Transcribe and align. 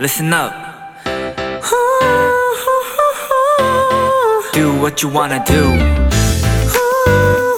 listen 0.00 0.32
up 0.32 0.50
Do 4.54 4.72
what 4.80 5.02
you 5.02 5.12
wanna 5.12 5.44
do 5.44 5.76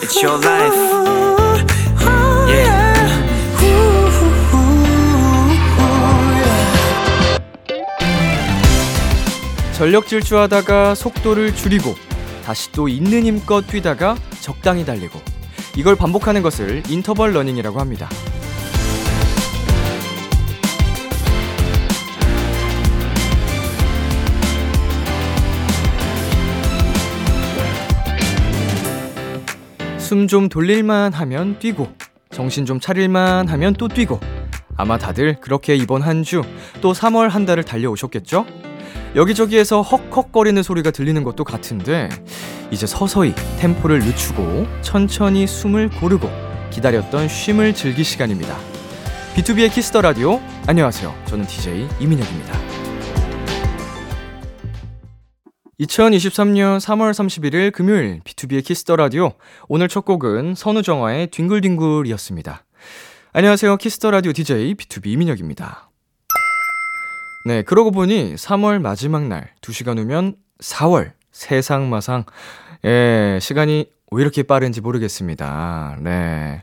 It's 0.02 0.20
your 0.20 0.44
life 0.44 0.74
yeah. 2.48 2.92
전력 9.74 10.08
질주하다가 10.08 10.96
속도를 10.96 11.54
줄이고 11.54 11.94
다시 12.44 12.72
또 12.72 12.88
있는 12.88 13.24
힘껏 13.24 13.64
뛰다가 13.64 14.16
적당히 14.40 14.84
달리고 14.84 15.20
이걸 15.76 15.94
반복하는 15.94 16.42
것을 16.42 16.82
인터벌 16.88 17.34
러닝이라고 17.34 17.78
합니다. 17.78 18.08
숨 30.12 30.28
좀 30.28 30.50
돌릴만 30.50 31.14
하면 31.14 31.58
뛰고 31.58 31.88
정신 32.30 32.66
좀 32.66 32.78
차릴만 32.80 33.48
하면 33.48 33.72
또 33.72 33.88
뛰고 33.88 34.20
아마 34.76 34.98
다들 34.98 35.40
그렇게 35.40 35.74
이번 35.74 36.02
한 36.02 36.22
주 36.22 36.42
또 36.82 36.92
3월 36.92 37.30
한 37.30 37.46
달을 37.46 37.64
달려오셨겠죠? 37.64 38.44
여기저기에서 39.16 39.80
헉헉거리는 39.80 40.62
소리가 40.62 40.90
들리는 40.90 41.24
것도 41.24 41.44
같은데 41.44 42.10
이제 42.70 42.86
서서히 42.86 43.34
템포를 43.58 44.00
늦추고 44.00 44.66
천천히 44.82 45.46
숨을 45.46 45.88
고르고 45.88 46.28
기다렸던 46.70 47.28
쉼을 47.28 47.72
즐길 47.74 48.04
시간입니다. 48.04 48.54
B2B의 49.34 49.72
키스터 49.72 50.02
라디오 50.02 50.42
안녕하세요. 50.66 51.14
저는 51.24 51.46
DJ 51.46 51.88
이민혁입니다. 52.00 52.71
2023년 55.86 56.78
3월 56.78 57.10
31일 57.10 57.72
금요일 57.72 58.20
B2B의 58.24 58.64
키스터 58.64 58.94
라디오 58.96 59.32
오늘 59.68 59.88
첫 59.88 60.04
곡은 60.04 60.54
선우정아의 60.54 61.28
뒹굴뒹굴이었습니다. 61.28 62.64
안녕하세요. 63.32 63.76
키스터 63.78 64.10
라디오 64.12 64.32
DJ 64.32 64.74
B2B 64.74 65.06
이민혁입니다. 65.06 65.90
네, 67.46 67.62
그러고 67.62 67.90
보니 67.90 68.34
3월 68.36 68.80
마지막 68.80 69.26
날 69.26 69.50
2시간 69.60 69.98
후면 69.98 70.36
4월 70.60 71.12
세상 71.32 71.90
마상 71.90 72.24
예, 72.84 73.38
시간이 73.40 73.86
왜 74.12 74.22
이렇게 74.22 74.42
빠른지 74.44 74.80
모르겠습니다. 74.80 75.96
네. 76.00 76.62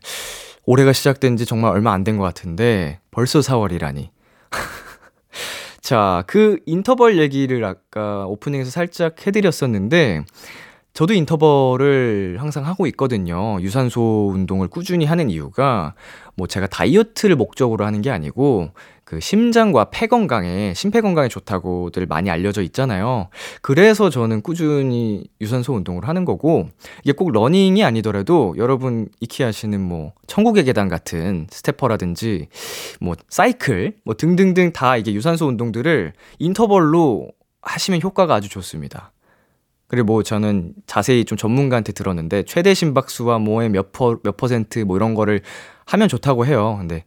올해가 0.66 0.94
시작된 0.94 1.36
지 1.36 1.46
정말 1.46 1.72
얼마 1.72 1.92
안 1.94 2.04
된 2.04 2.18
것 2.18 2.24
같은데 2.24 3.00
벌써 3.12 3.40
4월이라니. 3.40 4.10
자, 5.90 6.24
그 6.28 6.60
인터벌 6.68 7.18
얘기를 7.18 7.66
아까 7.66 8.28
오프닝에서 8.28 8.70
살짝 8.70 9.26
해드렸었는데, 9.26 10.24
저도 10.94 11.16
인터벌을 11.16 12.38
항상 12.40 12.68
하고 12.68 12.86
있거든요. 12.86 13.60
유산소 13.62 14.30
운동을 14.32 14.68
꾸준히 14.68 15.06
하는 15.06 15.32
이유가, 15.32 15.96
뭐 16.36 16.46
제가 16.46 16.68
다이어트를 16.68 17.36
목적으로 17.36 17.88
하는 17.88 18.04
게 18.04 18.12
아니고, 18.12 18.70
그 19.10 19.20
심장과 19.20 19.86
폐 19.86 20.06
건강에 20.06 20.72
심폐 20.76 21.02
건강에 21.02 21.30
좋다고들 21.30 22.06
많이 22.06 22.30
알려져 22.30 22.62
있잖아요. 22.62 23.30
그래서 23.64 24.12
저는 24.12 24.44
꾸준히 24.44 25.24
유산소 25.42 25.74
운동을 25.74 26.08
하는 26.08 26.26
거고 26.26 26.70
이게 27.04 27.14
꼭 27.14 27.32
러닝이 27.32 27.84
아니더라도 27.84 28.54
여러분 28.60 29.10
익히 29.20 29.42
하시는 29.42 29.82
뭐 29.82 30.14
천국의 30.28 30.64
계단 30.64 30.90
같은 30.90 31.48
stepper라든지 31.50 32.50
뭐 33.02 33.16
사이클 33.30 33.96
뭐 34.06 34.14
등등등 34.14 34.74
다 34.74 34.96
이게 34.96 35.12
유산소 35.14 35.48
운동들을 35.48 36.14
인터벌로 36.38 37.32
하시면 37.64 38.04
효과가 38.04 38.36
아주 38.36 38.48
좋습니다. 38.48 39.12
그리고 39.88 40.06
뭐 40.06 40.22
저는 40.22 40.74
자세히 40.86 41.26
좀 41.26 41.36
전문가한테 41.36 41.94
들었는데 41.94 42.44
최대 42.44 42.76
심박수와 42.76 43.40
뭐의 43.40 43.70
몇, 43.70 43.92
퍼, 43.92 44.20
몇 44.22 44.38
퍼센트 44.38 44.78
뭐 44.78 44.98
이런 44.98 45.16
거를 45.16 45.42
하면 45.86 46.08
좋다고 46.08 46.46
해요. 46.46 46.76
근데 46.78 47.06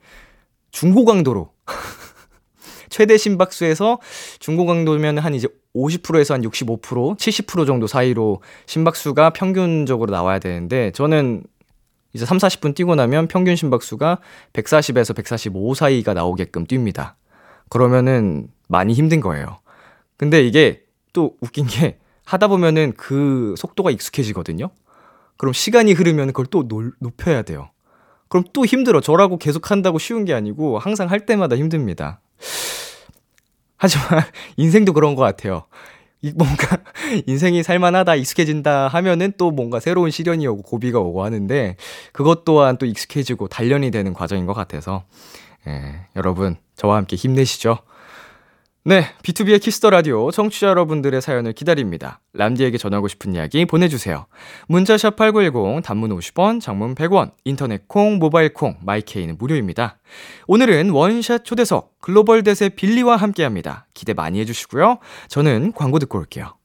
중고강도로 0.73 1.53
최대 2.91 3.17
심박수에서 3.17 4.01
중고강도면 4.41 5.19
한 5.19 5.35
이제 5.35 5.49
50%에서 5.75 6.35
한 6.35 6.43
65%, 6.43 7.17
70% 7.17 7.67
정도 7.67 7.87
사이로 7.87 8.43
심박수가 8.67 9.31
평균적으로 9.31 10.11
나와야 10.11 10.39
되는데 10.39 10.91
저는 10.91 11.45
이제 12.13 12.27
3, 12.27 12.37
40분 12.37 12.75
뛰고 12.75 12.95
나면 12.95 13.29
평균 13.29 13.57
심박수가 13.57 14.19
140에서 14.53 15.17
145 15.17 15.75
사이가 15.75 16.13
나오게끔 16.13 16.67
뜁니다. 16.67 17.15
그러면은 17.71 18.49
많이 18.69 18.93
힘든 18.93 19.21
거예요. 19.21 19.59
근데 20.19 20.43
이게 20.43 20.85
또 21.15 21.37
웃긴 21.41 21.67
게 21.67 21.99
하다 22.25 22.49
보면은 22.49 22.93
그 22.97 23.55
속도가 23.57 23.91
익숙해지거든요. 23.91 24.71
그럼 25.39 25.53
시간이 25.53 25.93
흐르면 25.95 26.29
그걸 26.29 26.47
또 26.47 26.69
높여야 27.01 27.43
돼요. 27.43 27.71
그럼 28.33 28.45
또 28.55 28.65
힘들어. 28.65 29.03
저라고 29.03 29.37
계속 29.37 29.71
한다고 29.71 29.99
쉬운 29.99 30.25
게 30.25 30.33
아니고 30.33 30.79
항상 30.79 31.11
할 31.11 31.27
때마다 31.27 31.55
힘듭니다. 31.55 32.23
하지만 33.77 34.23
인생도 34.57 34.95
그런 34.95 35.15
것 35.15 35.21
같아요. 35.21 35.65
뭔가 36.37 36.79
인생이 37.27 37.63
살만하다, 37.63 38.15
익숙해진다 38.15 38.89
하면은 38.89 39.35
또 39.37 39.51
뭔가 39.51 39.81
새로운 39.81 40.11
시련이 40.11 40.47
오고 40.47 40.63
고비가 40.63 40.99
오고 40.99 41.23
하는데 41.23 41.77
그것 42.15 42.47
또한 42.47 42.79
또 42.79 42.87
익숙해지고 42.87 43.49
단련이 43.49 43.91
되는 43.91 44.15
과정인 44.15 44.47
것 44.47 44.55
같아서 44.55 45.05
예, 45.67 46.07
여러분 46.17 46.57
저와 46.75 46.97
함께 46.97 47.17
힘내시죠. 47.17 47.81
네, 48.85 49.05
B2B의 49.23 49.63
키스터 49.63 49.91
라디오 49.91 50.33
청취자 50.33 50.67
여러분들의 50.67 51.23
사연을 51.23 51.53
기다립니다. 51.53 52.21
람디에게 52.33 52.79
전하고 52.79 53.07
싶은 53.07 53.33
이야기 53.33 53.65
보내주세요. 53.65 54.27
문자 54.67 54.93
샵 54.93 55.15
#8910 55.15 55.85
단문 55.85 56.11
50원, 56.11 56.61
장문 56.61 56.97
100원, 56.97 57.31
인터넷 57.45 57.87
콩, 57.87 58.19
모바일 58.19 58.53
콩, 58.53 58.77
My 58.83 58.98
K는 58.98 59.37
무료입니다. 59.39 60.01
오늘은 60.49 60.91
원샷 60.91 61.45
초대석 61.45 62.01
글로벌 62.01 62.43
대세 62.43 62.71
빌리와 62.71 63.15
함께합니다. 63.15 63.87
기대 63.95 64.15
많이 64.15 64.41
해주시고요. 64.41 64.99
저는 65.29 65.75
광고 65.77 66.01
듣고 66.01 66.19
올게요. 66.19 66.57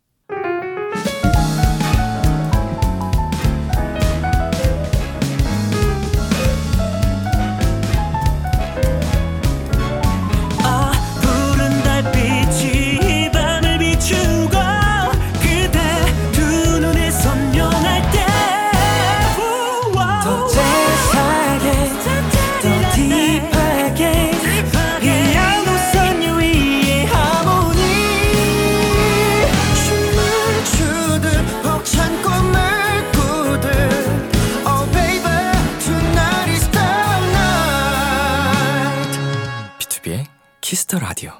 키스 40.77 40.91
더 40.91 40.99
라디오. 40.99 41.31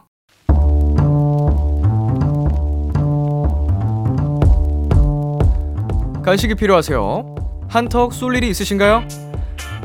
간식이 6.24 6.56
필요하세요? 6.56 7.36
한턱 7.70 8.14
쏠 8.14 8.36
일이 8.36 8.50
있으신가요? 8.50 9.08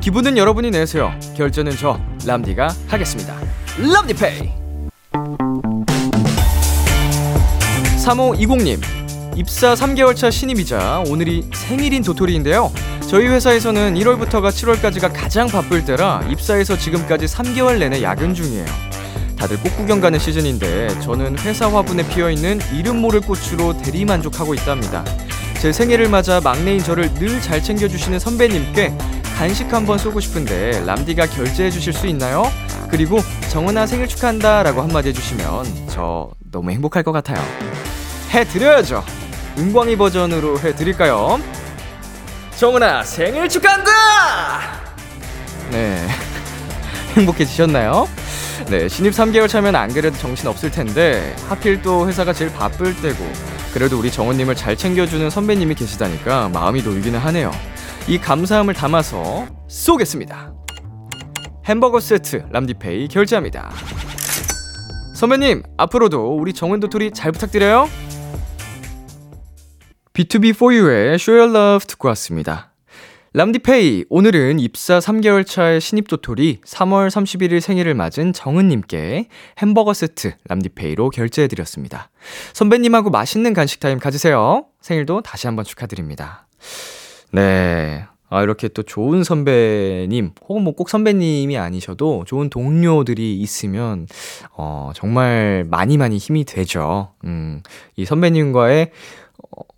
기분은 0.00 0.38
여러분이 0.38 0.70
내세요. 0.70 1.12
결제는 1.36 1.72
저 1.72 2.00
람디가 2.26 2.68
하겠습니다. 2.88 3.36
람디페이. 3.76 4.50
3520님 8.06 8.80
입사 9.36 9.74
3개월 9.74 10.16
차 10.16 10.30
신입이자 10.30 11.04
오늘이 11.08 11.50
생일인 11.52 12.02
도토리인데요. 12.02 12.72
저희 13.06 13.26
회사에서는 13.26 13.96
1월부터가 13.96 14.48
7월까지가 14.48 15.12
가장 15.12 15.46
바쁠 15.46 15.84
때라 15.84 16.22
입사해서 16.30 16.78
지금까지 16.78 17.26
3개월 17.26 17.78
내내 17.78 18.02
야근 18.02 18.32
중이에요. 18.32 18.91
다들 19.42 19.58
꽃 19.58 19.76
구경 19.76 20.00
가는 20.00 20.20
시즌인데 20.20 21.00
저는 21.00 21.36
회사 21.40 21.68
화분에 21.68 22.06
피어있는 22.06 22.60
이름 22.74 22.98
모를 22.98 23.20
꽃으로 23.20 23.76
대리 23.76 24.04
만족하고 24.04 24.54
있답니다. 24.54 25.04
제 25.60 25.72
생일을 25.72 26.08
맞아 26.08 26.40
막내인 26.40 26.80
저를 26.80 27.12
늘 27.14 27.40
잘 27.40 27.60
챙겨주시는 27.60 28.20
선배님께 28.20 28.96
간식 29.36 29.72
한번 29.72 29.98
쏘고 29.98 30.20
싶은데 30.20 30.84
람디가 30.86 31.26
결제해 31.26 31.72
주실 31.72 31.92
수 31.92 32.06
있나요? 32.06 32.44
그리고 32.88 33.18
정은아 33.50 33.86
생일 33.86 34.06
축하한다 34.06 34.62
라고 34.62 34.80
한마디 34.80 35.08
해주시면 35.08 35.88
저 35.90 36.30
너무 36.52 36.70
행복할 36.70 37.02
것 37.02 37.10
같아요. 37.10 37.44
해드려야죠. 38.30 39.02
은광이 39.58 39.96
버전으로 39.96 40.60
해드릴까요? 40.60 41.40
정은아 42.58 43.02
생일 43.02 43.48
축하한다! 43.48 43.90
네. 45.72 46.06
행복해지셨나요? 47.16 48.06
네, 48.72 48.88
신입 48.88 49.12
3개월 49.12 49.48
차면 49.48 49.76
안 49.76 49.92
그래도 49.92 50.16
정신 50.16 50.48
없을 50.48 50.70
텐데 50.70 51.36
하필 51.46 51.82
또 51.82 52.08
회사가 52.08 52.32
제일 52.32 52.50
바쁠 52.54 52.96
때고 53.02 53.22
그래도 53.74 53.98
우리 53.98 54.10
정원님을 54.10 54.54
잘 54.54 54.78
챙겨주는 54.78 55.28
선배님이 55.28 55.74
계시다니까 55.74 56.48
마음이 56.48 56.80
놓이기는 56.80 57.18
하네요. 57.18 57.50
이 58.08 58.16
감사함을 58.16 58.72
담아서 58.72 59.46
쏘겠습니다. 59.68 60.54
햄버거 61.66 62.00
세트 62.00 62.46
람디페이 62.50 63.08
결제합니다. 63.08 63.70
선배님, 65.16 65.64
앞으로도 65.76 66.38
우리 66.38 66.54
정은 66.54 66.80
도토리 66.80 67.10
잘 67.12 67.30
부탁드려요. 67.30 67.90
B2B4U의 70.14 71.16
Show 71.16 71.38
Your 71.38 71.54
Love 71.54 71.86
듣고 71.88 72.08
왔습니다. 72.08 72.71
람디페이, 73.34 74.04
오늘은 74.10 74.58
입사 74.60 74.98
3개월 74.98 75.46
차의 75.46 75.80
신입 75.80 76.06
도토리 76.06 76.60
3월 76.66 77.08
31일 77.08 77.60
생일을 77.60 77.94
맞은 77.94 78.34
정은님께 78.34 79.28
햄버거 79.58 79.94
세트 79.94 80.34
람디페이로 80.50 81.08
결제해드렸습니다. 81.08 82.10
선배님하고 82.52 83.08
맛있는 83.08 83.54
간식 83.54 83.80
타임 83.80 83.98
가지세요. 83.98 84.66
생일도 84.82 85.22
다시 85.22 85.46
한번 85.46 85.64
축하드립니다. 85.64 86.46
네. 87.30 88.04
아, 88.28 88.42
이렇게 88.42 88.68
또 88.68 88.82
좋은 88.82 89.24
선배님, 89.24 90.32
혹은 90.48 90.62
뭐 90.62 90.72
꼭 90.74 90.88
선배님이 90.88 91.56
아니셔도 91.58 92.24
좋은 92.26 92.48
동료들이 92.50 93.38
있으면, 93.38 94.06
어, 94.56 94.90
정말 94.94 95.66
많이 95.68 95.98
많이 95.98 96.16
힘이 96.16 96.44
되죠. 96.44 97.12
음, 97.24 97.62
이 97.96 98.04
선배님과의 98.06 98.82
어, 98.84 98.90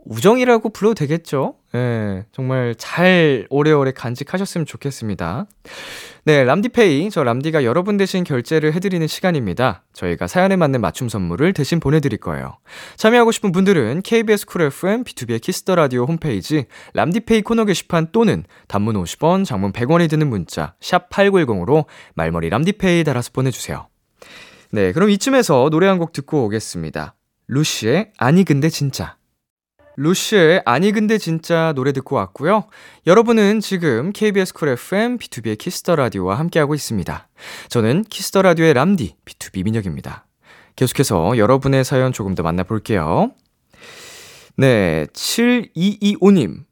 우정이라고 0.06 0.68
불러도 0.68 0.94
되겠죠? 0.94 1.54
예, 1.74 2.26
정말 2.30 2.74
잘 2.76 3.46
오래오래 3.48 3.92
간직하셨으면 3.92 4.66
좋겠습니다. 4.66 5.46
네, 6.26 6.44
람디페이. 6.44 7.10
저 7.10 7.24
람디가 7.24 7.64
여러분 7.64 7.96
대신 7.96 8.22
결제를 8.22 8.74
해드리는 8.74 9.06
시간입니다. 9.06 9.82
저희가 9.94 10.26
사연에 10.26 10.56
맞는 10.56 10.80
맞춤 10.82 11.08
선물을 11.08 11.52
대신 11.54 11.80
보내드릴 11.80 12.18
거예요. 12.18 12.58
참여하고 12.96 13.32
싶은 13.32 13.50
분들은 13.52 14.02
KBS 14.02 14.46
쿨 14.46 14.62
FM, 14.62 15.04
비투비의 15.04 15.40
키스 15.40 15.62
더 15.62 15.74
라디오 15.74 16.04
홈페이지, 16.04 16.66
람디페이 16.92 17.42
코너 17.42 17.64
게시판 17.64 18.08
또는 18.12 18.44
단문 18.68 18.94
50원, 19.02 19.44
장문 19.46 19.72
100원이 19.72 20.08
드는 20.10 20.28
문자, 20.28 20.74
샵8910으로 20.80 21.86
말머리 22.14 22.50
람디페이 22.50 23.04
달아서 23.04 23.30
보내주세요. 23.32 23.88
네, 24.70 24.92
그럼 24.92 25.08
이쯤에서 25.10 25.70
노래 25.70 25.86
한 25.86 25.98
곡 25.98 26.12
듣고 26.12 26.44
오겠습니다. 26.44 27.14
루시의 27.48 28.12
아니 28.18 28.44
근데 28.44 28.68
진짜. 28.68 29.16
루시의 29.96 30.62
아니 30.64 30.92
근데 30.92 31.18
진짜 31.18 31.72
노래 31.74 31.92
듣고 31.92 32.16
왔고요. 32.16 32.64
여러분은 33.06 33.60
지금 33.60 34.12
KBS 34.12 34.54
쿨 34.54 34.70
FM 34.70 35.18
비투비의 35.18 35.58
키스 35.58 35.82
더 35.82 35.96
라디오와 35.96 36.38
함께하고 36.38 36.74
있습니다. 36.74 37.28
저는 37.68 38.04
키스 38.04 38.28
더 38.28 38.42
라디오의 38.42 38.74
람디 38.74 39.16
비투비 39.24 39.64
민혁입니다. 39.64 40.26
계속해서 40.76 41.38
여러분의 41.38 41.84
사연 41.84 42.12
조금 42.12 42.34
더 42.34 42.42
만나볼게요. 42.42 43.32
네, 44.56 45.06
7225님. 45.12 46.64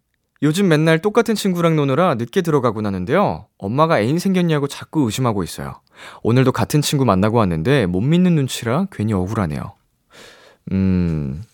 요즘 0.42 0.66
맨날 0.66 0.98
똑같은 0.98 1.36
친구랑 1.36 1.76
노느라 1.76 2.16
늦게 2.16 2.42
들어가곤 2.42 2.84
하는데요. 2.84 3.46
엄마가 3.58 4.00
애인 4.00 4.18
생겼냐고 4.18 4.66
자꾸 4.66 5.02
의심하고 5.02 5.44
있어요. 5.44 5.80
오늘도 6.24 6.50
같은 6.50 6.82
친구 6.82 7.04
만나고 7.04 7.38
왔는데 7.38 7.86
못 7.86 8.00
믿는 8.00 8.34
눈치라 8.34 8.86
괜히 8.90 9.12
억울하네요. 9.12 9.74
음, 10.72 11.44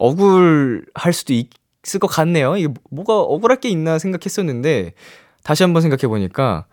억울할 0.00 1.12
수도 1.12 1.34
있을 1.34 2.00
것 2.00 2.06
같네요. 2.06 2.56
이게 2.56 2.68
뭐가 2.90 3.20
억울할 3.20 3.60
게 3.60 3.68
있나 3.68 3.98
생각했었는데 3.98 4.94
다시 5.44 5.62
한번 5.62 5.82
생각해 5.82 6.08
보니까 6.08 6.64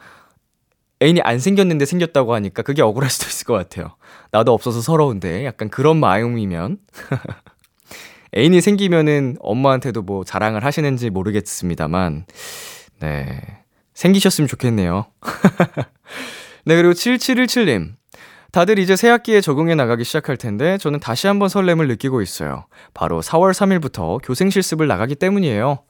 애인이 1.03 1.21
안 1.21 1.37
생겼는데 1.37 1.85
생겼다고 1.85 2.33
하니까 2.33 2.63
그게 2.63 2.81
억울할 2.81 3.09
수도 3.09 3.27
있을 3.27 3.45
것 3.45 3.53
같아요. 3.53 3.95
나도 4.31 4.53
없어서 4.53 4.81
서러운데 4.81 5.45
약간 5.45 5.69
그런 5.69 5.97
마음이면 5.97 6.77
애인이 8.35 8.61
생기면은 8.61 9.35
엄마한테도 9.41 10.03
뭐 10.03 10.23
자랑을 10.23 10.63
하시는지 10.63 11.09
모르겠습니다만 11.09 12.25
네 13.01 13.41
생기셨으면 13.93 14.47
좋겠네요. 14.47 15.05
네 16.65 16.75
그리고 16.77 16.93
7717님 16.93 17.96
다들 18.57 18.79
이제 18.79 18.95
새 18.95 19.07
학기에 19.07 19.39
적응해 19.39 19.75
나가기 19.75 20.03
시작할 20.03 20.35
텐데 20.35 20.79
저는 20.79 20.99
다시 20.99 21.27
한번 21.27 21.47
설렘을 21.47 21.87
느끼고 21.89 22.23
있어요. 22.23 22.65
바로 22.95 23.21
4월 23.21 23.51
3일부터 23.51 24.19
교생 24.23 24.49
실습을 24.49 24.87
나가기 24.87 25.13
때문이에요. 25.13 25.83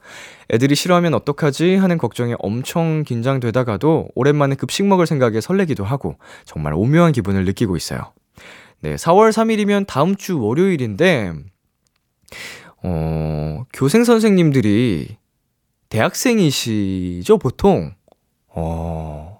애들이 0.49 0.75
싫어하면 0.75 1.13
어떡하지 1.13 1.77
하는 1.77 1.97
걱정에 1.97 2.35
엄청 2.39 3.05
긴장되다가도 3.05 4.09
오랜만에 4.15 4.55
급식 4.55 4.85
먹을 4.85 5.07
생각에 5.07 5.39
설레기도 5.39 5.85
하고 5.85 6.17
정말 6.43 6.73
오묘한 6.73 7.13
기분을 7.13 7.45
느끼고 7.45 7.77
있어요. 7.77 8.11
네, 8.81 8.95
4월 8.95 9.29
3일이면 9.29 9.87
다음 9.87 10.17
주 10.17 10.37
월요일인데 10.41 11.35
어, 12.83 13.63
교생 13.71 14.03
선생님들이 14.03 15.15
대학생이시죠, 15.87 17.37
보통? 17.37 17.93
어, 18.49 19.39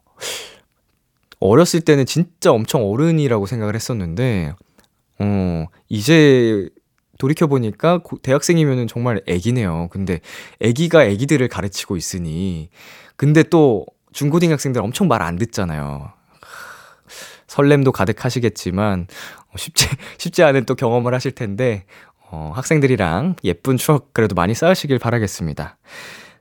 어렸을 1.40 1.82
때는 1.82 2.06
진짜 2.06 2.52
엄청 2.52 2.84
어른이라고 2.90 3.46
생각을 3.46 3.76
했었는데, 3.76 4.54
어, 5.20 5.66
이제 5.90 6.70
돌이켜보니까 7.20 8.02
대학생이면 8.24 8.88
정말 8.88 9.22
애기네요. 9.28 9.90
근데 9.92 10.20
애기가 10.62 11.06
애기들을 11.06 11.48
가르치고 11.48 11.98
있으니, 11.98 12.70
근데 13.16 13.44
또 13.44 13.86
중고등학생들 14.14 14.82
엄청 14.82 15.08
말 15.08 15.22
안 15.22 15.38
듣잖아요. 15.38 16.12
설렘도 17.48 17.92
가득하시겠지만, 17.92 19.08
쉽지, 19.56 19.88
쉽지 20.18 20.44
않은 20.44 20.66
또 20.66 20.76
경험을 20.76 21.14
하실 21.14 21.32
텐데, 21.32 21.86
어, 22.30 22.52
학생들이랑 22.56 23.36
예쁜 23.46 23.78
추억 23.78 24.14
그래도 24.14 24.36
많이 24.36 24.54
쌓으시길 24.54 25.00
바라겠습니다. 25.00 25.78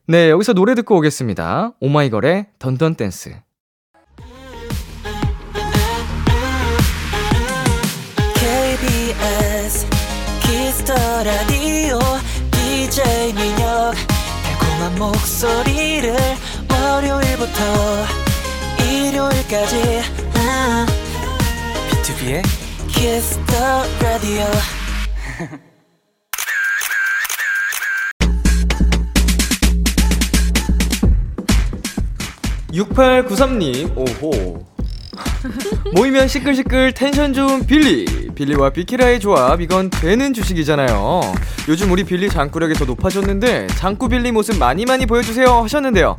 네, 0.09 0.31
여기서 0.31 0.53
노래 0.53 0.75
듣고 0.75 0.97
오겠습니다. 0.99 1.73
오마이걸의 1.81 2.47
던던 2.59 2.97
댄스. 2.97 3.35
라디오 11.23 11.99
DJ 12.51 13.33
민혁 13.33 13.95
달콤한 14.45 14.99
목소리를 14.99 16.15
월요일부터 16.71 17.61
일요일까지. 18.85 20.03
비투비의 21.91 22.43
키스 22.89 23.49
더 23.49 23.85
라디오 24.03 24.45
6893님, 32.73 33.97
오호. 33.97 34.76
모이면 35.95 36.29
시끌시끌 36.29 36.93
텐션 36.93 37.33
좋은 37.33 37.67
빌리. 37.67 38.05
빌리와 38.35 38.71
비키라의 38.71 39.21
조합, 39.21 39.61
이건 39.61 39.91
되는 39.91 40.35
주식이잖아요. 40.35 41.21
요즘 41.69 41.91
우리 41.91 42.05
빌리 42.05 42.29
장꾸력이 42.29 42.75
더 42.75 42.85
높아졌는데, 42.85 43.69
장꾸 43.79 44.09
빌리 44.09 44.31
모습 44.33 44.59
많이 44.59 44.85
많이 44.85 45.07
보여주세요 45.07 45.63
하셨는데요. 45.65 46.19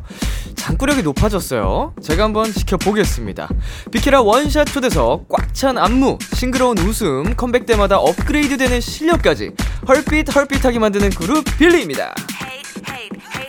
장꾸력이 0.56 1.02
높아졌어요. 1.02 1.94
제가 2.02 2.24
한번 2.24 2.52
지켜보겠습니다. 2.52 3.48
비키라 3.90 4.20
원샷 4.22 4.66
초대석, 4.66 5.28
꽉 5.28 5.48
찬 5.54 5.76
안무, 5.76 6.18
싱그러운 6.34 6.78
웃음, 6.78 7.34
컴백 7.34 7.66
때마다 7.66 7.98
업그레이드 7.98 8.56
되는 8.56 8.80
실력까지 8.80 9.50
헐빛 9.88 10.32
헐빛하게 10.34 10.78
만드는 10.78 11.10
그룹 11.10 11.44
빌리입니다. 11.58 12.14
Hate, 12.40 12.82
hate, 12.88 13.18
hate, 13.34 13.48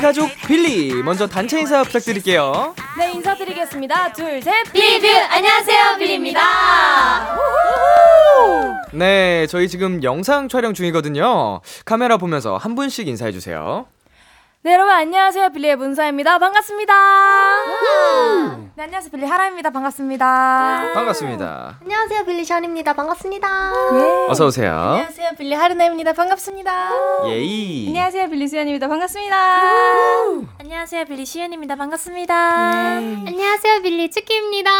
가족 0.00 0.30
빌리, 0.46 1.02
먼저 1.02 1.26
단체 1.26 1.60
인사 1.60 1.82
부탁드릴게요. 1.82 2.74
네, 2.98 3.12
인사드리겠습니다. 3.12 4.12
둘, 4.12 4.40
셋. 4.40 4.72
빌리뷰! 4.72 5.06
안녕하세요, 5.30 5.98
빌리입니다. 5.98 6.40
네, 8.92 9.46
저희 9.48 9.68
지금 9.68 10.02
영상 10.02 10.48
촬영 10.48 10.72
중이거든요. 10.72 11.60
카메라 11.84 12.16
보면서 12.16 12.56
한 12.56 12.74
분씩 12.74 13.08
인사해 13.08 13.30
주세요. 13.30 13.86
네, 14.62 14.74
여러분, 14.74 14.92
안녕하세요. 14.92 15.48
빌리의 15.52 15.76
문사입니다. 15.76 16.38
반갑습니다. 16.38 16.92
네, 18.76 18.82
안녕하세요. 18.82 19.10
빌리 19.10 19.24
하라입니다. 19.24 19.70
반갑습니다. 19.70 20.90
반갑습니다. 20.92 21.78
안녕하세요, 21.80 22.24
빌리 22.26 22.44
션입니다. 22.44 22.92
반갑습니다. 22.92 23.48
예. 23.94 24.26
어서 24.28 24.44
오세요. 24.44 24.70
안녕하세요. 24.70 25.30
빌리 25.38 25.54
하르나입니다. 25.54 26.12
반갑습니다. 26.12 26.90
예이. 27.28 27.86
안녕하세요. 27.88 28.28
빌리 28.28 28.46
수연입니다. 28.48 28.86
반갑습니다. 28.88 29.36
안녕하세요. 30.58 31.04
빌리 31.06 31.24
시연입니다. 31.24 31.76
반갑습니다. 31.76 32.34
안녕하세요, 32.34 33.80
빌리 33.80 34.10
츠키입니다. 34.10 34.70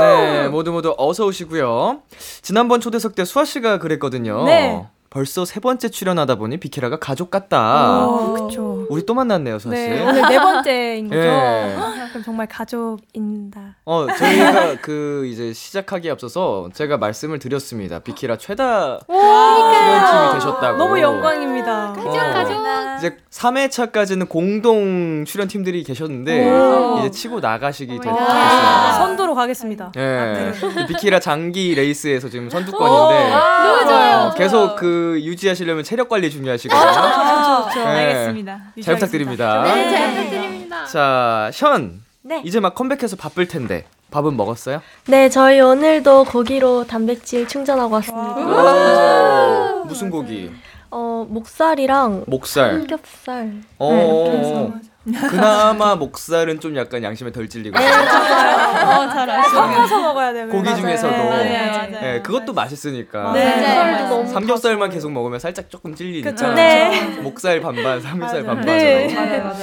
네, 0.00 0.48
모두 0.48 0.72
모두 0.72 0.94
어서 0.96 1.26
오시고요. 1.26 2.00
지난번 2.40 2.80
초대석 2.80 3.16
때 3.16 3.26
수아 3.26 3.44
씨가 3.44 3.78
그랬거든요. 3.80 4.44
네. 4.44 4.86
벌써 5.16 5.46
세 5.46 5.60
번째 5.60 5.88
출연하다 5.88 6.34
보니 6.34 6.58
비키라가 6.58 6.98
가족 6.98 7.30
같다. 7.30 8.04
어, 8.04 8.34
그쵸. 8.34 8.86
우리 8.90 9.06
또 9.06 9.14
만났네요, 9.14 9.58
사실. 9.58 9.88
네, 9.94 10.02
오늘 10.02 10.20
네 10.28 10.38
번째인 10.38 11.08
거죠. 11.08 11.18
예. 11.22 11.74
그럼 12.12 12.22
정말 12.22 12.46
가족입니다. 12.46 13.76
어, 13.86 14.06
저희가 14.14 14.76
그 14.82 15.26
이제 15.32 15.54
시작하기에 15.54 16.10
앞서서 16.10 16.68
제가 16.74 16.98
말씀을 16.98 17.38
드렸습니다. 17.38 17.98
비키라 18.00 18.36
최다 18.36 18.98
출연팀이 19.06 20.32
되셨다고. 20.34 20.76
너무 20.76 21.00
영광입니다. 21.00 21.94
가족, 21.94 22.12
가족. 22.12 22.66
이제 22.98 23.16
3회차까지는 23.30 24.28
공동 24.28 25.24
출연팀들이 25.26 25.82
계셨는데 25.82 26.50
오. 26.50 26.98
이제 26.98 27.10
치고 27.10 27.40
나가시기 27.40 28.00
되- 28.00 28.08
아, 28.10 28.12
됐습니다. 28.14 28.92
선두로 28.92 29.34
가겠습니다. 29.34 29.92
예. 29.96 30.52
이 30.82 30.86
비키라 30.86 31.20
장기 31.20 31.74
레이스에서 31.74 32.28
지금 32.28 32.48
선두권인데 32.50 33.30
너무 33.30 33.84
좋아요. 33.88 34.16
어, 34.28 34.34
계속 34.34 34.76
그 34.76 35.05
유지하시려면 35.14 35.84
체력 35.84 36.08
관리 36.08 36.30
중요하시거든요. 36.30 36.92
좋죠, 36.92 37.68
좋죠. 37.74 37.84
네. 37.84 38.82
잘 38.82 38.94
부탁드립니다. 38.96 39.62
네, 39.62 39.90
잘 39.90 40.10
부탁드립니다. 40.10 40.84
자, 40.86 41.50
현. 41.54 42.02
네. 42.22 42.42
이제 42.44 42.58
막 42.58 42.74
컴백해서 42.74 43.16
바쁠 43.16 43.46
텐데 43.46 43.84
밥은 44.10 44.36
먹었어요? 44.36 44.82
네, 45.06 45.28
저희 45.28 45.60
오늘도 45.60 46.24
고기로 46.24 46.86
단백질 46.86 47.46
충전하고 47.46 47.94
왔습니다. 47.94 49.82
무슨 49.84 50.10
고기? 50.10 50.50
어, 50.90 51.26
목살이랑 51.28 52.24
목살. 52.26 52.72
삼겹살. 52.72 53.52
어. 53.78 54.72
그나마 55.30 55.94
목살은 55.94 56.60
좀 56.60 56.76
약간 56.76 57.02
양심에 57.02 57.30
덜 57.30 57.48
찔리고. 57.48 57.78
잘 57.78 59.44
섞어서 59.44 60.00
먹어야 60.00 60.32
돼요. 60.32 60.48
고기 60.48 60.74
중에서도. 60.74 61.12
네, 61.12 61.70
맞아요. 61.70 62.14
예, 62.14 62.20
그것도 62.22 62.52
맛있으니까. 62.52 63.32
네. 63.32 64.08
삼겹살만 64.26 64.90
계속 64.90 65.12
먹으면 65.12 65.38
살짝 65.38 65.70
조금 65.70 65.94
찔리니까. 65.94 66.54
네. 66.54 67.18
목살 67.20 67.60
반반, 67.60 68.00
삼겹살 68.00 68.44
반반. 68.44 68.66
네. 68.66 69.06
네. 69.06 69.38
맞아요. 69.38 69.56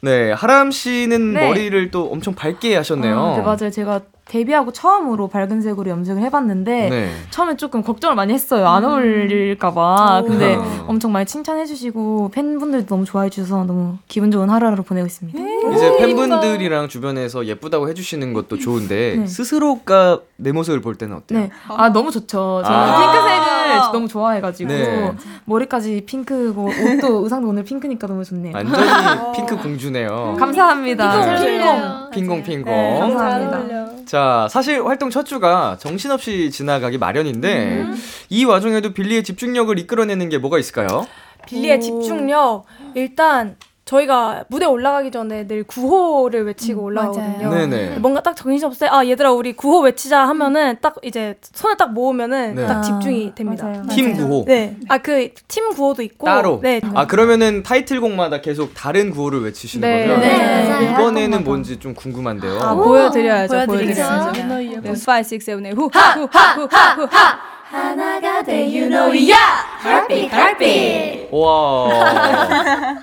네, 0.00 0.32
하람 0.32 0.70
씨는 0.70 1.34
네. 1.34 1.46
머리를 1.46 1.90
또 1.90 2.10
엄청 2.10 2.34
밝게 2.34 2.76
하셨네요. 2.76 3.18
아, 3.18 3.36
네, 3.36 3.42
맞아요. 3.42 3.70
제가 3.70 4.00
데뷔하고 4.26 4.72
처음으로 4.72 5.28
밝은 5.28 5.60
색으로 5.60 5.88
염색을 5.90 6.20
해봤는데 6.22 6.88
네. 6.90 7.10
처음에 7.30 7.56
조금 7.56 7.82
걱정을 7.82 8.16
많이 8.16 8.32
했어요. 8.34 8.66
안 8.66 8.84
어울릴까봐. 8.84 10.24
근데 10.26 10.56
어. 10.56 10.84
엄청 10.88 11.12
많이 11.12 11.26
칭찬해주시고 11.26 12.32
팬분들도 12.32 12.86
너무 12.86 13.04
좋아해 13.04 13.30
주셔서 13.30 13.64
너무 13.64 13.98
기분 14.08 14.32
좋은 14.32 14.50
하루하루 14.50 14.82
보내고 14.82 15.06
있습니다. 15.06 15.38
이제 15.74 15.96
팬분들이랑 15.98 16.88
주변에서 16.88 17.46
예쁘다고 17.46 17.88
해주시는 17.88 18.32
것도 18.32 18.58
좋은데 18.58 19.16
네. 19.18 19.26
스스로가 19.28 20.20
내 20.36 20.50
모습을 20.50 20.80
볼 20.80 20.96
때는 20.96 21.16
어때요? 21.16 21.38
네. 21.40 21.50
아, 21.68 21.90
너무 21.92 22.10
좋죠. 22.10 22.62
저는 22.64 22.78
아. 22.78 23.00
핑크색을 23.00 23.92
너무 23.92 24.08
좋아해가지고 24.08 24.68
네. 24.68 25.12
머리까지 25.44 26.02
핑크고 26.04 26.64
옷도 26.64 27.22
의상도 27.24 27.48
오늘 27.48 27.62
핑크니까 27.62 28.08
너무 28.08 28.24
좋네요. 28.24 28.52
완전히 28.54 29.32
핑크 29.36 29.56
공주네요. 29.56 30.34
감사합니다. 30.36 31.36
핑공. 31.40 32.10
핑공 32.10 32.42
핑공. 32.42 32.72
네, 32.74 32.98
감사합니다. 32.98 33.85
자, 34.06 34.46
사실 34.50 34.84
활동 34.84 35.10
첫 35.10 35.24
주가 35.26 35.76
정신없이 35.78 36.50
지나가기 36.50 36.96
마련인데 36.98 37.86
이 38.30 38.44
와중에도 38.44 38.92
빌리의 38.92 39.24
집중력을 39.24 39.76
이끌어내는 39.78 40.28
게 40.28 40.38
뭐가 40.38 40.58
있을까요? 40.58 41.06
빌리의 41.46 41.80
집중력. 41.80 42.64
일단 42.94 43.56
저희가 43.86 44.44
무대 44.48 44.66
올라가기 44.66 45.12
전에 45.12 45.46
늘 45.46 45.62
구호를 45.62 46.44
외치고 46.46 46.82
올라가거든요. 46.82 47.50
네네. 47.50 47.98
뭔가 48.00 48.20
딱 48.20 48.34
정신없을 48.34 48.88
때, 48.88 48.92
아, 48.92 49.06
얘들아, 49.06 49.30
우리 49.32 49.52
구호 49.52 49.82
외치자 49.82 50.26
하면은 50.26 50.76
딱 50.82 50.96
이제 51.04 51.36
손을 51.40 51.76
딱 51.76 51.92
모으면은 51.92 52.56
네. 52.56 52.66
딱 52.66 52.78
아, 52.78 52.82
집중이 52.82 53.32
됩니다. 53.36 53.66
맞아요. 53.66 53.84
팀 53.88 54.12
구호. 54.16 54.44
네. 54.44 54.76
아, 54.88 54.98
그 54.98 55.30
팀 55.46 55.70
구호도 55.72 56.02
있고. 56.02 56.26
따로. 56.26 56.58
네. 56.62 56.80
아 56.94 57.06
그러면은 57.06 57.62
타이틀곡마다 57.62 58.40
계속 58.40 58.74
다른 58.74 59.10
구호를 59.12 59.44
외치시는 59.44 59.88
네. 59.88 60.08
거죠? 60.08 60.20
네. 60.20 60.68
맞아요. 60.68 60.90
이번에는 60.90 61.44
뭔지 61.44 61.78
좀 61.78 61.94
궁금한데요. 61.94 62.58
아, 62.60 62.74
보여드려야죠. 62.74 63.54
보여드리죠. 63.66 64.02
보여드리죠. 64.02 64.80
네. 64.82 64.90
5, 64.90 64.92
6, 64.92 65.40
7, 65.40 65.62
8, 65.62 65.72
후, 65.74 65.90
하, 65.92 66.10
후, 66.14 66.28
하, 66.32 66.54
후, 66.54 66.68
하, 66.70 66.94
후, 66.94 67.08
하. 67.08 67.38
하나가 67.70 68.42
돼, 68.42 68.62
유노이아! 68.62 69.64
Heartbeat, 69.84 70.32
heartbeat! 70.32 71.28
와 71.32 71.88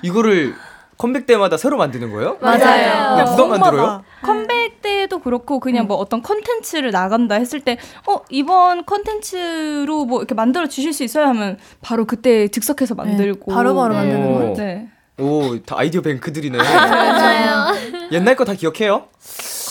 이거를 0.02 0.54
컴백 0.98 1.26
때마다 1.26 1.56
새로 1.56 1.76
만드는 1.76 2.12
거예요? 2.12 2.36
맞아요. 2.40 3.16
그냥 3.16 3.36
누가 3.36 3.58
만들어요? 3.58 4.02
컴백 4.22 4.80
때도 4.82 5.18
그렇고 5.20 5.58
그냥 5.60 5.86
뭐 5.86 5.96
어떤 5.96 6.22
컨텐츠를 6.22 6.90
나간다 6.92 7.34
했을 7.36 7.60
때 7.60 7.78
어 8.06 8.20
이번 8.30 8.84
컨텐츠로 8.86 10.04
뭐 10.04 10.18
이렇게 10.20 10.34
만들어 10.34 10.66
주실 10.68 10.92
수 10.92 11.02
있어요 11.04 11.26
하면 11.28 11.58
바로 11.80 12.04
그때 12.04 12.48
즉석해서 12.48 12.94
만들고 12.94 13.52
바로바로 13.52 13.94
네. 13.94 14.00
만드는 14.00 14.26
오. 14.26 14.34
거예요. 14.34 14.54
네. 14.54 14.88
오, 15.18 15.58
다 15.64 15.76
아이디어 15.78 16.00
뱅크들이네. 16.02 16.58
맞아요. 16.58 17.74
옛날 18.12 18.34
거 18.36 18.44
다 18.44 18.54
기억해요? 18.54 19.04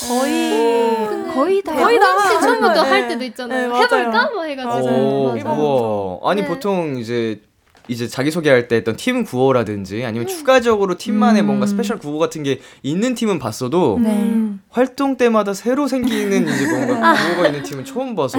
거의. 0.07 1.33
거의 1.33 1.61
다. 1.63 1.73
거의 1.75 1.99
다 1.99 2.39
처음부터 2.39 2.83
네. 2.83 2.89
할 2.89 3.07
때도 3.07 3.23
있잖아요. 3.25 3.71
네. 3.73 3.79
해볼까? 3.79 4.29
뭐 4.33 4.43
해가지고. 4.43 4.87
오, 4.87 5.33
맞아요. 5.35 6.19
우와. 6.21 6.31
아니 6.31 6.41
네. 6.43 6.47
보통 6.47 6.97
이제 6.97 7.41
이제 7.87 8.07
자기 8.07 8.31
소개할 8.31 8.67
때 8.67 8.77
했던 8.77 8.95
팀 8.95 9.23
구호라든지 9.23 10.05
아니면 10.05 10.27
추가적으로 10.27 10.95
팀만의 10.97 11.43
음. 11.43 11.47
뭔가 11.47 11.65
special 11.65 11.97
구호 11.99 12.17
같은 12.17 12.43
게 12.43 12.61
있는 12.81 13.13
팀은 13.13 13.39
봤어도 13.39 13.99
네. 14.01 14.09
음. 14.09 14.61
활동 14.69 15.17
때마다 15.17 15.53
새로 15.53 15.87
생기는 15.87 16.47
이제 16.47 16.65
뭔가 16.67 17.13
구호가 17.13 17.47
있는 17.47 17.63
팀은 17.63 17.83
처음 17.85 18.15
봐서 18.15 18.37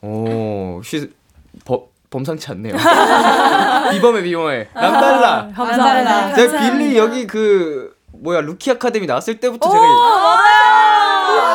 오, 0.00 0.74
혹시 0.76 1.10
버, 1.64 1.86
범상치 2.10 2.50
않네요. 2.50 2.74
비범해 3.92 4.22
비범해. 4.22 4.68
남달라. 4.74 5.48
감사합니다. 5.54 6.34
제가 6.34 6.58
빌리 6.60 6.96
여기 6.98 7.26
그 7.26 7.94
뭐야 8.12 8.40
루키 8.40 8.70
아카데미 8.72 9.06
나왔을 9.06 9.38
때부터 9.38 9.70
제가 9.70 9.84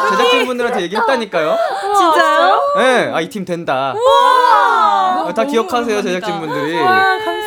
제작진분들한테 0.09 0.81
얘기했다니까요. 0.83 1.57
진짜요? 1.97 2.61
네, 2.77 3.11
아이 3.13 3.29
팀 3.29 3.45
된다. 3.45 3.93
아, 5.27 5.33
다 5.33 5.43
기억하세요 5.45 6.01
제작진분들이. 6.01 6.77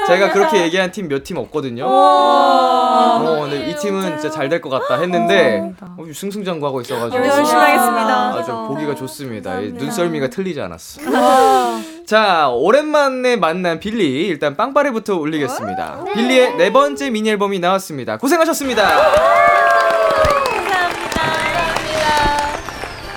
제가 0.06 0.32
그렇게 0.32 0.62
얘기한 0.62 0.90
팀 0.90 1.06
몇 1.08 1.22
팀 1.24 1.36
없거든요. 1.36 1.84
어, 1.86 3.40
근데 3.42 3.70
이 3.70 3.76
팀은 3.76 4.18
진짜 4.18 4.30
잘 4.30 4.48
될 4.48 4.60
것 4.60 4.68
같다 4.70 4.98
했는데 5.00 5.72
어, 5.80 6.04
승승장구하고 6.12 6.80
있어가지고 6.80 7.24
열심히 7.24 7.60
하겠습니다. 7.60 8.34
아주 8.34 8.52
보기가 8.68 8.94
좋습니다. 8.94 9.60
이 9.60 9.72
눈썰미가 9.72 10.28
틀리지 10.30 10.60
않았어. 10.60 11.00
자, 12.06 12.48
오랜만에 12.50 13.36
만난 13.36 13.78
빌리 13.78 14.26
일단 14.26 14.56
빵빠레부터 14.56 15.16
올리겠습니다. 15.16 16.04
빌리의 16.14 16.56
네 16.56 16.72
번째 16.72 17.10
미니 17.10 17.30
앨범이 17.30 17.60
나왔습니다. 17.60 18.16
고생하셨습니다. 18.18 19.49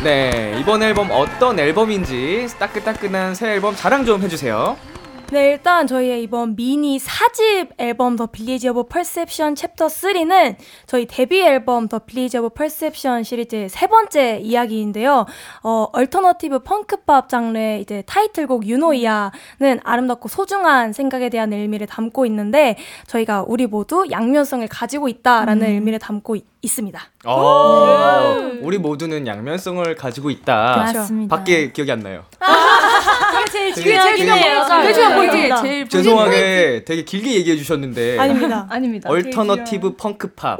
네, 0.03 0.55
이번 0.59 0.83
앨범 0.83 1.09
어떤 1.11 1.57
앨범인지 1.59 2.47
따끈따끈한 2.59 3.35
새 3.35 3.51
앨범 3.53 3.73
자랑 3.75 4.03
좀 4.05 4.21
해주세요. 4.21 4.75
네, 5.31 5.51
일단 5.53 5.87
저희의 5.87 6.21
이번 6.23 6.55
미니 6.55 6.99
4집 6.99 7.69
앨범 7.79 8.15
the 8.17 8.27
Billage 8.27 8.69
of 8.69 8.83
perception 8.83 9.55
chapter 9.55 9.87
3는 9.87 10.57
저희 10.85 11.07
데뷔 11.07 11.41
앨범 11.41 11.87
the 11.87 11.99
Billage 11.99 12.37
of 12.37 12.49
perception 12.49 13.23
시리즈의 13.23 13.69
세 13.69 13.87
번째 13.87 14.39
이야기인데요. 14.43 15.25
어, 15.63 15.87
alternative 15.93 16.59
funk 16.59 16.99
pop 16.99 17.29
장르의 17.29 17.81
이제 17.81 18.03
타이틀곡 18.05 18.67
유노이아는 18.67 19.31
아름답고 19.83 20.27
소중한 20.27 20.93
생각에 20.93 21.29
대한 21.29 21.51
의미를 21.53 21.87
담고 21.87 22.25
있는데 22.27 22.75
저희가 23.07 23.45
우리 23.47 23.65
모두 23.65 24.05
양면성을 24.11 24.67
가지고 24.67 25.07
있다라는 25.07 25.65
의미를 25.67 25.97
담고 25.97 26.35
이- 26.35 26.43
있습니다. 26.63 26.99
어, 27.25 28.37
우리 28.61 28.77
모두는 28.77 29.27
양면성을 29.27 29.95
가지고 29.95 30.29
있다. 30.29 30.77
맞습니다. 30.77 31.35
밖에 31.35 31.71
기억이 31.73 31.91
안 31.91 31.99
나요. 31.99 32.23
제일 33.51 33.73
되게- 33.73 33.91
되게- 33.97 34.01
제일 34.01 34.17
중요한 34.17 35.13
포인트. 35.15 35.35
네. 35.35 35.61
제일 35.61 35.89
죄송하게 35.89 36.83
되게 36.85 37.03
길게 37.03 37.35
얘기해 37.35 37.57
주셨는데 37.57 38.17
아닙니다. 38.17 38.65
아닙니다. 38.69 39.09
alternative 39.11 39.95
funk 39.97 40.33
pop. 40.35 40.57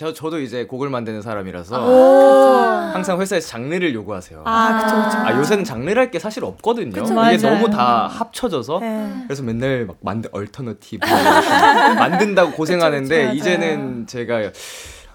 저, 0.00 0.14
저도 0.14 0.40
이제 0.40 0.64
곡을 0.64 0.88
만드는 0.88 1.20
사람이라서 1.20 2.90
항상 2.94 3.20
회사에서 3.20 3.48
장르를 3.48 3.92
요구하세요. 3.92 4.44
아, 4.46 4.50
아, 4.50 4.82
그쵸, 4.82 5.26
그쵸. 5.28 5.38
요새는 5.38 5.64
장르랄 5.64 6.10
게 6.10 6.18
사실 6.18 6.42
없거든요. 6.42 7.02
이게 7.02 7.12
맞아요. 7.12 7.36
너무 7.36 7.68
다 7.68 8.06
합쳐져서 8.06 8.78
네. 8.80 9.12
그래서 9.26 9.42
맨날 9.42 9.84
막 9.84 9.98
만든 10.00 10.30
alternative 10.32 11.04
만든다고 12.00 12.52
고생하는데 12.52 13.34
이제는 13.34 14.06
제가 14.06 14.50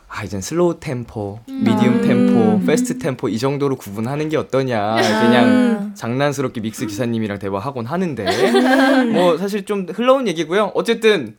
아 0.07 0.23
이젠 0.23 0.39
slow 0.39 0.79
템포, 0.79 1.39
medium 1.47 2.01
템포, 2.03 2.63
fast 2.67 2.99
템포 2.99 3.29
이 3.29 3.39
정도로 3.39 3.77
구분하는 3.77 4.29
게 4.29 4.37
어떠냐 4.37 4.97
그냥 4.97 5.93
장난스럽게 5.95 6.61
mix 6.61 6.85
기사님이랑 6.85 7.39
대화하곤 7.39 7.87
하는데 7.87 9.05
뭐 9.13 9.39
사실 9.39 9.65
좀 9.65 9.87
흘러온 9.91 10.27
얘기고요. 10.27 10.71
어쨌든 10.75 11.37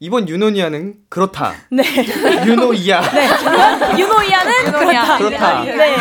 이번 0.00 0.28
유노니아는 0.28 0.94
그렇다. 1.08 1.54
네. 1.70 1.82
유노이야. 2.46 3.02
유노이아는 3.98 4.52
그렇다. 4.72 5.18
그렇다. 5.18 5.64
네. 5.64 5.96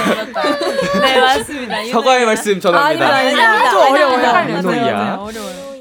네, 1.01 1.19
맞습니다. 1.19 1.85
사과의 1.85 2.25
말씀 2.25 2.59
전합니다. 2.59 3.07
아닙니다. 3.15 3.69
좀 3.71 3.79
어려워요. 3.79 4.57
유노이아. 4.57 5.27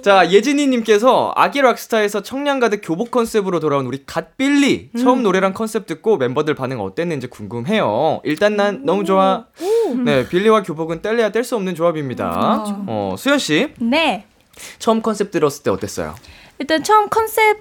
자, 0.03 0.31
예진이님께서 0.31 1.33
아기 1.35 1.61
락스타에서 1.61 2.23
청량 2.23 2.61
가득 2.61 2.81
교복 2.83 3.11
컨셉으로 3.11 3.59
돌아온 3.61 3.87
우리 3.87 4.05
갓빌리 4.07 4.93
처음 4.99 5.23
노래랑 5.25 5.53
컨셉 5.53 5.87
듣고 5.87 6.17
멤버들 6.17 6.55
반응 6.55 6.81
어땠는지 6.81 7.27
궁금해요. 7.27 8.21
일단 8.25 8.57
난 8.57 8.83
너무 8.85 9.05
좋아. 9.05 9.47
네, 10.05 10.27
빌리와 10.29 10.63
교복은 10.63 11.03
뗄래야 11.03 11.31
뗄 11.33 11.43
수 11.45 11.57
없는 11.57 11.75
조합입니다. 11.75 12.65
어, 12.87 13.15
수현 13.19 13.39
씨 13.39 13.75
네. 13.79 14.25
처음 14.79 15.03
컨셉 15.03 15.33
들었을 15.33 15.65
때 15.65 15.71
어땠어요? 15.71 16.15
일단 16.61 16.83
처음 16.85 17.09
컨셉 17.09 17.59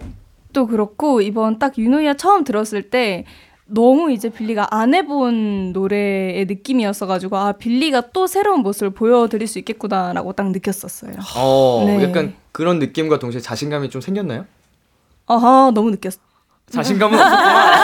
도 0.55 0.65
그렇고 0.67 1.21
이번 1.21 1.59
딱 1.59 1.77
유노이아 1.77 2.15
처음 2.15 2.43
들었을 2.45 2.89
때 2.89 3.25
너무 3.65 4.11
이제 4.11 4.29
빌리가 4.29 4.67
안 4.71 4.93
해본 4.93 5.73
노래의 5.73 6.45
느낌이었어가지고 6.45 7.37
아 7.37 7.51
빌리가 7.51 8.11
또 8.13 8.25
새로운 8.25 8.61
모습을 8.61 8.91
보여드릴 8.91 9.47
수 9.47 9.59
있겠구나라고 9.59 10.33
딱 10.33 10.51
느꼈었어요. 10.51 11.13
어, 11.35 11.83
네. 11.85 12.03
약간 12.03 12.35
그런 12.51 12.79
느낌과 12.79 13.19
동시에 13.19 13.41
자신감이 13.41 13.89
좀 13.89 14.01
생겼나요? 14.01 14.45
아하 15.27 15.71
너무 15.73 15.91
느꼈어. 15.91 16.19
자신감은 16.71 17.19
없었구나. 17.19 17.74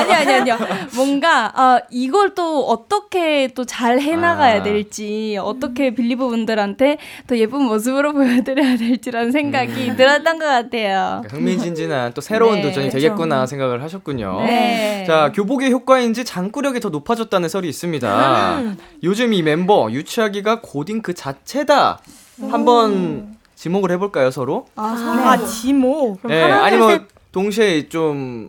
아, 0.00 0.02
아니 0.02 0.12
아니 0.14 0.32
아니요. 0.50 0.58
뭔가 0.94 1.52
아 1.54 1.80
이걸 1.90 2.34
또 2.34 2.66
어떻게 2.66 3.48
또 3.54 3.64
잘 3.64 4.00
해나가야 4.00 4.60
아. 4.60 4.62
될지 4.62 5.36
어떻게 5.40 5.94
빌리브 5.94 6.26
분들한테 6.28 6.98
더 7.26 7.36
예쁜 7.36 7.62
모습으로 7.62 8.12
보여드려야 8.14 8.76
될지라는 8.76 9.30
생각이 9.32 9.96
들었던 9.96 10.38
것 10.38 10.44
같아요. 10.46 11.22
흥미진진한 11.30 12.12
또 12.14 12.20
새로운 12.20 12.56
네, 12.56 12.62
도전이 12.62 12.90
되겠구나 12.90 13.46
생각을 13.46 13.82
하셨군요. 13.82 14.42
네. 14.46 15.04
자, 15.06 15.30
교복의 15.34 15.70
효과인지 15.70 16.24
장구력이 16.24 16.80
더 16.80 16.88
높아졌다는 16.88 17.48
설이 17.48 17.68
있습니다. 17.68 18.62
요즘 19.04 19.32
이 19.32 19.42
멤버 19.42 19.88
유치하기가 19.90 20.60
고딩 20.62 21.02
그 21.02 21.14
자체다. 21.14 22.00
한번 22.50 23.36
지목을 23.54 23.90
해볼까요, 23.92 24.30
서로? 24.30 24.66
아, 24.76 25.36
지모. 25.46 26.18
네, 26.24 26.42
아니면 26.42 27.06
동시에 27.32 27.88
좀 27.88 28.48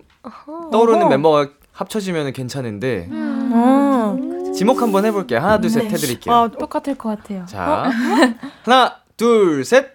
떠오르는 0.71 1.09
멤버가 1.09 1.47
합쳐지면 1.71 2.33
괜찮은데 2.33 3.09
어. 3.11 4.17
지목 4.53 4.81
한번 4.81 5.05
해볼게요. 5.05 5.39
하나, 5.39 5.59
둘, 5.59 5.69
셋 5.69 5.85
해드릴게요. 5.85 6.33
아, 6.33 6.47
똑같을 6.49 6.95
것 6.95 7.09
같아요. 7.09 7.45
자, 7.45 7.89
하나, 8.63 8.97
둘, 9.17 9.63
셋. 9.63 9.93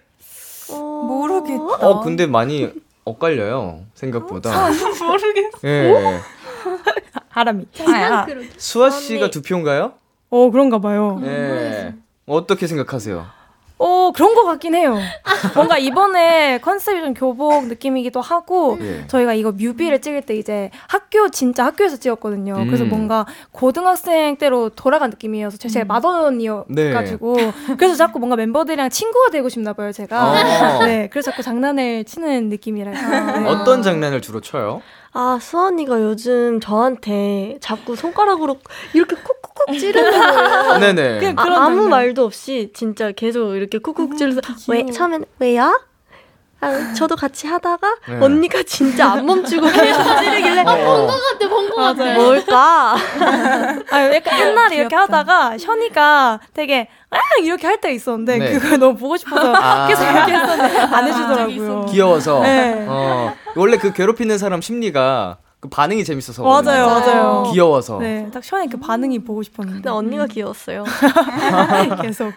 모르겠다. 0.69 1.87
어, 1.87 2.01
근데 2.01 2.25
많이 2.25 2.69
엇갈려요. 3.05 3.83
생각보다. 3.93 4.69
모르겠어. 4.99 5.59
예. 5.65 6.19
하람이. 7.29 7.65
아, 7.87 8.25
수아 8.57 8.89
씨가 8.89 9.29
두 9.29 9.41
표인가요? 9.41 9.93
어, 10.29 10.49
그런가 10.51 10.79
봐요. 10.79 11.21
예. 11.23 11.93
어떻게 12.25 12.67
생각하세요? 12.67 13.25
어, 13.79 14.11
그런 14.11 14.33
것 14.33 14.43
같긴 14.43 14.75
해요. 14.75 14.97
뭔가 15.53 15.77
이번에 15.77 16.59
컨셉이 16.59 17.01
좀 17.01 17.13
교복 17.13 17.67
느낌이기도 17.67 18.21
하고, 18.21 18.77
예. 18.81 19.05
저희가 19.07 19.33
이거 19.33 19.51
뮤비를 19.51 20.01
찍을 20.01 20.23
때 20.23 20.35
이제 20.35 20.71
학교, 20.87 21.29
진짜 21.29 21.65
학교에서 21.65 21.97
찍었거든요. 21.97 22.55
그래서 22.65 22.85
음. 22.85 22.89
뭔가 22.89 23.25
고등학생 23.51 24.37
때로 24.37 24.69
돌아간 24.69 25.11
느낌이어서 25.11 25.57
제가 25.57 25.71
제일 25.71 25.85
맏언니여가지고, 25.85 27.37
그래서 27.77 27.95
자꾸 27.95 28.19
뭔가 28.19 28.35
멤버들이랑 28.35 28.89
친구가 28.89 29.29
되고 29.29 29.47
싶나 29.49 29.73
봐요, 29.73 29.91
제가. 29.91 30.79
어. 30.79 30.85
네, 30.85 31.09
그래서 31.11 31.31
자꾸 31.31 31.43
장난을 31.43 32.05
치는 32.05 32.49
느낌이랄까. 32.49 33.39
네. 33.39 33.47
어떤 33.47 33.83
장난을 33.83 34.21
주로 34.21 34.41
쳐요? 34.41 34.81
아, 35.19 35.39
수언니가 35.41 35.99
요즘 35.99 36.59
저한테 36.59 37.57
자꾸 37.59 37.95
손가락으로 37.95 38.57
이렇게 38.93 39.15
콕콕콕 39.15 39.79
찌르는 39.79 40.11
거예요. 40.11 40.77
네네. 40.93 41.17
그냥 41.17 41.33
아, 41.39 41.65
아무. 41.65 41.87
말도 41.89 42.23
없이 42.23 42.69
진짜 42.71 43.11
계속 43.11 43.55
이렇게 43.55 43.79
콕콕 43.79 44.15
찌르면서 44.15 44.41
왜 44.67 44.85
처음엔 44.85 45.25
왜요? 45.39 45.81
아, 46.59 46.93
저도 46.93 47.15
같이 47.15 47.45
하다가 47.47 47.95
네. 48.09 48.17
언니가 48.19 48.63
진짜 48.63 49.11
안 49.11 49.25
멈추고 49.25 49.67
계속 49.69 50.03
찌르길래 50.21 50.63
어. 50.65 51.07
맞아요. 51.75 52.15
뭘까? 52.19 52.95
아, 53.91 54.13
약간 54.15 54.39
옛날에 54.39 54.77
이렇게 54.77 54.95
하다가 54.95 55.57
션이가 55.59 56.39
되게 56.53 56.87
아 57.11 57.17
이렇게 57.41 57.67
할 57.67 57.77
때 57.79 57.93
있었는데 57.93 58.37
네. 58.39 58.57
그걸 58.59 58.79
너무 58.79 58.97
보고 58.97 59.15
싶어서 59.17 59.53
아. 59.55 59.85
계속 59.87 60.03
이렇게 60.03 60.31
했었는데 60.33 60.79
안 60.79 61.07
해주더라고요. 61.07 61.85
귀여워서. 61.85 62.41
네. 62.41 62.85
어. 62.87 63.35
원래 63.55 63.77
그 63.77 63.93
괴롭히는 63.93 64.37
사람 64.39 64.61
심리가 64.61 65.37
그 65.67 65.69
반응이 65.69 66.03
재밌어서. 66.03 66.43
맞아요. 66.43 66.85
맞아요. 66.87 67.51
귀여워서. 67.51 67.99
네, 67.99 68.29
딱 68.33 68.43
션이 68.43 68.69
그 68.69 68.77
반응이 68.79 69.19
보고 69.19 69.43
싶었는데 69.43 69.75
근데 69.77 69.89
언니가 69.89 70.25
귀여웠어요. 70.25 70.85
계속 72.01 72.31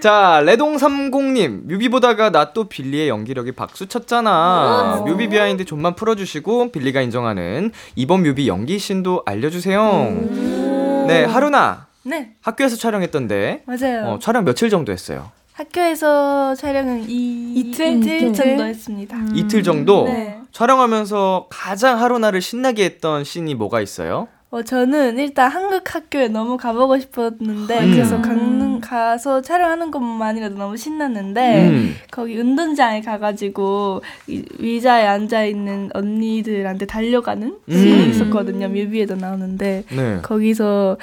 자, 0.00 0.42
레동 0.44 0.76
30님. 0.76 1.62
뮤비 1.64 1.88
보다가 1.88 2.30
나 2.30 2.54
또 2.54 2.64
빌리의 2.68 3.08
연기력이 3.08 3.52
박수 3.52 3.86
쳤잖아. 3.88 5.02
뮤비 5.04 5.28
behind 5.28 5.64
좀만 5.64 5.96
풀어주시고, 5.96 6.70
빌리가 6.70 7.00
인정하는 7.00 7.72
이번 7.96 8.22
뮤비 8.22 8.46
연기 8.46 8.78
씬도 8.78 9.22
알려주세요. 9.26 11.04
네, 11.08 11.24
하루나. 11.24 11.88
네 12.04 12.34
학교에서 12.42 12.76
촬영했던데, 12.76 13.64
맞아요. 13.66 14.06
어, 14.06 14.18
촬영 14.20 14.44
며칠 14.44 14.70
정도 14.70 14.92
했어요? 14.92 15.30
학교에서 15.54 16.54
촬영은 16.54 17.06
이 17.08 17.54
이틀? 17.54 17.94
이틀 17.96 18.16
이틀? 18.22 18.32
정도 18.34 18.64
했습니다. 18.64 19.16
이틀 19.34 19.62
정도? 19.62 20.04
네. 20.04 20.38
촬영하면서 20.54 21.48
가장 21.50 22.00
하루나를 22.00 22.40
신나게 22.40 22.84
했던 22.84 23.24
씬이 23.24 23.56
뭐가 23.56 23.80
있어요? 23.80 24.28
어, 24.52 24.62
저는 24.62 25.18
일단 25.18 25.50
한국 25.50 25.92
학교에 25.92 26.28
너무 26.28 26.56
가보고 26.56 26.96
싶었는데 27.00 27.80
음. 27.80 27.90
그래서 27.90 28.22
강릉 28.22 28.80
가서 28.80 29.42
촬영하는 29.42 29.90
것만이라도 29.90 30.54
너무 30.56 30.76
신났는데 30.76 31.68
음. 31.68 31.96
거기 32.12 32.38
운동장에 32.38 33.00
가가지고 33.00 34.02
이- 34.28 34.44
의자에 34.60 35.06
앉아 35.08 35.44
있는 35.44 35.90
언니들한테 35.92 36.86
달려가는 36.86 37.48
음. 37.68 37.72
씬이 37.76 38.10
있었거든요. 38.10 38.68
뮤비에도 38.68 39.16
나오는데 39.16 39.82
네. 39.90 40.18
거기서 40.22 40.98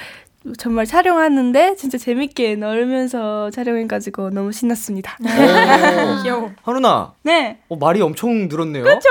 정말 0.58 0.86
촬영하는데 0.86 1.76
진짜 1.76 1.98
재밌게 1.98 2.56
놀면서 2.56 3.50
촬영해가지고 3.50 4.30
너무 4.30 4.50
신났습니다. 4.52 5.16
오. 5.22 6.22
귀여워. 6.22 6.50
하루나, 6.62 7.12
네. 7.22 7.58
어, 7.68 7.76
말이 7.76 8.02
엄청 8.02 8.48
늘었네요. 8.48 8.82
그쵸? 8.84 9.08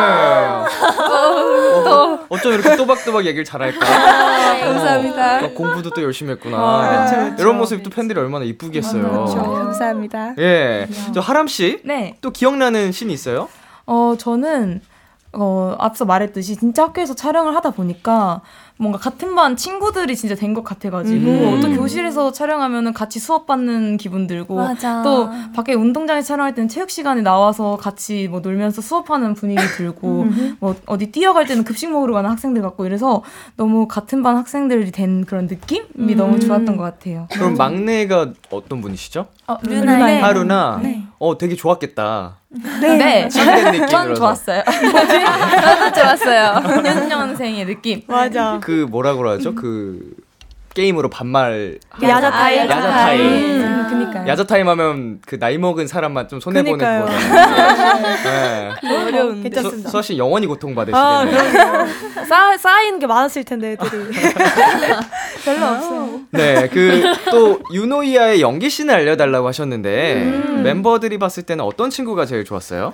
어, 1.89 2.19
어쩜 2.29 2.53
이렇게 2.53 2.77
또박또박 2.77 3.25
얘기를 3.25 3.45
잘할까? 3.45 3.79
감사합니다. 3.81 5.45
어, 5.47 5.51
공부도 5.55 5.91
또 5.91 6.03
열심히 6.03 6.33
했구나. 6.33 6.59
아, 6.59 7.05
그쵸, 7.07 7.31
그쵸. 7.31 7.43
이런 7.43 7.57
모습 7.57 7.83
또 7.83 7.91
팬들이 7.91 8.19
얼마나 8.21 8.45
이쁘겠어요. 8.45 9.25
감사합니다. 9.27 10.35
예. 10.39 10.87
저 11.15 11.21
하람 11.21 11.47
씨, 11.47 11.81
네. 11.85 12.17
또 12.21 12.31
기억나는 12.31 12.93
씬 12.93 13.11
있어요? 13.11 13.49
어, 13.87 14.15
저는, 14.19 14.81
어, 15.33 15.77
앞서 15.79 16.05
말했듯이 16.05 16.57
진짜 16.57 16.85
학교에서 16.85 17.15
촬영을 17.15 17.55
하다 17.55 17.71
보니까 17.71 18.41
뭔가 18.79 18.99
같은 18.99 19.35
반 19.35 19.57
친구들이 19.57 20.15
진짜 20.17 20.35
된 20.35 20.53
것 20.57 20.63
같아가지고 20.65 21.31
음. 21.31 21.61
또 21.61 21.69
교실에서 21.71 22.31
촬영하면은 22.33 22.93
같이 22.95 23.19
수업 23.19 23.47
받는 23.47 23.97
기분 23.97 24.27
들고 24.27 24.55
맞아. 24.57 25.03
또 25.03 25.29
밖에 25.55 25.75
운동장에서 25.75 26.27
촬영할 26.29 26.55
때는 26.55 26.69
체육 26.69 26.89
시간에 26.91 27.21
나와서 27.23 27.77
같이 27.77 28.29
뭐 28.31 28.41
놀면서 28.41 28.81
수업하는 28.81 29.35
분위기 29.35 29.61
들고 29.77 30.27
뭐 30.61 30.75
어디 30.87 31.11
뛰어갈 31.13 31.47
때는 31.47 31.65
급식 31.65 31.91
먹으러 31.91 32.15
가는 32.15 32.31
학생들 32.31 32.63
같고 32.63 32.87
이래서 32.87 33.23
너무 33.57 33.87
같은 33.89 34.23
반 34.23 34.37
학생들이 34.37 34.91
된 34.93 35.25
그런 35.27 35.47
느낌이 35.47 36.15
너무 36.15 36.39
좋았던 36.41 36.77
것 36.77 36.83
같아요. 36.85 37.27
그럼 37.33 37.55
막내가 37.55 38.33
어떤 38.51 38.81
분이시죠? 38.81 39.27
어, 39.49 39.57
루나의 39.63 40.21
하루나. 40.21 40.81
어, 41.19 41.39
되게 41.39 41.55
좋았겠다. 41.57 42.37
네. 42.81 43.29
친구된 43.29 43.65
느낌으로. 43.67 43.87
전 43.89 44.15
좋았어요. 44.15 44.63
저도 44.67 45.93
좋았어요. 45.93 46.53
6년생의 46.83 47.67
느낌. 47.67 48.03
맞아. 48.07 48.59
그 48.67 48.85
뭐라 48.91 49.15
그러죠? 49.15 49.55
그 49.55 50.01
게임으로 50.75 51.09
반말 51.09 51.79
야자 52.03 52.31
타임. 52.33 52.59
야자 52.69 52.81
타임. 52.81 53.21
음, 53.23 53.87
그니까요. 53.89 54.27
야자 54.27 54.45
타임 54.45 54.69
하면 54.69 55.21
그 55.25 55.39
나이 55.39 55.57
먹은 55.57 55.87
사람만 55.87 56.27
좀 56.29 56.41
손해 56.41 56.65
보는. 56.65 56.77
거잖아요. 56.77 57.07
네. 58.83 58.97
어려운. 59.07 59.37
수, 59.37 59.43
괜찮습니다. 59.45 59.89
수아 59.91 60.03
씨 60.03 60.19
영원히 60.19 60.49
고통 60.49 60.73
아, 60.77 60.85
받으시겠네요. 60.85 61.53
그럼요. 61.53 62.25
쌓, 62.27 62.57
쌓이는 62.59 62.99
게 62.99 63.07
많았을 63.07 63.45
텐데, 63.45 63.73
애들이. 63.73 64.11
별로 65.45 65.65
없어요. 65.67 66.21
네, 66.33 66.69
그 66.69 67.15
또 67.31 67.61
유노이아의 67.73 68.41
연기 68.41 68.69
scene을 68.69 68.93
알려달라고 68.93 69.47
하셨는데 69.47 70.15
음. 70.25 70.63
멤버들이 70.65 71.19
봤을 71.19 71.45
때는 71.45 71.65
어떤 71.65 71.89
친구가 71.91 72.27
제일 72.27 72.45
좋았어요? 72.45 72.93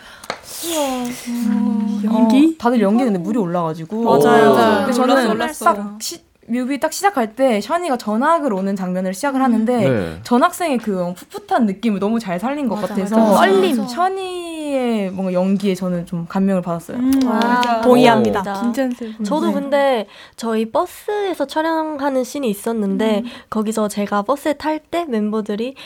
연기? 2.05 2.57
다들 2.59 2.81
연기 2.81 3.05
근데 3.05 3.19
물이 3.19 3.39
올라가지고. 3.39 4.03
맞아요, 4.05 4.55
맞아요. 4.55 4.87
근데 4.87 4.93
저는. 4.93 5.39
딱 5.65 5.99
시, 6.01 6.19
뮤비 6.49 6.81
딱 6.81 6.93
시작할 6.93 7.35
때 7.37 7.61
션이가 7.61 7.97
전학을 7.97 8.53
오는 8.53 8.75
장면을 8.75 9.15
시작을 9.15 9.41
하는데 9.41 9.89
네. 9.89 10.21
전학생의 10.25 10.79
그 10.79 11.15
풋풋한 11.31 11.67
느낌을 11.67 12.01
너무 12.01 12.19
잘 12.19 12.41
살린 12.41 12.69
것 12.69 12.75
맞아, 12.77 12.89
같아서 12.89 13.17
맞아. 13.17 13.37
떨림 13.47 13.77
현이의 13.85 15.11
뭔가 15.13 15.33
연기에 15.33 15.75
저는 15.75 16.05
좀 16.07 16.27
감명을 16.29 16.61
받았어요. 16.63 16.99
아, 17.27 17.79
오. 17.79 17.83
동의합니다. 17.83 18.43
진짜. 18.73 18.89
저도 19.25 19.53
근데 19.53 20.07
저희 20.37 20.71
버스에서 20.71 21.47
촬영하는 21.47 22.25
씬이 22.25 22.51
있었는데 22.51 23.23
거기서 23.49 23.89
제가 23.89 24.23
버스에 24.23 24.55
탈 24.55 24.81
때 24.81 25.05
멤버들이 25.05 25.77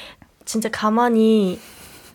진짜 0.46 0.68
가만히 0.70 1.58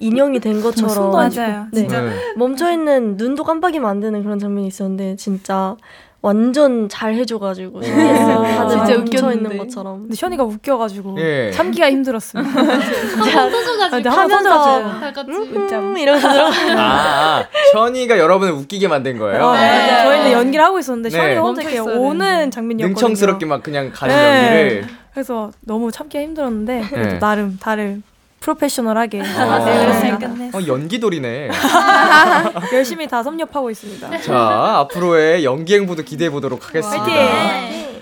인형이 0.02 0.40
된 0.40 0.62
것처럼 0.62 1.12
맞아요. 1.12 1.68
네. 1.72 1.88
네. 1.88 2.34
멈춰 2.36 2.72
있는 2.72 3.16
눈도 3.18 3.44
깜빡이면 3.44 3.90
안 3.90 4.00
되는 4.00 4.24
그런 4.24 4.40
장면이 4.40 4.68
있었는데 4.68 5.16
진짜 5.16 5.76
완전 6.24 6.88
잘 6.88 7.16
해줘가지고. 7.16 7.82
다들 7.82 8.78
진짜 8.78 9.02
웃겼는데. 9.02 9.34
있는 9.34 9.58
것처럼. 9.58 10.02
근데 10.02 10.16
션이가 10.16 10.44
웃겨가지고 10.44 11.20
예. 11.20 11.52
참기가 11.52 11.90
힘들었어요. 11.90 12.44
터져가지고 12.46 14.10
한번 14.10 14.46
하면서 14.46 15.00
다 15.00 15.12
같이 15.12 15.32
음, 15.32 15.98
이러면서 15.98 16.32
들어가. 16.32 16.52
아, 16.78 17.40
아, 17.40 17.48
션이가 17.74 18.20
여러분을 18.20 18.54
웃기게 18.54 18.88
만든 18.88 19.18
거예요. 19.18 19.44
어, 19.44 19.52
맞아요. 19.54 20.10
저희는 20.10 20.32
연기를 20.32 20.64
하고 20.64 20.78
있었는데 20.78 21.10
네. 21.10 21.18
션이가 21.18 21.42
혼자 21.42 21.62
이렇게 21.64 21.80
오는 21.80 22.52
장면이었거든요. 22.52 22.88
능청스럽게 22.88 23.46
막 23.48 23.64
그냥 23.64 23.92
가는 23.92 24.16
네. 24.16 24.46
연기를. 24.64 24.88
그래서 25.14 25.52
너무 25.62 25.92
참기가 25.92 26.24
힘들었는데 26.24 26.86
네. 26.92 27.20
나름 27.20 27.58
다들 27.60 28.02
프로페셔널하게 28.42 29.22
아, 29.22 29.60
네, 29.64 30.52
어, 30.54 30.60
연기돌이네. 30.68 31.50
열심히 32.74 33.08
다 33.08 33.24
섭렵하고 33.24 33.70
있습니다. 33.70 34.20
자, 34.22 34.80
앞으로의 34.80 35.46
연기 35.46 35.76
행보도 35.76 36.04
기대해 36.04 36.30
보도록 36.30 36.68
하겠습니다. 36.68 37.06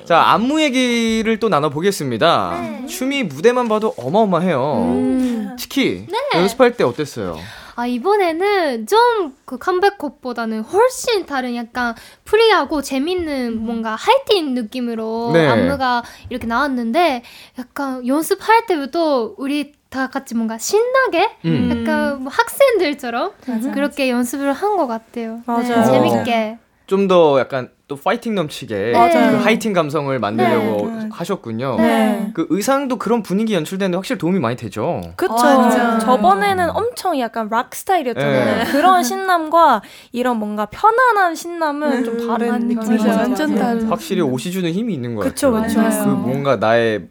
자, 0.06 0.22
안무 0.30 0.62
얘기를 0.62 1.40
또 1.40 1.50
나눠 1.50 1.70
보겠습니다. 1.70 2.86
춤이 2.88 3.24
무대만 3.24 3.68
봐도 3.68 3.94
어마어마해요. 3.98 5.56
치키, 5.58 6.08
연습할 6.34 6.76
때 6.78 6.84
어땠어요? 6.86 7.38
아, 7.76 7.86
이번에는 7.86 8.88
좀 8.88 9.40
그 9.50 9.58
컴백곡보다는 9.58 10.62
훨씬 10.62 11.26
다른 11.26 11.56
약간 11.56 11.96
프리하고 12.24 12.84
재밌는 12.84 13.58
뭔가 13.66 13.96
하이틴 13.96 14.54
느낌으로 14.54 15.32
네. 15.34 15.48
안무가 15.48 16.04
이렇게 16.30 16.46
나왔는데 16.46 17.24
약간 17.58 18.06
연습할 18.06 18.68
때부터 18.68 19.34
우리 19.40 19.74
다 19.90 20.08
같이 20.08 20.36
뭔가 20.36 20.58
신나게 20.58 21.30
음. 21.46 21.70
약간 21.86 22.22
뭐 22.24 22.32
학생들처럼 22.32 23.32
그렇게 23.74 24.10
연습을 24.10 24.54
한 24.54 24.78
것 24.78 24.88
같아요. 24.88 25.42
맞아요. 25.46 25.64
네, 25.64 25.74
어. 25.80 25.84
재밌게. 25.84 26.58
좀 26.86 27.08
더 27.08 27.40
약간 27.40 27.70
또 27.88 27.96
파이팅 27.96 28.34
넘치게 28.36 28.94
맞아요. 28.94 29.32
그 29.38 29.44
하이틴 29.44 29.74
감성을 29.74 30.18
만들려고 30.20 30.88
네. 30.88 31.10
하셨군요. 31.12 31.76
네. 31.78 32.32
그 32.34 32.48
의상도 32.50 32.98
그런 32.98 33.22
분위기 33.24 33.54
연출되는데 33.56 33.96
확실히 33.96 34.18
도움이 34.20 34.40
많이 34.40 34.56
되죠. 34.56 35.02
그쵸. 35.16 35.34
맞아. 35.34 36.00
저번에는 36.00 36.70
엄청 36.72 37.20
약간 37.20 37.48
락 37.50 37.76
스타일이었잖아요. 37.76 38.64
네. 38.64 38.64
그런 38.72 39.04
신남과 39.04 39.82
이런 40.12 40.38
뭔가 40.38 40.66
편안한 40.68 41.36
신남은 41.36 42.04
좀 42.06 42.28
다른 42.28 42.60
느낌이죠. 42.68 43.04
맞아요. 43.08 43.18
완전 43.22 43.56
다른. 43.56 43.88
확실히 43.88 44.22
옷이 44.22 44.52
주는 44.52 44.72
힘이 44.72 44.94
있는 44.96 45.16
같아요. 45.22 45.32
그쵸. 45.34 45.52
그 45.52 46.10
뭔가 46.10 46.56
나의 46.58 47.08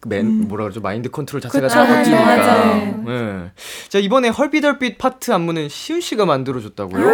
그 0.00 0.08
맨, 0.08 0.48
뭐라 0.48 0.64
그러죠 0.64 0.80
마인드 0.80 1.10
컨트롤 1.10 1.40
자체가 1.40 1.66
그쵸, 1.66 1.74
달라지니까. 1.74 2.24
맞아요. 2.24 3.04
네. 3.06 3.50
자 3.88 3.98
이번에 3.98 4.28
헐비덜빛 4.28 4.98
파트 4.98 5.32
안무는 5.32 5.68
시윤 5.68 6.00
씨가 6.00 6.24
만들어줬다고요? 6.24 7.04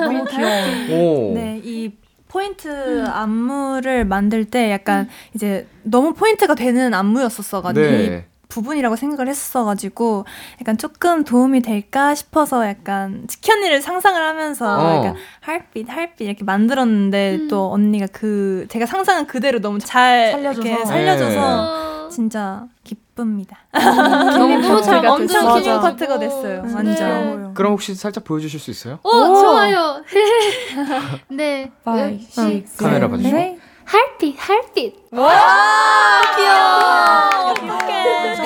너무 0.00 0.24
귀여워. 0.24 1.30
오. 1.30 1.34
네, 1.34 1.60
이 1.62 1.92
포인트 2.28 3.04
안무를 3.04 4.04
만들 4.04 4.44
때 4.44 4.70
약간 4.72 5.08
이제 5.34 5.66
너무 5.82 6.14
포인트가 6.14 6.54
되는 6.54 6.92
안무였었어가지고 6.94 7.86
이 7.86 8.08
네. 8.08 8.26
부분이라고 8.48 8.96
생각을 8.96 9.28
했어가지고 9.28 10.24
약간 10.60 10.76
조금 10.78 11.24
도움이 11.24 11.60
될까 11.62 12.14
싶어서 12.14 12.66
약간 12.68 13.26
치현이를 13.26 13.80
상상을 13.82 14.20
하면서 14.20 14.66
어. 14.78 14.96
약간 14.96 15.16
할빛 15.40 15.88
할빛 15.90 16.20
이렇게 16.28 16.44
만들었는데 16.44 17.48
또 17.48 17.72
언니가 17.72 18.06
그 18.12 18.66
제가 18.68 18.86
상상한 18.86 19.26
그대로 19.26 19.60
너무 19.60 19.78
잘 19.78 20.32
살려줘서. 20.32 20.84
살려줘서 20.86 21.40
어, 22.06 22.08
진짜 22.10 22.64
기쁩니다. 22.84 23.58
너무 23.72 24.82
잘 24.82 25.04
엄청. 25.06 25.54
킬링 25.54 25.80
파트가 25.80 26.18
됐어요. 26.18 26.62
네. 26.62 26.74
완전. 26.74 27.54
그럼 27.54 27.72
혹시 27.72 27.94
살짝 27.94 28.24
보여주실 28.24 28.60
수 28.60 28.70
있어요? 28.70 28.98
오, 29.02 29.10
좋아요. 29.10 30.02
네. 31.28 31.70
Five, 31.82 32.24
six, 32.28 32.76
카메라 32.76 33.06
seven, 33.06 33.10
봐주시고. 33.10 33.36
eight. 33.38 33.60
할빛, 33.84 34.36
할빛. 34.38 34.94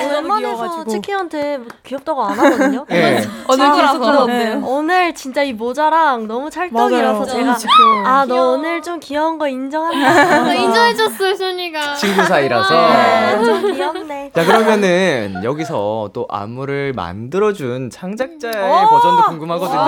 Bulamadım. 0.05 0.38
저 0.59 0.63
웬만해서 0.65 0.89
치키한테 0.89 1.57
뭐 1.57 1.67
귀엽다고 1.83 2.23
안 2.23 2.39
하거든요. 2.39 2.85
네. 2.89 3.21
어느 3.47 3.61
거라서. 3.63 4.25
네. 4.25 4.53
오늘 4.63 5.13
진짜 5.15 5.41
이 5.43 5.53
모자랑 5.53 6.27
너무 6.27 6.49
찰떡이라서 6.49 7.25
제가 7.25 7.57
아 8.05 8.25
너 8.27 8.51
오늘 8.51 8.81
좀 8.81 8.99
귀여운 8.99 9.37
거 9.37 9.47
인정한다. 9.47 10.45
아, 10.49 10.53
인정해줬어요, 10.53 11.35
쇼니가. 11.35 11.95
친구 11.95 12.23
사이라서. 12.23 12.75
네, 12.91 13.43
좀 13.45 13.73
귀엽네. 13.73 14.31
자 14.35 14.45
그러면은 14.45 15.41
여기서 15.43 16.09
또 16.13 16.27
안무를 16.29 16.93
만들어준 16.93 17.89
창작자의 17.89 18.53
버전도 18.87 19.23
궁금하거든요. 19.27 19.79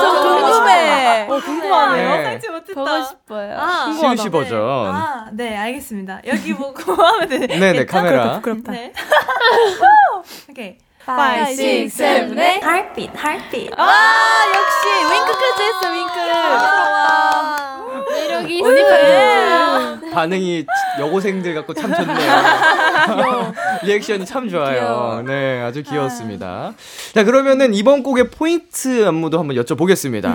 저 0.00 0.20
궁금해. 0.20 1.26
어, 1.30 1.38
궁금하네요. 1.40 2.10
네. 2.16 2.24
상치 2.24 2.48
못했다. 2.48 2.74
보고 2.74 3.02
싶어요. 3.04 3.56
아, 3.58 3.92
시윤 3.92 4.16
씨 4.16 4.28
버전. 4.30 4.58
아, 4.60 5.26
네, 5.32 5.56
알겠습니다. 5.56 6.20
여기 6.26 6.54
보고 6.54 6.74
하면 6.92 7.28
돼. 7.28 7.46
네네 7.46 7.86
카메라. 7.86 8.34
부끄럽다. 8.34 8.72
네. 8.72 8.92
오케이. 10.50 10.76
Five, 11.02 11.40
Five, 11.40 11.52
six, 11.54 11.94
seven, 11.96 12.38
eight. 12.38 12.62
heartbeat, 12.62 13.10
heartbeat. 13.16 13.72
아 13.76 13.82
역시 14.54 14.86
윙크까지 15.12 15.62
했어 15.62 15.90
윙크. 15.92 16.16
매력이 18.12 18.58
있어요. 18.58 19.98
반응이 20.12 20.66
여고생들 20.98 21.54
같고 21.54 21.72
참 21.74 21.94
좋네요. 21.94 23.52
리액션이 23.84 24.26
참 24.26 24.48
좋아요. 24.48 25.22
네, 25.26 25.62
아주 25.62 25.82
귀여웠습니다. 25.82 26.72
자, 27.14 27.24
그러면은 27.24 27.72
이번 27.74 28.02
곡의 28.02 28.30
포인트 28.30 29.06
안무도 29.06 29.38
한번 29.38 29.56
여쭤보겠습니다. 29.56 30.26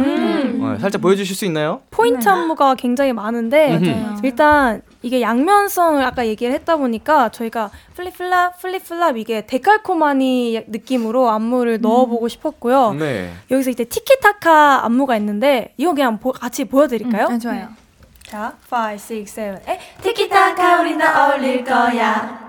어, 0.62 0.78
살짝 0.80 1.02
보여주실 1.02 1.36
수 1.36 1.46
있나요? 1.46 1.82
포인트 1.92 2.28
안무가 2.28 2.76
굉장히 2.76 3.12
많은데. 3.14 3.80
일단 4.24 4.82
이게 5.06 5.22
양면성을 5.22 6.04
아까 6.04 6.26
얘기를 6.26 6.52
했다 6.52 6.78
보니까 6.78 7.30
저희가 7.30 7.70
flip 7.96 8.28
flop 8.28 8.60
flip 8.60 8.89
flop 8.89 9.18
이게 9.18 9.46
데칼코마니 9.46 10.64
느낌으로 10.66 11.30
안무를 11.30 11.80
넣어보고 11.80 12.28
싶었고요. 12.28 12.94
네. 12.94 13.32
여기서 13.52 13.70
이제 13.70 13.84
티키타카 13.84 14.84
안무가 14.84 15.16
있는데 15.18 15.76
이거 15.78 15.94
그냥 15.94 16.20
보- 16.20 16.32
같이 16.32 16.66
보여드릴까요? 16.66 17.28
아, 17.30 17.38
좋아요. 17.38 17.68
자, 18.24 18.54
5, 18.72 18.94
6, 19.14 19.28
7, 19.28 19.62
8 19.64 19.78
티키타카 20.02 20.82
우린 20.82 20.98
다 20.98 21.28
어울릴 21.30 21.64
거야. 21.64 22.40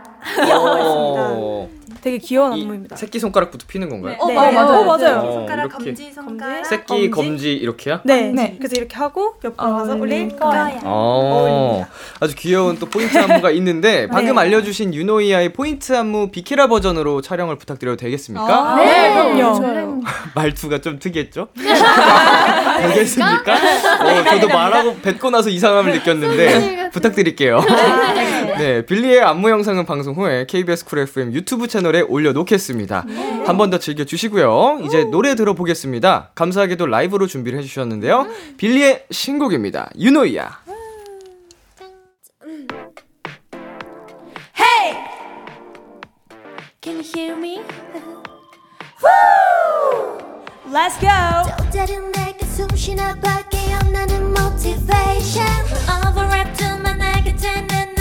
오. 0.58 1.68
되게 2.06 2.18
귀여운 2.18 2.56
이 2.56 2.62
안무입니다. 2.62 2.94
새끼 2.94 3.18
손가락부터 3.18 3.66
피는 3.66 3.88
건가요? 3.88 4.12
네. 4.12 4.18
어, 4.20 4.32
맞아요. 4.32 4.78
어, 4.78 4.84
맞아요. 4.84 5.18
어, 5.18 5.32
손가락, 5.32 5.64
이렇게. 5.64 5.84
검지, 5.86 6.12
손가락. 6.12 6.64
새끼, 6.64 7.10
검지 7.10 7.52
이렇게요? 7.52 7.98
네. 8.04 8.30
네. 8.30 8.54
그래서 8.58 8.76
이렇게 8.76 8.94
하고 8.94 9.34
옆으로 9.42 9.56
가서 9.56 9.94
어울릴 9.94 10.02
올릴 10.02 10.36
거야. 10.36 10.78
어, 10.84 11.84
아주 12.20 12.36
귀여운 12.36 12.78
또 12.78 12.86
포인트 12.86 13.18
안무가 13.18 13.50
있는데 13.50 14.06
방금 14.12 14.36
네. 14.36 14.42
알려주신 14.42 14.94
유노이아의 14.94 15.52
포인트 15.52 15.96
안무 15.96 16.30
비키라 16.30 16.68
버전으로 16.68 17.22
촬영을 17.22 17.56
부탁드려도 17.56 17.96
되겠습니까? 17.96 18.76
네, 18.76 19.12
그럼요. 19.12 19.54
좋아요. 19.56 20.00
말투가 20.36 20.80
좀 20.82 21.00
특이했죠? 21.00 21.48
되겠습니까? 22.82 23.54
어, 23.56 24.24
저도 24.30 24.46
말하고 24.46 24.94
뱉고 25.02 25.30
나서 25.30 25.50
이상함을 25.50 25.92
느꼈는데 25.92 26.90
부탁드릴게요. 26.90 27.60
네, 28.58 28.86
빌리의 28.86 29.20
안무 29.20 29.50
영상은 29.50 29.84
방송 29.84 30.14
후에 30.14 30.46
KBS 30.46 30.84
쿨 30.86 31.00
FM 31.00 31.32
유튜브 31.34 31.68
채널에 31.68 32.00
올려놓겠습니다. 32.00 33.04
한번 33.44 33.70
더 33.70 33.78
즐겨주시고요. 33.78 34.80
이제 34.84 35.04
노래 35.04 35.34
들어보겠습니다. 35.34 36.30
감사하게도 36.34 36.86
라이브로 36.86 37.26
준비를 37.26 37.58
해주셨는데요. 37.58 38.26
빌리의 38.56 39.04
신곡입니다. 39.10 39.90
유노이야. 39.98 40.64
Can 46.82 46.98
you 46.98 47.02
hear 47.02 47.36
me? 47.36 47.62
Let's 50.70 51.00
go. 51.00 51.08
또 51.58 51.70
다른 51.76 52.12
내게 52.12 52.46
숨쉬나 52.46 53.16
밖에 53.20 53.58
없나는 53.82 54.30
motivation 54.30 55.48
Over랩도 55.88 56.80
만나게 56.80 57.34
되는 57.34 57.95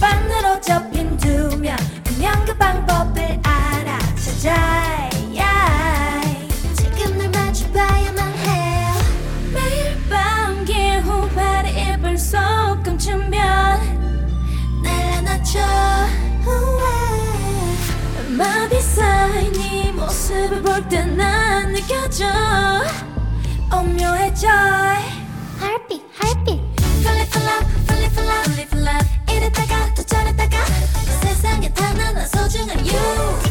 반으로 0.00 0.60
접힌 0.60 1.16
두명 1.16 1.76
그냥 2.04 2.44
그 2.44 2.56
방법을 2.56 3.40
알아 3.42 3.98
찾아 4.16 5.10
지금 6.74 7.18
날 7.18 7.28
마주봐야만 7.30 8.32
해 8.38 8.92
매일 9.52 9.96
밤 10.08 10.64
기후발의 10.64 11.94
이불 11.94 12.16
속 12.18 12.38
감추면 12.82 13.30
날 14.82 15.12
안아줘 15.18 15.58
up 18.40 18.70
beside 18.70 19.54
you 19.56 19.92
모습을 19.92 20.62
볼 20.62 20.88
때 20.88 21.04
난 21.04 21.72
느껴져 21.72 22.24
오묘해져 23.72 24.48
Heartbeat, 25.60 26.02
heartbeat. 26.18 26.60
Fall 27.04 27.26
for 27.26 27.40
love, 27.44 27.66
fall 27.86 28.08
for 28.08 28.24
love, 28.24 28.48
fall 28.48 28.66
for 28.66 28.80
love 28.80 29.06
이랬다가 29.28 29.89
you 32.92 33.49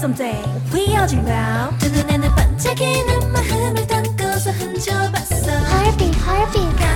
someday 0.00 0.42
휘어진 0.72 1.22
밤두 1.24 1.90
눈에는 1.90 2.34
반짝이는 2.34 3.32
마음을 3.32 3.86
담고서 3.86 4.50
훔쳐봤어 4.52 5.50
Heartbeat, 5.50 6.18
heartbeat. 6.24 6.89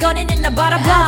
Beat 0.00 0.50
거리거 0.54 0.99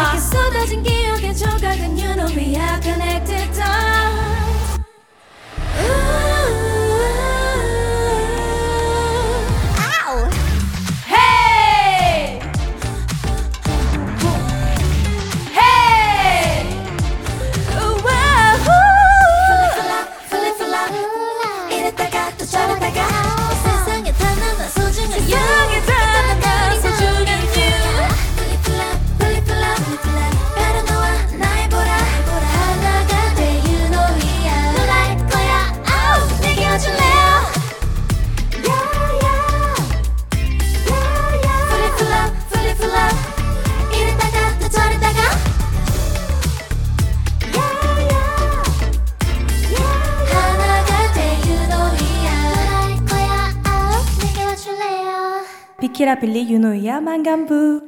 빌리 56.22 56.48
유노이야 56.48 57.00
만감부. 57.00 57.80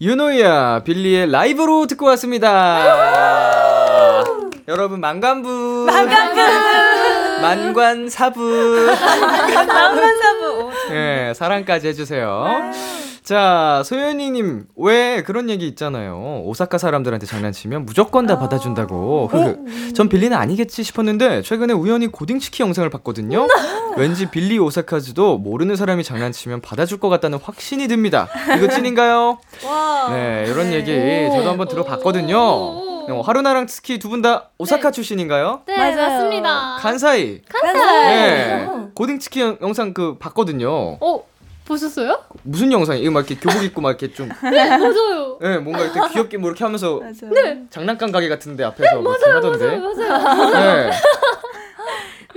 유노이야 0.00 0.84
빌리의 0.84 1.28
라이브로 1.28 1.88
듣고 1.88 2.06
왔습니다. 2.06 2.78
여러분 4.68 5.00
만관부 5.00 5.86
만관부 5.90 6.40
만관사부 7.42 8.40
만관사부. 9.66 10.70
예 10.92 11.32
사랑까지 11.34 11.88
해주세요. 11.88 12.70
자 13.24 13.80
소연이님 13.86 14.66
왜 14.76 15.22
그런 15.22 15.48
얘기 15.48 15.66
있잖아요. 15.68 16.42
오사카 16.44 16.76
사람들한테 16.76 17.24
장난치면 17.24 17.86
무조건 17.86 18.26
다 18.26 18.38
받아준다고. 18.38 19.28
흐흐. 19.32 19.92
전 19.94 20.10
빌리는 20.10 20.36
아니겠지 20.36 20.82
싶었는데 20.84 21.40
최근에 21.40 21.72
우연히 21.72 22.06
고딩치키 22.08 22.62
영상을 22.62 22.88
봤거든요. 22.90 23.46
왠지 23.96 24.30
빌리 24.30 24.58
오사카즈도 24.58 25.38
모르는 25.38 25.74
사람이 25.76 26.04
장난치면 26.04 26.60
받아줄 26.60 27.00
것 27.00 27.08
같다는 27.08 27.38
확신이 27.42 27.88
듭니다. 27.88 28.28
이거 28.58 28.68
찐인가요? 28.68 29.38
네, 30.12 30.44
이런 30.46 30.70
얘기 30.74 30.92
저도 31.34 31.48
한번 31.48 31.66
들어봤거든요. 31.68 32.36
어, 32.38 33.20
하루나랑 33.24 33.66
스키 33.68 33.98
두 33.98 34.08
분 34.10 34.20
다 34.20 34.50
오사카 34.58 34.90
출신인가요? 34.90 35.62
네, 35.66 35.76
맞아요. 35.78 35.96
맞습니다. 35.96 36.76
간사이. 36.80 37.40
간사이. 37.48 38.06
네. 38.14 38.68
고딩치키 38.94 39.40
영- 39.40 39.56
영상 39.62 39.94
그 39.94 40.16
봤거든요. 40.18 40.98
어, 41.00 41.22
보셨어요? 41.64 42.22
무슨 42.42 42.70
영상이에요? 42.72 43.10
막 43.10 43.20
이렇게 43.20 43.36
교복 43.36 43.62
입고 43.64 43.80
막 43.80 43.90
이렇게 43.90 44.12
좀. 44.12 44.28
네, 44.42 44.68
맞아요. 44.78 45.38
네, 45.40 45.58
뭔가 45.58 45.84
이렇게 45.84 46.00
귀엽게 46.12 46.36
뭐 46.36 46.50
이렇게 46.50 46.62
하면서 46.64 47.00
네. 47.22 47.62
장난감 47.70 48.12
가게 48.12 48.28
같은데 48.28 48.64
앞에서 48.64 49.00
뭐 49.00 49.14
이렇게 49.14 49.30
하던데. 49.30 49.76
맞아요. 49.78 50.50
네. 50.50 50.90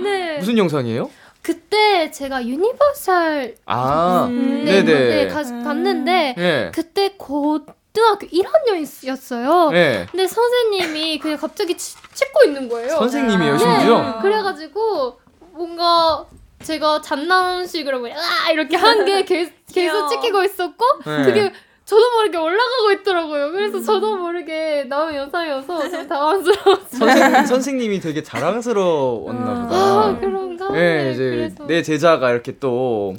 네. 0.00 0.38
무슨 0.38 0.56
영상이에요? 0.56 1.10
그때 1.42 2.10
제가 2.10 2.44
유니버설 2.44 3.54
아, 3.66 4.28
네, 4.30 4.82
네네. 4.82 4.84
네, 4.84 5.28
가, 5.28 5.42
갔는데 5.42 6.34
네. 6.36 6.70
그때 6.74 7.14
고등학교 7.16 8.26
1학년이었어요. 8.26 9.72
네. 9.72 10.06
근데 10.10 10.26
선생님이 10.26 11.18
그냥 11.18 11.38
갑자기 11.38 11.76
치, 11.76 11.96
찍고 12.14 12.44
있는 12.44 12.68
거예요. 12.68 12.90
선생님이에요, 12.90 13.52
네. 13.52 13.58
심지어? 13.58 14.18
그래가지고 14.20 15.18
뭔가 15.52 16.26
제가 16.62 17.00
장난식으로 17.00 18.00
뭐, 18.00 18.08
아 18.10 18.50
이렇게 18.50 18.76
한 18.76 19.04
게 19.04 19.24
계속 19.24 20.08
찍히고 20.08 20.42
있었고 20.44 20.84
네. 21.06 21.24
그게 21.24 21.52
저도 21.84 22.02
모르게 22.16 22.36
올라가고 22.36 22.92
있더라고요. 23.00 23.52
그래서 23.52 23.80
저도 23.80 24.16
모르게 24.18 24.84
나온 24.88 25.14
영상이어서 25.14 25.88
좀 25.88 26.06
당황스러웠어요. 26.08 26.76
선생, 26.90 27.46
선생님이 27.46 28.00
되게 28.00 28.22
자랑스러웠나 28.22 29.62
보다. 29.62 29.76
아 29.76 30.18
그런가? 30.20 30.70
네, 30.72 31.12
이제 31.12 31.22
그래서 31.30 31.66
내 31.66 31.82
제자가 31.82 32.30
이렇게 32.32 32.58
또 32.58 33.14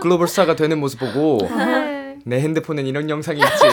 글로벌 0.00 0.28
스타가 0.28 0.54
되는 0.54 0.78
모습 0.78 1.00
보고 1.00 1.38
네. 1.56 2.18
내 2.24 2.40
핸드폰엔 2.40 2.86
이런 2.86 3.10
영상이 3.10 3.40
있지. 3.40 3.64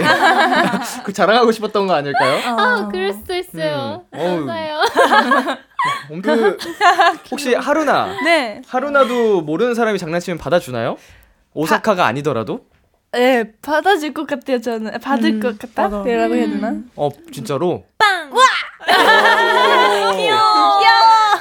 그 1.06 1.14
자랑하고 1.14 1.52
싶었던 1.52 1.86
거 1.86 1.94
아닐까요? 1.94 2.40
아 2.58 2.88
그럴 2.92 3.14
수도 3.14 3.36
있어요. 3.36 4.04
음. 4.14 4.46
맞아요. 4.48 4.80
그 6.22 6.58
혹시 7.32 7.54
하루나 7.54 8.16
네. 8.24 8.62
하루나도 8.68 9.42
모르는 9.42 9.76
사람이 9.76 10.00
장난치면 10.00 10.38
받아주나요? 10.38 10.98
오사카가 11.54 12.06
아니더라도? 12.06 12.62
네, 13.12 13.52
받아줄 13.62 14.14
것 14.14 14.26
같아요, 14.26 14.60
저는. 14.60 15.00
받을 15.00 15.34
음, 15.36 15.40
것 15.40 15.60
같다? 15.60 15.84
맞아. 15.84 15.98
라고 15.98 16.08
해야 16.36 16.48
되나? 16.48 16.76
어 16.96 17.10
진짜로? 17.32 17.84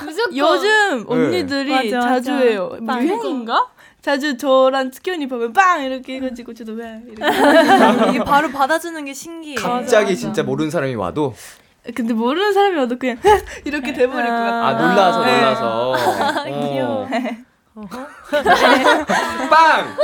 무조건 0.04 0.36
요즘 0.36 1.04
언니들이 1.08 1.70
맞아, 1.70 2.00
자주 2.08 2.32
맞아. 2.32 2.44
해요. 2.44 2.76
빵. 2.86 3.02
유행인가? 3.02 3.68
자주 4.02 4.36
저랑 4.36 4.90
스키언니 4.90 5.28
보면 5.28 5.52
빵! 5.52 5.84
이렇게 5.84 6.16
해가지고 6.16 6.52
저도 6.54 6.72
왜 6.72 7.00
이렇게. 7.06 7.24
이게 8.10 8.24
바로 8.24 8.50
받아주는 8.50 9.02
게 9.04 9.12
신기해. 9.12 9.54
갑자기 9.54 10.16
진짜 10.16 10.42
모르는 10.42 10.70
사람이 10.70 10.94
와도 10.96 11.34
근데 11.94 12.14
모르는 12.14 12.52
사람이 12.52 12.76
와도 12.78 12.98
그냥 12.98 13.18
이렇게 13.64 13.92
돼버릴 13.92 14.24
것 14.26 14.32
같아. 14.32 14.66
아 14.68 14.72
놀라서 14.74 15.24
네. 15.24 15.40
놀라서. 15.40 15.90
어. 15.90 16.44
귀여워. 16.44 17.08
빵! 19.50 19.96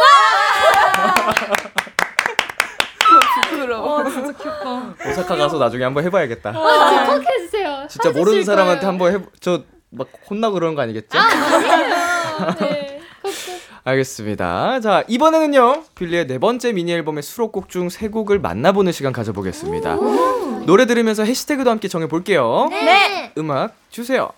부끄러워. 3.50 4.10
진짜 4.10 4.32
귀엽다. 4.32 4.94
오사카 5.10 5.36
가서 5.36 5.58
나중에 5.58 5.84
한번 5.84 6.04
해봐야겠다. 6.04 6.50
아, 6.50 7.06
꼭 7.06 7.24
해주세요. 7.26 7.86
진짜 7.88 8.08
해주실 8.08 8.24
모르는 8.24 8.44
사람한테. 8.44 8.86
한번 8.86 9.14
해, 9.14 9.18
저 9.40 9.62
막 9.90 10.06
혼나고 10.28 10.52
그러는 10.52 10.74
거 10.74 10.82
아니겠죠? 10.82 11.18
아니에요. 11.18 12.54
네. 12.60 13.00
알겠습니다. 13.84 14.80
자, 14.80 15.02
이번에는요, 15.08 15.84
빌리의 15.94 16.26
네 16.26 16.38
번째 16.38 16.72
미니 16.74 16.92
앨범의 16.92 17.22
수록곡 17.22 17.70
중 17.70 17.88
세 17.88 18.08
곡을 18.08 18.38
만나보는 18.38 18.92
시간 18.92 19.14
가져보겠습니다. 19.14 19.96
노래 20.68 20.84
들으면서 20.84 21.24
해시태그도 21.24 21.70
함께 21.70 21.88
정해볼게요. 21.88 22.66
네. 22.68 23.32
음악 23.38 23.72
주세요. 23.90 24.28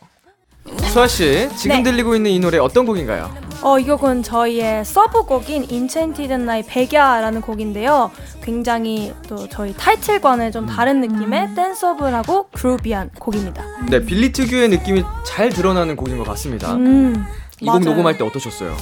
수아 0.92 1.08
씨, 1.08 1.48
지금 1.56 1.78
네. 1.78 1.82
들리고 1.82 2.14
있는 2.14 2.30
이 2.30 2.38
노래 2.38 2.58
어떤 2.58 2.86
곡인가요? 2.86 3.34
어, 3.62 3.80
이 3.80 3.84
곡은 3.84 4.22
저희의 4.22 4.84
서브곡인 4.84 5.64
Enchanted 5.68 6.32
Night 6.32 6.70
백야라는 6.70 7.40
곡인데요. 7.40 8.12
굉장히 8.44 9.12
또 9.28 9.48
저희 9.48 9.74
타이틀과는 9.74 10.52
좀 10.52 10.66
다른 10.66 11.00
느낌의 11.00 11.56
댄서블하고 11.56 12.50
그루비한 12.52 13.10
곡입니다. 13.18 13.64
네, 13.88 13.98
빌리 14.04 14.30
특유의 14.30 14.68
느낌이 14.68 15.02
잘 15.26 15.48
드러나는 15.48 15.96
곡인 15.96 16.16
것 16.16 16.22
같습니다. 16.28 16.74
음, 16.74 17.26
이 17.60 17.64
곡 17.66 17.72
맞아요. 17.80 17.84
녹음할 17.90 18.16
때 18.18 18.22
어떠셨어요? 18.24 18.76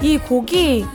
이 0.00 0.16
곡이 0.16 0.86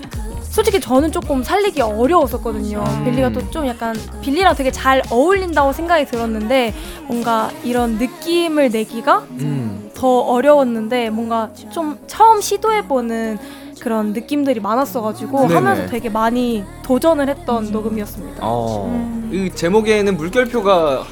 솔직히 0.51 0.79
저는 0.81 1.11
조금 1.11 1.43
살리기 1.43 1.81
어려웠었거든요. 1.81 2.83
음. 2.85 3.05
빌리가 3.05 3.29
또 3.29 3.41
좀 3.51 3.65
약간 3.67 3.95
빌리랑 4.21 4.55
되게 4.55 4.71
잘 4.71 5.01
어울린다고 5.09 5.73
생각이 5.73 6.05
들었는데 6.05 6.73
뭔가 7.07 7.49
이런 7.63 7.97
느낌을 7.97 8.69
내기가 8.69 9.19
음. 9.39 9.89
더 9.95 10.19
어려웠는데 10.19 11.09
뭔가 11.09 11.49
좀 11.71 11.97
처음 12.07 12.39
시도해보는 12.41 13.37
그런 13.81 14.13
느낌들이 14.13 14.59
많았어가지고 14.59 15.41
네네. 15.41 15.53
하면서 15.55 15.85
되게 15.87 16.09
많이 16.09 16.63
도전을 16.83 17.27
했던 17.29 17.71
녹음이었습니다. 17.71 18.39
어, 18.41 19.27
이 19.31 19.49
제목에는 19.53 20.15
물결표가 20.17 21.03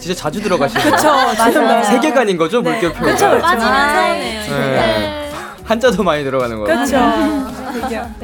진짜 0.00 0.14
자주. 0.22 0.42
그쵸, 0.42 1.08
맞아요. 1.08 1.84
세계관인 1.84 2.36
거죠, 2.36 2.60
네. 2.62 2.72
물결표가. 2.72 3.12
그쵸, 3.12 3.30
그쵸. 3.30 3.40
빠지면 3.42 3.72
아, 3.72 3.94
서운해요. 3.94 4.40
네. 4.50 5.25
한자도 5.66 6.02
많이 6.02 6.22
들어가는 6.24 6.58
거예요. 6.60 6.80
그쵸. 6.80 6.96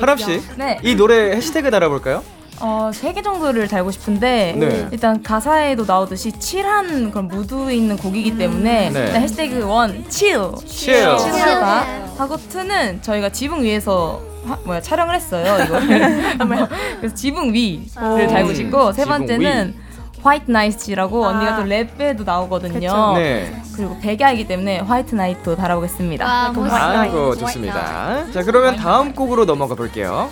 하람 0.01 0.17
씨, 0.17 0.41
네. 0.57 0.79
이 0.83 0.95
노래 0.95 1.33
해시태그 1.37 1.71
달아볼까요? 1.71 2.23
어, 2.61 2.91
세 2.95 3.13
개 3.13 3.21
정도를 3.23 3.67
달고 3.67 3.91
싶은데 3.91 4.55
네. 4.57 4.89
일단 4.93 5.21
가사에도 5.23 5.85
나오듯이 5.85 6.31
칠한 6.39 7.11
그런 7.11 7.27
무드 7.27 7.73
있는 7.73 7.97
곡이기 7.97 8.39
때문에 8.39 8.91
네. 8.91 9.01
일단 9.07 9.23
해시태그 9.23 9.65
원 9.65 10.05
칠. 10.09 10.39
Chill. 10.67 11.19
chill하다. 11.19 11.87
하고 12.19 12.37
투는 12.37 13.03
저희가 13.03 13.31
지붕 13.31 13.63
위에서 13.65 14.23
하- 14.47 14.57
뭐야 14.65 14.81
촬영을 14.81 15.15
했어요 15.15 15.57
이거를 15.65 16.37
뭐, 16.47 16.69
그래서 16.99 17.15
지붕 17.15 17.53
위를 17.53 17.87
오. 18.01 18.29
달고 18.29 18.55
싶고 18.55 18.93
세 18.93 19.03
지붕 19.03 19.19
번째는 19.19 19.75
white 20.23 20.51
night라고 20.51 21.25
언니가 21.25 21.57
또 21.57 21.63
랩에도 21.65 22.25
나오거든요. 22.25 23.15
네. 23.17 23.61
그리고 23.75 23.99
백야이기 24.01 24.47
때문에 24.47 24.81
white 24.81 25.15
night도 25.15 25.57
달아보겠습니다. 25.57 26.25
와. 26.25 27.01
아이고 27.01 27.37
좋습니다. 27.37 28.31
자 28.33 28.43
그러면 28.43 28.77
다음 28.77 29.15
곡으로 29.15 29.45
넘어가 29.45 29.75
볼게요. 29.75 30.31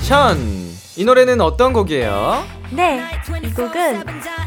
션, 0.00 0.38
이 0.96 1.04
노래는 1.04 1.40
어떤 1.40 1.72
곡이에요? 1.72 2.44
네, 2.70 3.02
이 3.42 3.50
곡은 3.52 4.04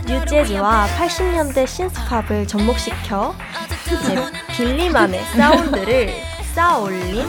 nu 0.07 0.27
jazz와 0.27 0.87
80년대 0.97 1.65
synth-pop을 1.65 2.47
접목시켜 2.47 3.33
이제 3.85 4.23
빌리만의 4.55 5.23
사운드를 5.35 6.13
쌓아 6.57 6.79
올린 6.79 7.23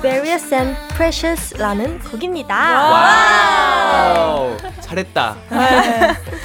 Various 0.00 0.54
and 0.54 0.74
Precious라는 0.94 1.98
곡입니다. 1.98 2.54
와우, 2.90 4.56
잘했다. 4.80 5.36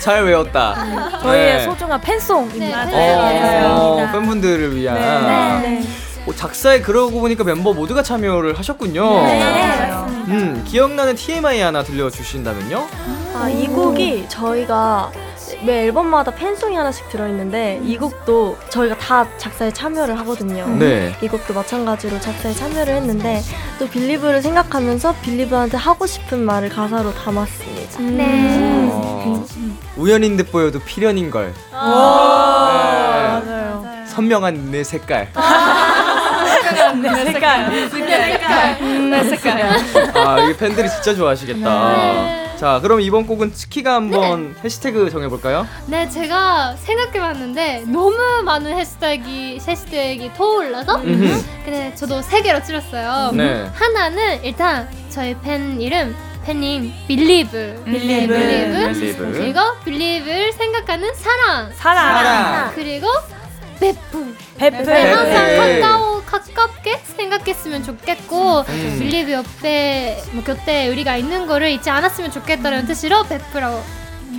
잘 0.01 0.25
외웠다. 0.25 1.19
저희의 1.21 1.57
네. 1.59 1.63
소중한 1.63 2.01
팬송입니다. 2.01 2.83
네, 2.83 3.63
어, 3.63 4.09
팬분들을 4.11 4.75
위한. 4.75 4.97
네. 5.61 5.81
어, 6.27 6.33
작사에 6.35 6.81
그러고 6.81 7.21
보니까 7.21 7.45
멤버 7.45 7.71
모두가 7.71 8.03
참여를 8.03 8.59
하셨군요. 8.59 9.23
네. 9.23 9.89
음, 10.27 10.65
기억나는 10.67 11.15
TMI 11.15 11.61
하나 11.61 11.81
들려주신다면요? 11.81 12.87
아, 13.35 13.47
이 13.47 13.67
곡이 13.67 14.25
저희가 14.27 15.11
매 15.65 15.85
앨범마다 15.85 16.31
팬송이 16.31 16.75
하나씩 16.75 17.09
들어있는데 17.09 17.81
이 17.83 17.97
곡도 17.97 18.57
저희가 18.69 18.97
다 18.97 19.27
작사에 19.37 19.71
참여를 19.73 20.17
하거든요. 20.19 20.67
네. 20.67 21.15
이 21.21 21.27
곡도 21.27 21.53
마찬가지로 21.53 22.19
작사에 22.19 22.53
참여를 22.53 22.93
했는데 22.95 23.41
또 23.79 23.87
빌리브를 23.87 24.41
생각하면서 24.41 25.15
빌리브한테 25.21 25.77
하고 25.77 26.05
싶은 26.05 26.43
말을 26.45 26.69
가사로 26.69 27.13
담았습니다. 27.13 28.01
네. 28.01 28.89
어, 28.91 29.45
우연인 29.97 30.37
듯 30.37 30.51
보여도 30.51 30.79
필연인 30.79 31.31
걸. 31.31 31.47
네. 31.47 31.53
맞아요. 31.71 33.85
선명한 34.07 34.71
내 34.71 34.83
색깔. 34.83 35.31
내 37.01 37.25
색깔. 37.31 37.69
내 39.09 39.23
색깔. 39.23 39.61
아, 40.15 40.39
이 40.41 40.55
팬들이 40.55 40.87
진짜 40.89 41.13
좋아하시겠다. 41.15 42.46
자, 42.57 42.79
그럼 42.81 43.01
이번 43.01 43.27
곡은 43.27 43.53
츠키가 43.53 43.93
한번 43.95 44.55
해시태그 44.63 45.11
정해볼까요? 45.11 45.67
네, 45.85 46.09
제가 46.09 46.75
생각해봤는데 46.77 47.83
너무 47.87 48.17
많은 48.43 48.75
해시태그 48.75 49.59
해시태그 49.65 50.31
떠올라서 50.35 50.95
음흠. 50.97 51.43
근데 51.63 51.93
저도 51.93 52.21
세 52.23 52.41
개로 52.41 52.61
줄였어요. 52.63 53.31
네. 53.33 53.69
하나는 53.73 54.43
일단 54.43 54.89
저희 55.09 55.35
팬 55.41 55.79
이름 55.79 56.15
팬덤 56.45 56.91
빌리브. 57.07 57.83
빌리브 57.85 58.33
빌리브. 58.33 59.31
그리고 59.33 59.59
빌리브를 59.85 60.51
생각하는 60.53 61.13
사랑 61.13 61.71
사랑. 61.73 62.13
사랑. 62.15 62.71
그리고 62.73 63.07
베프 63.79 64.35
베프. 64.57 64.81
네, 64.89 65.11
항상 65.11 65.45
베프. 65.45 65.79
가까워 65.81 66.16
가깝게 66.27 66.97
생각했으면 67.15 67.83
좋겠고 67.83 68.59
음. 68.67 68.95
빌리브 68.99 69.31
옆에 69.31 70.21
뭐 70.33 70.43
곁에 70.43 70.89
우리가 70.89 71.15
있는 71.17 71.47
거를 71.47 71.71
잊지 71.71 71.89
않았으면 71.89 72.31
좋겠다는 72.31 72.85
뜻으로 72.85 73.23
베프라고 73.23 73.81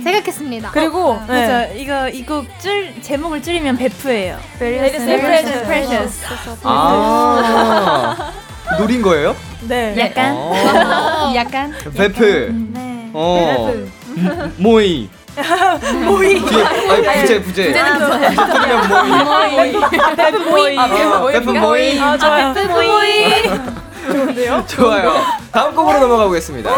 생각했습니다. 0.03 0.71
그리고 0.71 1.19
네. 1.27 1.41
맞아 1.41 1.65
이거 1.67 2.07
이거 2.09 2.45
줄 2.61 3.01
제목을 3.01 3.41
줄이면 3.41 3.77
베프예요. 3.77 4.37
Precious. 4.59 5.65
Precious. 5.65 6.25
아, 6.63 8.31
노린 8.77 9.01
거예요? 9.01 9.35
네. 9.61 9.95
약간 9.97 10.33
어. 10.37 11.33
약간 11.35 11.73
베프. 11.95 12.69
네. 12.73 13.09
어. 13.13 13.73
음, 14.07 14.53
모이. 14.57 15.09
모이. 16.05 16.41
뒤에, 16.41 16.63
아니, 16.63 17.21
부제, 17.21 17.41
부제. 17.41 17.73
부제 17.73 17.83
들으면 18.45 19.25
모이. 19.25 19.71
베프 20.15 20.37
모이. 20.49 20.77
어, 20.77 21.27
베프 21.27 21.49
모이. 21.51 21.99
아, 21.99 22.17
좋아요. 22.17 22.53
베프 22.53 22.73
모이. 22.73 23.43
좋은데요? 24.11 24.65
좋아요. 24.67 25.13
다음 25.51 25.75
곡으로 25.75 25.99
넘어가 25.99 26.25
보겠습니다. 26.25 26.71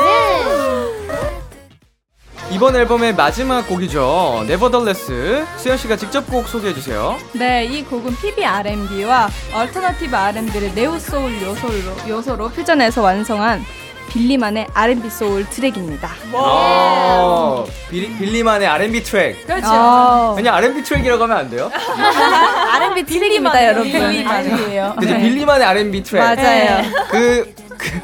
이번 2.52 2.76
앨범의 2.76 3.16
마지막 3.16 3.62
곡이죠. 3.68 4.42
Nevertheless. 4.44 5.46
수현 5.58 5.78
씨가 5.78 5.96
직접 5.96 6.30
곡 6.30 6.48
소개해 6.50 6.74
주세요. 6.74 7.18
네, 7.32 7.64
이 7.64 7.82
곡은 7.86 8.18
PBR&B와 8.18 9.30
alternative 9.54 10.14
R&B를 10.14 10.76
neo 10.76 11.00
soul 11.00 11.42
요소로, 11.42 11.74
요소로 12.10 12.50
퓨전해서 12.50 13.02
완성한 13.02 13.64
빌리만의 14.12 14.68
R&B 14.74 15.10
soul 15.10 15.48
트랙입니다. 15.50 16.10
어, 16.34 17.66
빌리, 17.90 18.14
빌리만의 18.18 18.68
R&B 18.68 19.04
트랙. 19.04 19.48
그렇죠. 19.48 19.68
아, 19.68 20.34
그냥 20.36 20.56
R&B 20.56 20.84
트랙이라고 20.84 21.24
하면 21.24 21.38
안 21.38 21.50
돼요? 21.50 21.72
R&B 21.74 23.04
트랙입니다, 23.06 23.66
여러분. 23.68 23.84
빌리만이에요. 23.90 24.96
그죠? 25.00 25.14
빌리만의 25.16 25.66
R&B 25.66 26.04
트랙. 26.04 26.20
맞아요. 26.22 26.92
그, 27.10 27.56
그 27.78 28.02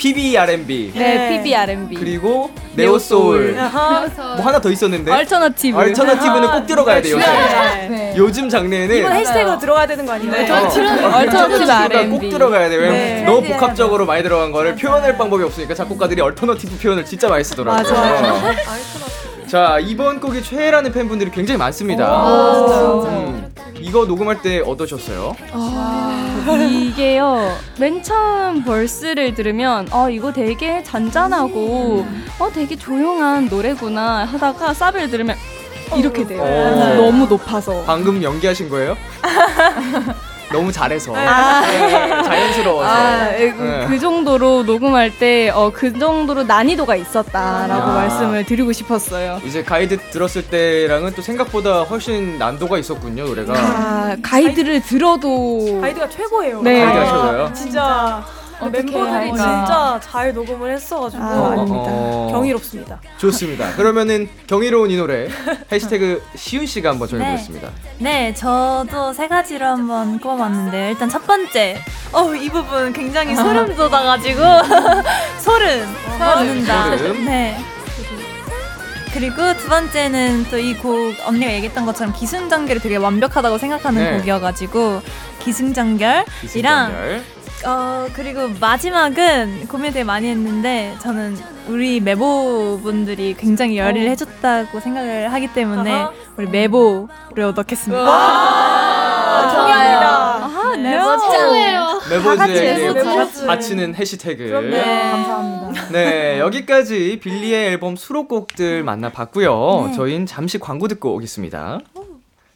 PB 0.00 0.38
R&B. 0.38 0.92
네, 0.94 1.28
PB 1.28 1.54
R&B. 1.54 1.94
그리고 1.94 2.50
neo 2.74 2.98
soul. 2.98 3.52
그래서 3.52 4.34
뭐 4.34 4.46
하나 4.46 4.58
더 4.58 4.70
있었는데. 4.70 5.12
alternative. 5.12 5.76
alternative는 5.76 6.50
꼭 6.52 6.66
들어가야 6.66 7.02
돼, 7.02 7.10
요새. 7.10 7.26
네. 7.26 8.14
요즘 8.16 8.48
장르에는 8.48 8.96
이건 8.96 9.12
해시태그로 9.12 9.58
들어가야 9.58 9.86
되는 9.86 10.06
거? 10.06 10.12
어, 10.12 10.16
alternative 10.16 11.14
alternative가 11.16 11.88
꼭 11.88 11.94
R&B. 11.96 12.30
들어가야 12.30 12.68
돼. 12.70 12.76
왜냐면 12.76 12.98
네. 12.98 13.22
너무 13.24 13.42
복합적으로 13.42 14.06
많이 14.06 14.22
들어간 14.22 14.52
거를 14.52 14.74
표현할 14.74 15.18
방법이 15.18 15.44
없으니까 15.44 15.74
작곡가들이 15.74 16.22
alternative 16.22 16.78
표현을 16.78 17.04
진짜 17.04 17.28
많이 17.28 17.44
쓰더라고요. 17.44 17.92
맞아요. 17.92 18.54
자, 19.48 19.78
이번 19.82 20.18
곡이 20.20 20.42
최애라는 20.42 20.92
팬분들이 20.92 21.30
굉장히 21.30 21.58
많습니다. 21.58 22.06
아, 22.06 23.02
음, 23.06 23.52
이거 23.80 24.06
녹음할 24.06 24.40
때 24.40 24.60
어떠셨어요? 24.60 25.36
이게요 26.48 27.56
맨 27.78 28.02
처음 28.02 28.64
벌스를 28.64 29.34
들으면 29.34 29.88
어 29.92 30.08
이거 30.10 30.32
되게 30.32 30.82
잔잔하고 30.82 32.06
어 32.38 32.50
되게 32.52 32.76
조용한 32.76 33.46
노래구나 33.46 34.24
하다가 34.24 34.74
사비를 34.74 35.10
들으면 35.10 35.36
이렇게 35.96 36.26
돼요 36.26 36.42
어. 36.42 36.94
너무 36.96 37.26
높아서 37.26 37.82
방금 37.84 38.22
연기하신 38.22 38.68
거예요? 38.68 38.96
너무 40.52 40.72
잘해서 40.72 41.14
아. 41.16 41.60
네, 41.60 42.22
자연스러워서 42.22 42.88
아, 42.90 43.32
예, 43.38 43.52
그, 43.52 43.62
네. 43.62 43.86
그 43.86 43.98
정도로 43.98 44.64
녹음할 44.64 45.16
때, 45.18 45.50
어, 45.50 45.70
그 45.72 45.96
정도로 45.96 46.42
난이도가 46.44 46.96
있었다라고 46.96 47.82
아. 47.82 47.94
말씀을 47.94 48.44
드리고 48.44 48.72
싶었어요. 48.72 49.40
이제 49.44 49.62
가이드 49.62 49.98
들었을 50.10 50.48
때랑은 50.48 51.14
또 51.14 51.22
생각보다 51.22 51.82
훨씬 51.82 52.38
난도가 52.38 52.78
있었군요 52.78 53.24
노래가. 53.26 53.54
아, 53.56 54.16
가이드를 54.22 54.82
들어도. 54.82 55.80
가이드가 55.80 56.08
최고예요. 56.08 56.62
네. 56.62 56.84
가이드가 56.84 57.04
최고예요? 57.06 57.52
진짜 57.54 58.24
멤버들이 58.68 58.96
할까. 58.98 59.36
진짜 59.36 60.00
잘 60.02 60.32
녹음을 60.34 60.72
했어가지고 60.74 61.22
어, 61.22 61.26
어, 61.26 61.64
어. 61.68 62.28
경이롭습니다. 62.32 63.00
좋습니다. 63.18 63.72
그러면은 63.76 64.28
경이로운 64.46 64.90
이 64.90 64.96
노래 64.96 65.28
해시태그 65.72 66.22
시윤 66.36 66.66
씨가 66.66 66.90
한번 66.90 67.08
정해보겠습니다. 67.08 67.68
네, 67.98 68.34
저도 68.34 69.12
세 69.12 69.28
가지로 69.28 69.66
한번 69.66 70.18
꼽아봤는데요. 70.18 70.90
일단 70.90 71.08
첫 71.08 71.26
번째, 71.26 71.78
어, 72.12 72.34
이 72.34 72.48
부분 72.50 72.92
굉장히 72.92 73.34
소름 73.36 73.74
돋아가지고 73.74 74.40
소름 75.38 75.86
돋는다. 76.18 76.96
소름. 76.98 77.24
네. 77.24 77.56
그리고 79.12 79.54
두 79.56 79.68
번째는 79.68 80.44
또 80.50 80.56
이 80.56 80.72
곡 80.80 81.14
언니가 81.26 81.52
얘기했던 81.54 81.84
것처럼 81.84 82.12
기승전결이 82.14 82.78
되게 82.78 82.94
완벽하다고 82.96 83.58
생각하는 83.58 84.02
네. 84.04 84.16
곡이어가지고 84.18 85.02
기승전결이랑 85.40 86.24
기승전결. 86.42 87.22
어 87.66 88.06
그리고 88.14 88.48
마지막은 88.58 89.66
고민 89.68 89.92
되게 89.92 90.02
많이 90.02 90.28
했는데 90.28 90.94
저는 91.00 91.36
우리 91.68 92.00
메보분들이 92.00 93.34
굉장히 93.38 93.76
열의를 93.76 94.08
해줬다고 94.10 94.80
생각을 94.80 95.30
하기 95.32 95.52
때문에 95.52 95.92
아하. 95.92 96.12
우리 96.36 96.46
메보를 96.46 97.52
넣겠습니다. 97.54 98.02
아, 98.02 99.54
동의합니다. 99.54 100.10
아, 100.10 100.76
네, 100.76 100.98
최고예요. 101.30 102.00
메보즈에게 102.10 102.92
메보즈. 102.94 103.46
바치는 103.46 103.94
해시태그. 103.94 104.42
네. 104.70 105.10
감사합니다. 105.10 105.88
네, 105.92 106.38
여기까지 106.40 107.20
빌리의 107.22 107.68
앨범 107.68 107.94
수록곡들 107.96 108.82
만나봤고요. 108.84 109.84
네. 109.88 109.92
저희는 109.94 110.26
잠시 110.26 110.58
광고 110.58 110.88
듣고 110.88 111.14
오겠습니다. 111.14 111.80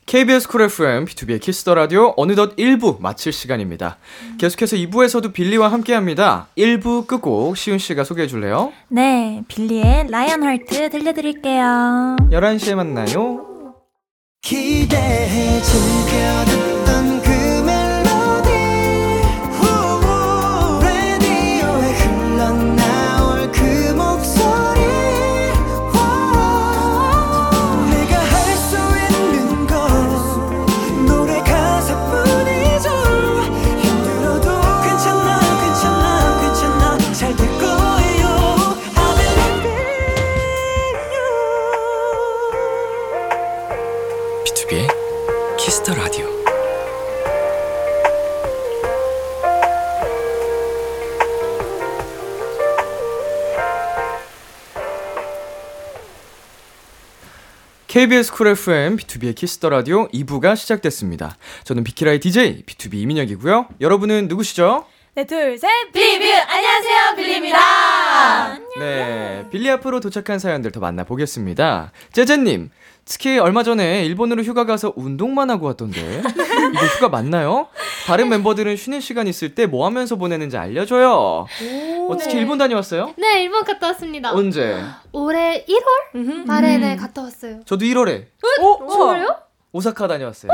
KBS 0.06 0.48
쿨 0.48 0.62
FM, 0.62 1.06
비투비의 1.06 1.40
키스 1.40 1.62
더 1.62 1.74
라디오 1.74 2.12
어느덧 2.16 2.56
1부 2.56 3.00
마칠 3.00 3.32
시간입니다. 3.32 3.96
계속해서 4.38 4.76
2부에서도 4.76 5.32
빌리와 5.32 5.72
함께 5.72 5.94
합니다. 5.94 6.48
1부 6.58 7.06
끝곡 7.06 7.56
시윤 7.56 7.78
씨가 7.78 8.04
소개해 8.04 8.28
줄래요? 8.28 8.72
네, 8.88 9.42
빌리의 9.48 10.08
lionheart 10.10 10.90
들려드릴게요. 10.90 12.16
11시에 12.30 12.74
만나요. 12.74 13.46
기대해 14.42 15.60
즐겨 15.62 16.73
KBS 57.94 58.32
쿨 58.32 58.48
FM, 58.48 58.96
BTOB의 58.96 59.36
키스 59.36 59.56
더 59.56 59.68
라디오 59.68 60.08
2부가 60.08 60.56
시작됐습니다. 60.56 61.36
저는 61.62 61.84
비키라의 61.84 62.18
DJ, 62.18 62.64
BTOB 62.64 62.94
이민혁이고요. 62.94 63.68
여러분은 63.80 64.26
누구시죠? 64.26 64.84
네, 65.14 65.24
둘, 65.24 65.56
셋. 65.56 65.70
빌리브 65.92 66.24
안녕하세요, 66.24 67.14
빌리입니다. 67.14 68.58
네, 68.80 69.44
빌리 69.48 69.70
앞으로 69.70 70.00
도착한 70.00 70.40
사연들 70.40 70.72
더 70.72 70.80
만나보겠습니다. 70.80 71.92
제제님, 72.10 72.70
츠키 73.06 73.38
얼마 73.38 73.62
전에 73.62 74.04
일본으로 74.06 74.42
휴가 74.42 74.64
가서 74.64 74.92
운동만 74.96 75.50
하고 75.50 75.66
왔던데 75.66 76.22
이거 76.22 76.86
휴가 76.96 77.08
맞나요? 77.10 77.68
다른 78.06 78.28
멤버들은 78.30 78.76
쉬는 78.76 79.00
시간 79.00 79.26
있을 79.26 79.54
때 79.54 79.66
뭐 79.66 79.84
하면서 79.86 80.16
보내는지 80.16 80.56
알려줘요. 80.56 81.46
어떻게 82.08 82.38
일본 82.38 82.58
다녀왔어요? 82.58 83.14
네, 83.16 83.42
일본 83.42 83.64
갔다 83.64 83.88
왔습니다. 83.88 84.32
언제? 84.32 84.80
올해 85.12 85.64
1월 85.66 86.46
말에 86.46 86.78
네, 86.78 86.96
갔다 86.96 87.22
왔어요. 87.22 87.60
저도 87.64 87.84
1월에 87.84 88.26
어? 88.60 88.86
정말요? 88.88 89.36
오사카 89.72 90.06
다녀왔어요. 90.06 90.50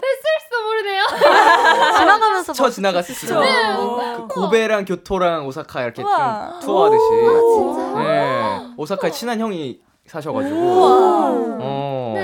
뱃쓸수 0.00 0.64
모르네요. 0.66 1.02
지나가면서 1.98 2.52
스쳐 2.52 2.68
지나갔어요. 2.70 4.26
그 4.28 4.34
고베랑 4.34 4.84
교토랑 4.84 5.46
오사카 5.46 5.82
이렇게 5.84 6.02
좀 6.02 6.10
우와. 6.10 6.58
투어 6.60 6.86
하듯이. 6.86 7.04
진짜요? 7.54 7.98
네, 7.98 8.74
오사카에 8.76 9.10
친한 9.12 9.38
형이 9.40 9.80
사셔가지고. 10.12 10.56
어. 11.60 12.14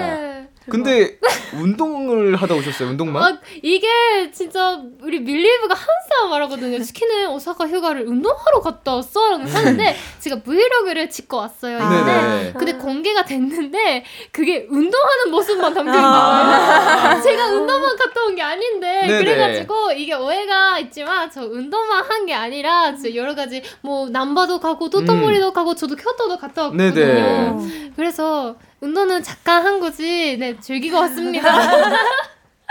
네. 0.69 0.71
근데 0.71 1.19
운동을 1.59 2.37
하다 2.37 2.55
오셨어요? 2.55 2.91
운동만? 2.91 3.23
아, 3.23 3.39
이게 3.62 4.31
진짜 4.33 4.81
우리 5.03 5.19
밀리브가 5.21 5.75
항상 5.75 6.29
말하거든요. 6.31 6.83
스키는 6.83 7.29
오사카 7.31 7.66
휴가를 7.69 8.07
운동하러 8.07 8.61
갔다 8.61 8.97
왔어. 8.97 9.31
라고 9.31 9.45
하는데 9.45 9.97
제가 10.21 10.43
브이로그를 10.43 11.09
찍고 11.09 11.37
왔어요. 11.39 11.79
네네. 11.79 12.53
근데, 12.53 12.53
근데 12.59 12.73
공개가 12.75 13.25
됐는데 13.25 14.05
그게 14.31 14.66
운동하는 14.69 15.31
모습만 15.31 15.73
담겨 15.73 15.91
있는 15.93 16.03
거예요. 16.03 17.23
제가 17.23 17.47
운동만 17.47 17.97
갔다 17.97 18.23
온 18.25 18.35
게 18.39 18.43
아닌데 18.43 19.07
네네. 19.07 19.19
그래가지고 19.25 19.93
이게 19.93 20.14
오해가 20.14 20.79
있지만 20.79 21.31
저 21.31 21.43
운동만 21.45 22.05
한 22.05 22.27
게 22.27 22.35
아니라 22.35 22.93
여러 23.14 23.35
가지 23.35 23.62
뭐 23.81 24.09
남바도 24.11 24.61
가고 24.61 24.91
도토모리도 24.91 25.53
가고 25.55 25.75
저도 25.75 25.97
교토도 25.97 26.37
갔다 26.37 26.64
왔거든요. 26.64 26.93
네네. 26.95 27.93
그래서 27.97 28.55
운동은 28.81 29.22
잠깐 29.22 29.64
한 29.64 29.81
거지 29.81 30.37
네 30.39 30.59
즐기고 30.59 30.97
왔습니다. 30.97 31.49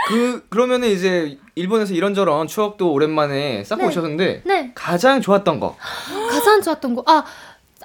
그, 0.07 0.45
그러면은 0.49 0.87
이제 0.89 1.37
일본에서 1.55 1.93
이런저런 1.93 2.47
추억도 2.47 2.93
오랜만에 2.93 3.63
쌓고 3.63 3.81
네. 3.81 3.87
오셨는데 3.87 4.41
네. 4.45 4.71
가장 4.73 5.19
좋았던 5.19 5.59
거. 5.59 5.75
가장 6.31 6.61
좋았던 6.61 6.95
거. 6.95 7.03
아, 7.07 7.25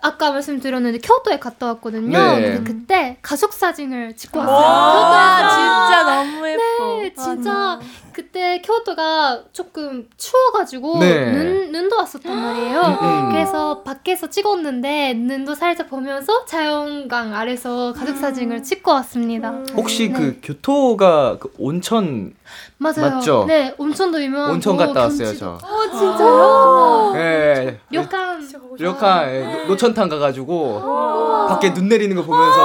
아까 0.02 0.32
말씀드렸는데 0.32 0.98
교토에 0.98 1.38
갔다 1.38 1.66
왔거든요. 1.68 2.18
네. 2.18 2.42
근데 2.56 2.64
그때 2.64 3.16
가족 3.22 3.52
사진을 3.52 4.16
찍고 4.16 4.40
와, 4.40 4.46
왔어요. 4.46 5.48
진짜 5.48 6.02
너무 6.02 6.48
예뻐. 6.48 6.98
네, 7.00 7.12
진짜 7.14 7.78
그때 8.12 8.60
교토가 8.62 9.44
조금 9.52 10.08
추워가지고 10.16 10.98
네. 10.98 11.30
눈 11.32 11.72
눈도 11.72 11.96
왔었단 11.96 12.36
말이에요. 12.36 12.80
음. 13.00 13.30
그래서 13.30 13.82
밖에서 13.82 14.28
찍었는데 14.28 15.14
눈도 15.14 15.54
살짝 15.54 15.88
보면서 15.88 16.44
자연강 16.46 17.34
아래서 17.34 17.92
가족 17.92 18.16
사진을 18.16 18.64
찍고 18.64 18.90
왔습니다. 18.90 19.50
혹시 19.74 20.08
네. 20.08 20.18
그 20.18 20.40
교토가 20.42 21.38
그 21.38 21.52
온천 21.58 22.34
맞아요. 22.76 23.14
맞죠? 23.14 23.44
네, 23.46 23.72
온천도 23.78 24.20
유명하고 24.20 24.54
온천 24.54 24.76
갔다 24.76 25.02
왔어요, 25.02 25.34
저. 25.36 25.50
어, 25.62 25.90
진짜요? 25.90 27.12
예. 27.16 27.78
료칸 27.90 28.32
료카 28.78 29.32
예, 29.32 29.64
노천 29.68 29.91
탕 29.94 30.08
가가지고 30.08 31.46
밖에 31.48 31.72
눈 31.74 31.88
내리는 31.88 32.14
거 32.16 32.22
보면서 32.22 32.56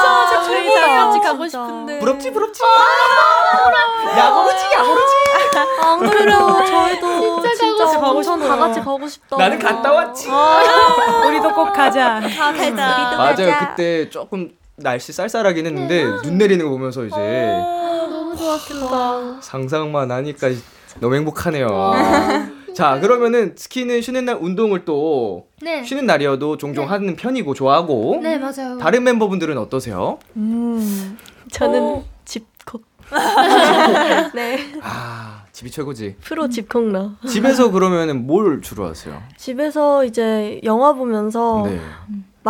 진짜 0.00 0.42
저희 0.44 0.74
다 0.74 1.04
같이 1.06 1.20
가고 1.20 1.48
싶은데. 1.48 1.98
부럽지 1.98 2.32
부럽지. 2.32 2.60
야구르지 4.16 4.64
야구르지. 4.74 5.12
안 5.82 5.98
그래도 6.00 6.64
저희도 6.64 7.42
진짜 7.42 7.54
진짜, 7.54 8.00
가고 8.00 8.22
싶어요. 8.22 8.36
온천 8.36 8.48
다 8.48 8.56
같이 8.56 8.80
가고 8.80 9.08
싶다. 9.08 9.36
나는 9.36 9.58
갔다 9.58 9.92
왔지. 9.92 10.28
우리도 11.26 11.54
꼭 11.54 11.72
가자. 11.72 12.20
다 12.20 12.52
가자. 12.52 13.16
맞아요. 13.16 13.54
그때 13.60 14.08
조금 14.10 14.50
날씨 14.76 15.12
쌀쌀하긴 15.12 15.66
했는데 15.66 16.04
눈 16.22 16.36
내리는 16.38 16.64
거 16.64 16.70
보면서 16.70 17.04
이제 17.04 17.16
너무 17.16 18.36
좋았습니다. 18.36 19.40
상상만 19.40 20.10
하니까 20.10 20.48
너무 21.00 21.14
행복하네요. 21.14 21.92
자, 22.76 23.00
그러면은 23.00 23.54
스키는 23.56 24.02
쉬는 24.02 24.26
날 24.26 24.36
운동을 24.38 24.84
또 24.84 25.46
네. 25.62 25.82
쉬는 25.82 26.04
날이어도 26.04 26.58
종종 26.58 26.90
하는 26.90 27.16
편이고 27.16 27.54
좋아하고 27.54 28.20
네, 28.22 28.36
맞아요. 28.36 28.76
다른 28.78 29.02
멤버분들은 29.02 29.56
어떠세요? 29.56 30.18
음, 30.36 31.16
저는 31.50 32.02
집콕. 32.26 32.84
네, 34.34 34.58
아, 34.82 35.44
집이 35.52 35.70
최고지. 35.70 36.16
프로 36.20 36.50
집콕러. 36.50 37.12
집에서 37.26 37.70
그러면은 37.70 38.26
뭘 38.26 38.60
주로 38.60 38.84
하세요? 38.84 39.22
집에서 39.38 40.04
이제 40.04 40.60
영화 40.64 40.92
보면서 40.92 41.62
네. 41.66 41.80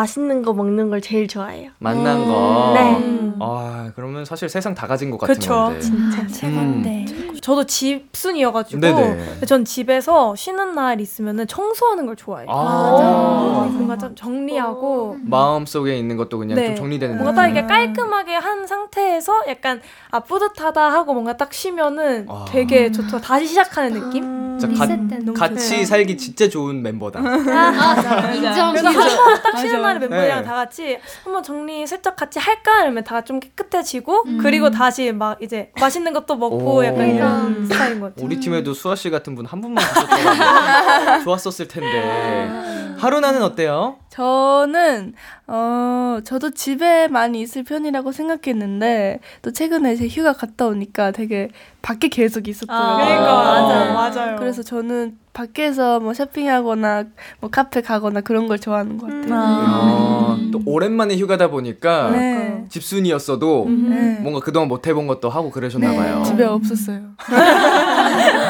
맛있는 0.00 0.42
거 0.42 0.52
먹는 0.52 0.90
걸 0.90 1.00
제일 1.00 1.26
좋아해요. 1.26 1.70
만난 1.78 2.22
거. 2.26 2.72
네. 2.74 3.32
아, 3.40 3.90
그러면 3.96 4.26
사실 4.26 4.46
세상 4.46 4.74
다 4.74 4.86
가진 4.86 5.10
것 5.10 5.16
같은 5.16 5.34
그쵸. 5.34 5.54
건데. 5.54 5.80
진짜 5.80 6.26
최고인데. 6.26 7.06
저도 7.40 7.64
집순이어가지고 7.64 8.80
네네. 8.80 9.40
전 9.46 9.64
집에서 9.64 10.34
쉬는 10.36 10.74
날 10.74 11.00
있으면은 11.00 11.46
청소하는 11.46 12.04
걸 12.04 12.14
좋아해요. 12.16 12.46
아. 12.50 13.68
뭔가 13.72 13.96
좀 13.96 14.14
정리하고 14.14 15.16
마음 15.22 15.64
속에 15.64 15.96
있는 15.96 16.16
것도 16.18 16.38
그냥 16.38 16.56
네. 16.56 16.66
좀 16.68 16.76
정리되는 16.76 17.16
뭔가. 17.16 17.34
딱 17.34 17.46
이렇게 17.48 17.66
깔끔하게 17.66 18.34
한 18.34 18.66
상태에서 18.66 19.44
약간 19.48 19.80
아 20.10 20.20
뿌듯하다 20.20 20.92
하고 20.92 21.14
뭔가 21.14 21.36
딱 21.38 21.54
쉬면은 21.54 22.26
아. 22.28 22.44
되게 22.48 22.90
좋다. 22.92 23.20
다시 23.20 23.46
시작하는 23.46 23.92
느낌? 23.98 24.36
진짜 24.58 24.86
가- 24.86 25.48
같이 25.48 25.84
살기 25.84 26.16
진짜 26.16 26.48
좋은 26.48 26.82
멤버다. 26.82 27.20
맞아. 27.20 28.32
인정, 28.32 28.72
그래서 28.72 28.88
인정. 28.90 29.02
한번 29.02 29.42
딱 29.42 29.58
쉬는 29.58 29.82
맞아요. 29.86 29.94
날에 29.94 30.08
멤버들이랑 30.08 30.40
네. 30.42 30.46
다 30.46 30.54
같이 30.54 30.98
한번 31.24 31.42
정리 31.42 31.86
슬쩍 31.86 32.16
같이 32.16 32.38
할까? 32.38 32.82
이러면 32.82 33.04
다 33.04 33.20
좀 33.26 33.40
깨끗해지고 33.40 34.24
그리고 34.40 34.70
다시 34.70 35.10
막 35.12 35.42
이제 35.42 35.72
맛있는 35.80 36.12
것도 36.12 36.36
먹고 36.36 36.76
오. 36.76 36.84
약간 36.84 37.08
이런 37.08 37.66
스타일인 37.66 38.00
것 38.00 38.10
같아요. 38.14 38.24
우리 38.26 38.38
팀에도 38.38 38.72
수아 38.74 38.94
씨 38.94 39.10
같은 39.10 39.34
분 39.34 39.46
한 39.46 39.60
분만 39.60 39.84
좋았었을 41.24 41.68
텐데. 41.68 42.96
하루나는 42.98 43.42
어때요? 43.42 43.96
저는 44.16 45.12
어 45.46 46.20
저도 46.24 46.50
집에 46.52 47.06
많이 47.08 47.42
있을 47.42 47.64
편이라고 47.64 48.12
생각했는데 48.12 49.20
또 49.42 49.52
최근에 49.52 49.94
제 49.96 50.08
휴가 50.08 50.32
갔다 50.32 50.66
오니까 50.66 51.10
되게 51.10 51.50
밖에 51.82 52.08
계속 52.08 52.48
있었더라고요. 52.48 52.84
아, 52.84 52.96
그러니까, 52.96 53.34
맞아요, 53.34 53.92
맞아요. 53.92 54.36
그래서 54.38 54.62
저는 54.62 55.18
밖에서 55.34 56.00
뭐 56.00 56.14
쇼핑하거나 56.14 57.04
뭐 57.40 57.50
카페 57.50 57.82
가거나 57.82 58.22
그런 58.22 58.48
걸 58.48 58.58
좋아하는 58.58 58.96
것 58.96 59.06
같아요. 59.06 59.34
어, 59.34 60.38
또 60.50 60.62
오랜만에 60.64 61.14
휴가다 61.18 61.50
보니까 61.50 62.10
네. 62.12 62.64
집순이었어도 62.70 63.66
네. 63.68 64.18
뭔가 64.22 64.40
그동안 64.40 64.68
못 64.68 64.86
해본 64.86 65.06
것도 65.08 65.28
하고 65.28 65.50
그러셨나 65.50 65.94
봐요. 65.94 66.22
집에 66.24 66.42
없었어요. 66.42 67.02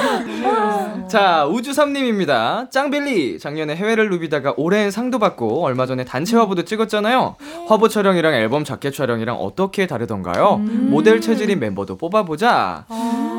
자, 1.08 1.46
우주삼님입니다. 1.46 2.68
짱빌리, 2.70 3.38
작년에 3.38 3.76
해외를 3.76 4.10
누비다가 4.10 4.54
올해엔 4.56 4.90
상도 4.90 5.20
받고 5.20 5.64
얼마 5.64 5.86
전에 5.86 6.04
단체 6.04 6.36
화보도 6.36 6.64
찍었잖아요. 6.64 7.36
화보 7.68 7.88
촬영이랑 7.88 8.34
앨범 8.34 8.64
자켓 8.64 8.92
촬영이랑 8.92 9.36
어떻게 9.36 9.86
다르던가요? 9.86 10.56
모델 10.56 11.20
체질인 11.20 11.60
멤버도 11.60 11.96
뽑아보자. 11.96 12.86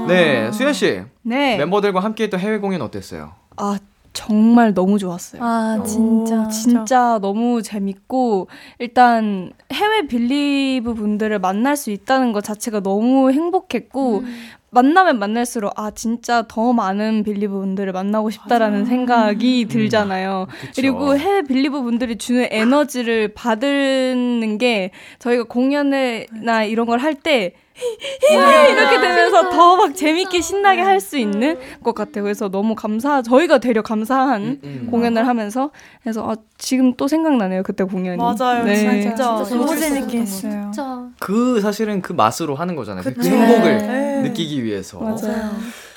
네, 0.07 0.49
수현씨. 0.53 1.01
네. 1.23 1.57
멤버들과 1.57 1.99
함께 1.99 2.23
했던 2.25 2.39
해외 2.39 2.57
공연 2.57 2.81
어땠어요? 2.81 3.33
아 3.57 3.77
정말 4.13 4.73
너무 4.73 4.97
좋았어요. 4.97 5.43
아 5.43 5.83
진짜 5.85 6.47
진짜 6.47 7.19
너무 7.21 7.61
재밌고 7.61 8.47
일단 8.79 9.51
해외 9.71 10.07
빌리브 10.07 10.95
분들을 10.95 11.37
만날 11.37 11.77
수 11.77 11.91
있다는 11.91 12.31
것 12.31 12.43
자체가 12.43 12.79
너무 12.79 13.31
행복했고 13.31 14.23
만나면 14.69 15.17
만날수록 15.19 15.71
아 15.79 15.91
진짜 15.91 16.43
더 16.47 16.73
많은 16.73 17.23
빌리브 17.23 17.53
분들을 17.53 17.93
만나고 17.93 18.29
싶다라는 18.29 18.85
생각이 18.85 19.65
들잖아요. 19.69 20.47
그리고 20.75 21.17
해외 21.17 21.41
빌리브 21.41 21.81
분들이 21.83 22.17
주는 22.17 22.47
에너지를 22.51 23.33
받는 23.33 24.57
게 24.57 24.91
저희가 25.19 25.43
공연이나 25.45 26.63
이런 26.65 26.85
걸 26.85 26.99
할 26.99 27.13
때 27.15 27.53
이렇게 28.71 28.99
되면서 28.99 29.49
더 29.49 29.77
막 29.77 29.95
재밌게 29.95 30.41
신나게 30.41 30.81
할 30.81 30.97
수 30.99 31.17
있는 31.17 31.57
것 31.83 31.93
같아요. 31.93 32.23
그래서 32.23 32.49
너무 32.49 32.73
감사, 32.73 33.21
저희가 33.21 33.59
되려 33.59 33.83
감사한 33.83 34.59
음. 34.63 34.87
공연을 34.89 35.27
하면서 35.27 35.69
그래서 36.01 36.27
아, 36.27 36.35
지금 36.57 36.95
또 36.95 37.07
생각나네요. 37.07 37.61
그때 37.63 37.83
공연이. 37.83 38.17
맞아요, 38.17 38.63
네. 38.63 39.01
진짜. 39.01 39.43
너무 39.43 39.77
재밌게 39.77 40.17
했어요. 40.19 40.71
그 41.19 41.61
사실은 41.61 42.01
그 42.01 42.13
맛으로 42.13 42.55
하는 42.55 42.75
거잖아요. 42.75 43.03
그. 43.03 43.21
행복을 43.27 43.77
네. 43.77 44.21
느끼기 44.23 44.63
위해서. 44.63 44.99
맞아요. 44.99 45.51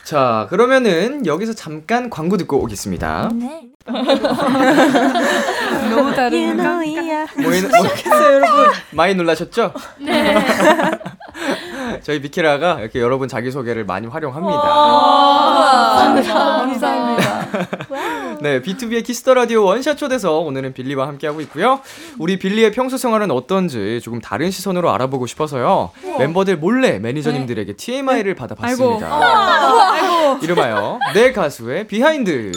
자, 0.04 0.46
그러면은 0.50 1.24
여기서 1.26 1.54
잠깐 1.54 2.10
광고 2.10 2.36
듣고 2.36 2.58
오겠습니다. 2.62 3.30
너무 5.90 6.14
다른가? 6.14 6.76
모이는 7.36 7.70
뭐, 7.70 7.78
여러분 8.32 8.72
많이 8.92 9.14
놀라셨죠? 9.14 9.72
네. 9.98 10.36
저희 12.02 12.20
비키라가 12.20 12.80
이렇게 12.80 13.00
여러분 13.00 13.28
자기 13.28 13.50
소개를 13.50 13.84
많이 13.84 14.06
활용합니다. 14.06 14.60
감사합니다. 16.68 17.46
네, 18.42 18.62
BTOB의 18.62 19.04
키스 19.04 19.23
더 19.23 19.34
라디오 19.34 19.64
원샷 19.64 19.98
초대석 19.98 20.40
오늘은 20.40 20.72
빌리와 20.72 21.06
함께하고 21.08 21.40
있고요. 21.42 21.80
우리 22.18 22.38
빌리의 22.38 22.72
평소 22.72 22.96
생활은 22.96 23.30
어떤지 23.30 24.00
조금 24.02 24.20
다른 24.20 24.50
시선으로 24.50 24.90
알아보고 24.90 25.26
싶어서요. 25.26 25.90
멤버들 26.18 26.56
몰래 26.56 26.98
매니저님들에게 26.98 27.74
TMI를 27.74 28.34
받아봤습니다. 28.34 30.38
이름하여 30.42 30.98
내 31.14 31.32
가수의 31.32 31.86
behind. 31.86 32.52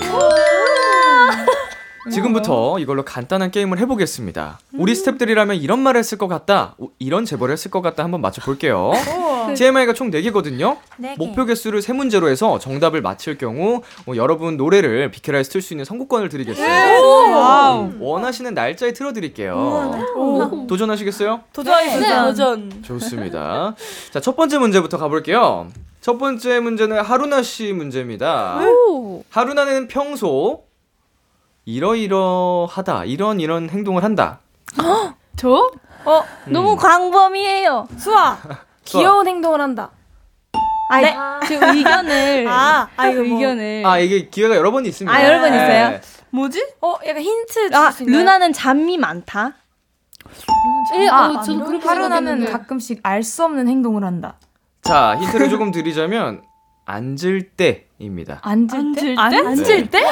지금부터 2.12 2.78
이걸로 2.80 3.04
간단한 3.06 3.52
게임을 3.52 3.78
해보겠습니다. 3.80 4.60
우리 4.74 4.94
스탭들이라면 4.94 5.62
이런 5.62 5.80
말을 5.80 6.00
했을 6.00 6.18
것 6.18 6.28
같다, 6.28 6.76
우- 6.78 6.90
이런 7.00 7.26
제보를 7.26 7.54
했을 7.54 7.72
것 7.72 7.82
같다 7.82 8.04
한번 8.04 8.22
맞춰볼게요. 8.22 8.92
TMI가 9.56 9.94
총 9.94 10.10
4개거든요. 10.12 10.78
네 10.98 11.10
개. 11.10 11.16
목표 11.18 11.46
개수를 11.46 11.82
세문제로 11.82 12.30
해서 12.30 12.60
정답을 12.60 13.02
맞힐 13.02 13.38
경우 13.38 13.82
뭐 14.06 14.16
여러분 14.16 14.58
노래를 14.58 15.12
비키라에서 15.12 15.52
틀 15.52 15.62
수 15.62 15.74
있는 15.74 15.86
선곡권을 15.86 16.30
드리겠습니다. 16.30 17.02
wow. 17.02 17.92
원하시는 18.00 18.54
날짜에 18.54 18.94
틀어드릴게요. 18.94 20.66
도전하시겠어요? 20.68 21.42
도전하겠습니다. 21.54 22.26
도전. 22.26 22.84
좋습니다. 22.84 23.76
자, 24.12 24.20
첫 24.20 24.36
번째 24.36 24.58
문제부터 24.60 24.98
가볼게요. 24.98 25.68
첫 26.02 26.18
번째 26.18 26.60
문제는 26.60 27.00
하루나 27.02 27.42
씨 27.42 27.72
문제입니다. 27.74 28.60
하루나는 29.30 29.88
평소 29.88 30.64
이러이러하다, 31.66 33.06
이런 33.06 33.40
이런 33.40 33.70
행동을 33.70 34.04
한다. 34.04 34.40
저? 35.38 35.72
어, 36.06 36.24
너무 36.46 36.76
광범위해요. 36.76 37.88
수아. 37.98 38.38
귀여운 38.86 39.28
행동을 39.28 39.62
한다. 39.62 39.90
아이, 40.90 41.04
네. 41.04 41.16
제 41.48 41.56
의견을 41.56 42.46
아, 42.52 42.88
아, 42.98 43.08
이거 43.08 43.24
뭐. 43.24 43.38
의견을 43.38 43.84
아, 43.86 43.98
이게 44.00 44.28
기회가 44.30 44.56
여러 44.56 44.72
번 44.72 44.86
있습니다. 44.86 45.16
아, 45.18 45.26
여러 45.26 45.40
번 45.40 45.52
네. 45.52 45.58
있어요? 45.58 46.00
뭐지? 46.30 46.68
어, 46.82 46.96
약간 47.08 47.22
힌트 47.24 47.70
아? 47.74 47.94
루나는 48.00 48.52
잠이 48.54 48.98
많다. 48.98 49.54
예, 50.96 51.08
아, 51.08 51.30
어, 51.30 51.42
저도 51.42 51.64
그렇게 51.66 51.88
하루나는. 51.88 52.46
가끔씩 52.52 53.00
알 53.04 53.24
수 53.24 53.44
없는 53.46 53.68
행동을 53.70 54.04
한다. 54.04 54.36
자, 54.82 55.16
힌트를 55.20 55.50
조금 55.50 55.72
드리자면 55.72 56.44
앉을 56.86 57.52
때입니다. 57.56 58.40
앉을 58.44 58.94
때? 58.96 59.16
앉을 59.18 59.90
때? 59.90 60.04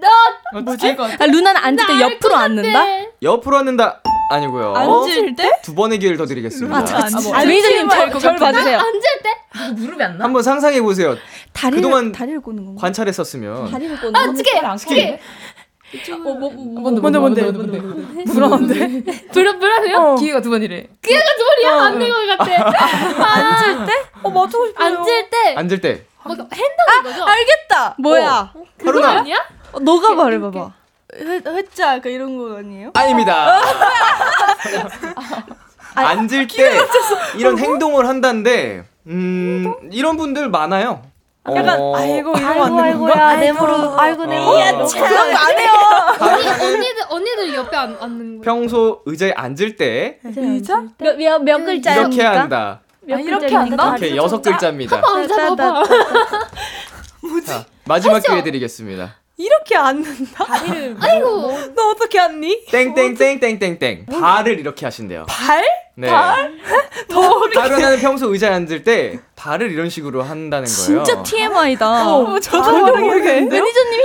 나 0.00 0.60
뭐지? 0.60 0.96
아, 1.18 1.26
루나는 1.26 1.60
앉을 1.62 1.86
때 1.86 2.00
옆으로 2.00 2.36
앉는다? 2.36 2.84
옆으로 3.22 3.56
앉는다 3.58 4.02
아니고요. 4.30 4.74
앉을 4.74 5.36
때? 5.36 5.50
두 5.62 5.74
번의 5.74 5.98
기회를 5.98 6.16
더 6.18 6.26
드리겠습니다. 6.26 6.76
아, 6.78 7.44
매니저님 7.44 7.88
저, 7.88 8.18
저를 8.18 8.36
봐주세요. 8.38 8.78
앉을 8.78 9.00
때 9.22 9.70
무릎이 9.76 10.02
안 10.02 10.18
나? 10.18 10.24
한번 10.24 10.42
상상해 10.42 10.80
보세요. 10.82 11.16
다리를 11.52 11.76
그동안 11.82 12.12
다리를 12.12 12.40
꼬는 12.40 12.64
건가? 12.64 12.80
관찰했었으면 12.80 13.70
다리를 13.70 13.98
꼬는 14.00 14.16
아, 14.16 14.26
건가? 14.26 14.36
찌개, 14.36 14.50
찌개. 14.78 15.20
뭔데 16.18 17.00
뭔데 17.00 17.18
뭔데 17.18 17.42
뭔데 17.42 17.80
불안한데? 18.32 19.02
불안 19.32 19.58
불안해요? 19.60 20.16
기회가 20.16 20.40
두 20.40 20.50
번이래. 20.50 20.88
기회가 21.00 21.24
두 21.36 21.44
번이야 21.44 21.82
안된 21.84 22.10
것 22.10 22.38
같아. 22.38 23.24
앉을 23.24 23.86
때? 23.86 23.92
어, 24.22 24.30
맞추고 24.30 24.66
싶어요. 24.66 24.84
앉을 24.86 25.30
때 25.30 25.54
앉을 25.56 25.80
때 25.80 26.06
막 26.28 26.36
핸드인 26.52 27.02
거죠? 27.04 27.24
알겠다. 27.24 27.94
뭐야? 28.00 28.52
그거 28.78 29.04
아니야? 29.04 29.36
어, 29.76 29.80
너가 29.80 30.14
말해봐봐. 30.14 30.72
회, 31.14 31.40
회자 31.46 32.00
그 32.00 32.08
이런 32.08 32.38
거 32.38 32.56
아니에요? 32.56 32.90
아닙니다. 32.94 33.60
앉을 35.94 36.48
때 36.48 36.78
이런 37.36 37.58
행동을 37.58 38.06
한다는데 38.08 38.84
음 39.06 39.72
이런 39.92 40.16
분들 40.16 40.48
많아요. 40.50 41.02
약간 41.48 41.80
어, 41.80 41.94
아이고 41.96 42.36
이러면 42.36 42.78
아이고 42.80 43.06
안 43.12 43.40
되는 43.40 43.56
아이고 43.98 44.26
내 44.26 44.36
어. 44.36 44.44
무릎 44.44 44.60
야, 44.60 44.84
참. 44.86 45.08
그런 45.08 45.30
거안 45.32 45.58
해요. 45.58 45.70
언니 46.20 46.48
언니들 46.48 47.02
언니들 47.08 47.54
옆에 47.54 47.76
안 47.76 47.96
앉는 48.00 48.38
거. 48.38 48.42
평소 48.42 49.02
의자에 49.06 49.32
앉을 49.32 49.76
때 49.76 50.18
의자? 50.24 50.82
몇, 50.98 51.16
몇, 51.16 51.38
몇 51.42 51.64
글자입니까? 51.64 52.08
이렇게 52.08 52.22
한다. 52.24 52.80
아, 53.08 53.14
이렇게 53.16 53.54
한다? 53.54 53.96
이렇게 53.96 54.16
여섯 54.16 54.42
글자입니다. 54.42 55.00
앉아봐봐. 55.06 55.84
자, 57.46 57.64
마지막 57.84 58.18
기회 58.20 58.42
드리겠습니다. 58.42 59.14
이렇게 59.36 59.76
앉는다? 59.76 60.46
아이고. 61.00 61.58
너 61.74 61.90
어떻게 61.90 62.18
앉니? 62.18 62.66
땡땡땡땡땡땡 62.70 64.06
발을 64.06 64.58
이렇게 64.58 64.86
하신대요. 64.86 65.26
발? 65.28 65.64
네. 65.94 66.08
더 67.08 67.38
하루나는 67.54 67.98
평소 68.00 68.32
의자에 68.32 68.50
앉을 68.50 68.82
때 68.82 69.18
발을 69.34 69.70
이런 69.70 69.88
식으로 69.88 70.22
한다는 70.22 70.66
거예요. 70.66 71.04
진짜 71.04 71.22
TMI다. 71.22 72.08
어, 72.08 72.38
저도 72.40 72.96
모르겠는데. 72.96 73.60
매니저님 73.60 74.00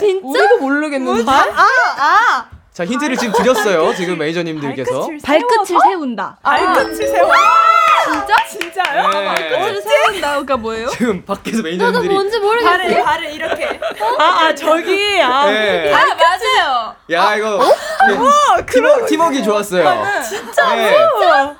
힌트. 0.00 0.22
우리도 0.22 0.58
모르겠는데. 0.58 1.30
아, 1.30 1.64
아. 1.98 2.50
자, 2.74 2.84
힌트를 2.84 3.16
지금 3.16 3.32
드렸어요. 3.32 3.94
지금 3.94 4.18
매니저님들께서. 4.18 5.08
발끝을 5.22 5.78
세운다. 5.80 6.38
발끝을 6.42 7.06
세워. 7.06 7.30
진짜? 8.04 8.36
진짜요? 8.50 9.08
네. 9.10 9.24
발끝을 9.26 9.80
세운다가 9.80 10.56
뭐예요? 10.56 10.88
지금 10.88 11.24
밖에서 11.24 11.62
매니저님들이 11.62 12.12
뭔지 12.12 12.38
모르겠어. 12.40 12.70
발을 12.70 13.04
발을 13.04 13.32
이렇게. 13.32 13.80
아, 14.18 14.24
아 14.24 14.54
저기 14.56 15.22
아. 15.22 15.46
네. 15.46 15.92
아 15.94 16.04
맞아요. 16.16 16.96
야, 17.12 17.36
이거 17.36 17.58
우와, 17.58 18.56
네, 18.56 18.66
팀워, 18.66 19.06
팀워크 19.06 19.40
좋았어요. 19.40 20.04
진짜 20.28 20.74
네. 20.74 20.96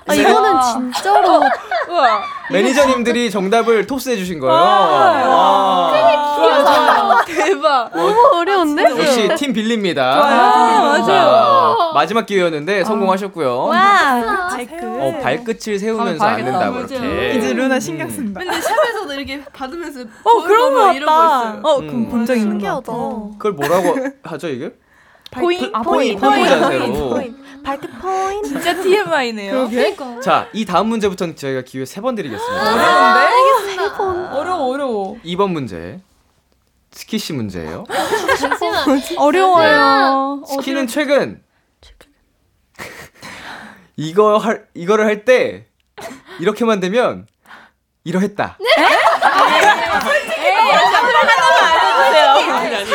아, 0.08 0.14
이거는 0.14 0.60
진짜로. 0.92 1.42
우와. 1.90 2.24
매니저님들이 2.52 3.30
정답을 3.30 3.86
토스해 3.86 4.16
주신 4.16 4.38
거예요. 4.38 4.54
아. 4.54 5.92
아. 5.92 7.24
대박. 7.26 7.90
너무 7.94 8.14
어려운데? 8.34 8.82
역시 8.82 9.28
팀 9.36 9.52
빌립니다. 9.52 10.20
아, 10.22 10.82
맞아요. 10.82 11.04
자, 11.04 11.76
마지막 11.94 12.26
기회였는데 12.26 12.84
성공하셨고요. 12.84 13.64
와. 13.64 14.48
어, 14.82 15.18
발끝을 15.22 15.78
세우면서 15.78 16.24
아. 16.24 16.28
앉는다고 16.28 16.78
이렇게. 16.80 17.34
이제 17.36 17.52
루나 17.52 17.80
신경 17.80 18.08
쓴다. 18.08 18.40
근데 18.40 18.60
샵에서도 18.60 19.12
이렇게 19.14 19.42
받으면서 19.52 20.00
어 20.22 20.42
그런 20.42 20.74
거 20.74 20.92
이러고 20.92 21.12
같다. 21.12 21.60
어 21.62 21.78
음. 21.78 21.86
그럼 21.86 22.08
본적 22.08 22.36
있는 22.36 22.58
거 22.58 22.74
같아. 22.80 22.92
그걸 23.38 23.52
뭐라고 23.52 23.96
하죠 24.22 24.48
이게? 24.48 24.72
포인 25.30 25.70
아, 25.72 25.82
포인, 25.82 26.18
포인 26.18 26.46
자세로. 26.46 27.20
발끝 27.64 27.90
포인트. 28.00 28.48
진짜 28.48 28.74
TMI네요. 28.80 29.68
그러니까. 29.68 30.20
자, 30.20 30.48
이 30.52 30.64
다음 30.64 30.86
문제부터는 30.88 31.34
저희가 31.36 31.62
기회 31.62 31.84
세 31.84 32.00
번 32.00 32.14
드리겠습니다. 32.14 32.74
어려운데? 32.74 34.36
어려워 34.36 34.66
어려워. 34.72 35.18
2번 35.24 35.50
문제. 35.50 36.00
츠키 36.92 37.18
씨 37.18 37.32
문제예요. 37.32 37.84
잠시만. 38.38 38.84
어려워요. 39.18 40.42
츠키는 40.46 40.86
최근 40.86 41.42
이거 43.96 44.38
할 44.38 44.66
이거를 44.74 45.04
할 45.06 45.24
때 45.24 45.66
이렇게만 46.40 46.80
되면 46.80 47.26
이러했다. 48.04 48.58
상황을 52.44 52.74
알려주 52.74 52.94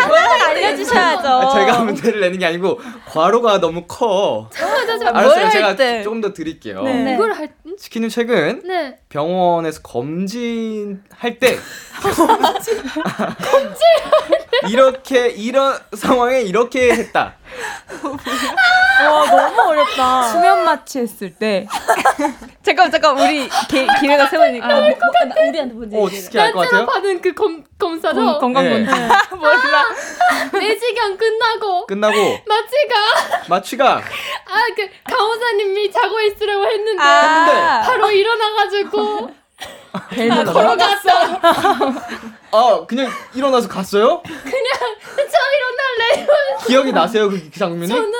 셔야죠. 0.89 1.49
제가 1.53 1.83
문제를 1.83 2.19
내는 2.21 2.39
게 2.39 2.45
아니고 2.45 2.79
괄호가 3.07 3.59
너무 3.59 3.85
커. 3.87 4.49
잠시만. 4.51 5.15
알았어요. 5.15 5.49
제가 5.49 6.03
조금 6.03 6.21
더 6.21 6.33
드릴게요. 6.33 6.83
네. 6.83 7.13
이걸 7.15 7.33
할 7.33 7.49
스키는 7.77 8.09
최근 8.09 8.61
네. 8.65 8.97
병원에서 9.09 9.81
검진할 9.81 11.39
때 11.39 11.57
이렇게 14.69 15.29
이런 15.29 15.79
상황에 15.95 16.41
이렇게 16.41 16.91
했다. 16.91 17.35
와 19.01 19.25
너무 19.25 19.61
어렵다. 19.69 20.23
수면 20.23 20.65
마취 20.65 20.99
했을 20.99 21.33
때. 21.33 21.65
잠깐 22.61 22.91
잠깐 22.91 23.17
우리 23.17 23.49
기, 23.69 23.87
기회가 23.99 24.27
세번이니까 24.27 24.67
우리한테 24.77 25.73
먼저 25.73 25.97
어, 25.97 26.09
스키 26.09 26.37
할것 26.37 26.63
단체로 26.65 26.85
같아요? 26.85 26.87
받은 27.01 27.21
그 27.21 27.33
검, 27.33 27.63
검사죠? 27.79 28.23
건- 28.23 28.39
건강 28.39 28.63
네. 28.65 28.85
검진. 28.85 29.07
몰라. 29.39 29.85
4시간 30.51 31.17
끝나고 31.17 31.87
끝나고 31.87 32.15
마취가 32.45 33.45
마취가 33.47 33.95
아그 33.97 34.89
간호사님이 35.09 35.91
자고 35.91 36.19
있으라고 36.21 36.65
했는데 36.65 37.01
아. 37.01 37.81
바로 37.85 38.11
일어나가지고 38.11 38.98
벨을 40.11 40.45
걸어갔어. 40.45 41.09
아 42.51 42.85
그냥 42.87 43.11
일어나서 43.33 43.67
갔어요? 43.67 44.21
그냥 44.23 44.65
저 45.15 45.37
일어날래 45.55 46.27
기억이 46.67 46.91
나세요 46.91 47.29
그 47.29 47.51
장면이? 47.51 47.87
저는 47.87 48.11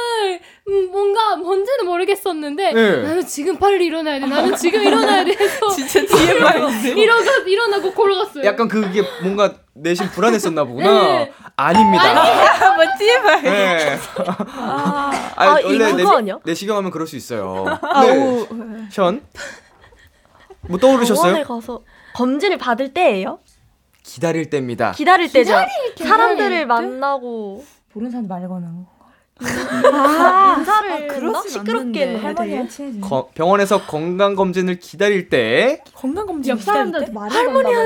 음, 0.70 0.92
뭔가 0.92 1.36
뭔지는 1.36 1.86
모르겠었는데 1.86 2.74
네. 2.74 3.02
나는 3.02 3.26
지금 3.26 3.58
빨리 3.58 3.86
일어나야 3.88 4.20
돼. 4.20 4.28
나는 4.28 4.56
지금 4.56 4.82
일어나야 4.84 5.26
돼. 5.26 5.32
해서 5.32 5.68
진짜 5.74 6.06
TMI. 6.06 6.92
일어나 6.96 7.32
일어나고 7.46 7.92
걸어갔어요. 7.94 8.46
약간 8.46 8.68
그게 8.68 9.02
뭔가 9.24 9.56
내심 9.74 10.10
불안했었나 10.12 10.64
보구나. 10.66 10.92
네. 10.92 11.34
아닙니다. 11.56 12.76
뭐 12.76 12.86
TMI. 13.00 13.42
네. 13.42 14.00
아, 14.58 15.12
아, 15.36 15.60
이거 15.60 15.70
원래 15.70 15.92
그거 15.92 16.18
아니야? 16.18 16.36
내, 16.46 16.52
내시경하면 16.52 16.92
그럴 16.92 17.08
수 17.08 17.16
있어요. 17.16 17.66
아, 17.82 18.04
네. 18.06 18.18
오. 18.18 18.48
션? 18.92 19.22
뭐 20.70 20.78
떠오르셨어요? 20.78 21.24
병원에 21.24 21.44
가서 21.44 21.82
검진을 22.14 22.58
받을 22.58 22.94
때예요? 22.94 23.40
기다릴 24.04 24.50
때입니다. 24.50 24.92
기다릴 24.92 25.32
때죠. 25.32 25.52
기다릴 25.96 26.08
사람들을 26.10 26.50
때? 26.60 26.66
만나고 26.66 27.66
모르는 27.94 28.12
사람 28.12 28.28
말 28.28 28.48
거나. 28.48 28.86
아, 29.42 30.56
인사를 30.60 30.92
했나? 30.92 31.14
그러진 31.14 31.52
시끄럽게. 31.52 32.20
거- 33.02 33.30
병원에서 33.34 33.82
건강 33.86 34.36
검진을 34.36 34.80
기다릴 34.80 35.30
때 35.30 35.82
건강 35.94 36.26
검진 36.26 36.52
옆 36.52 36.62
사람들한테 36.62 37.12
말을 37.12 37.36
할머니랑 37.36 37.82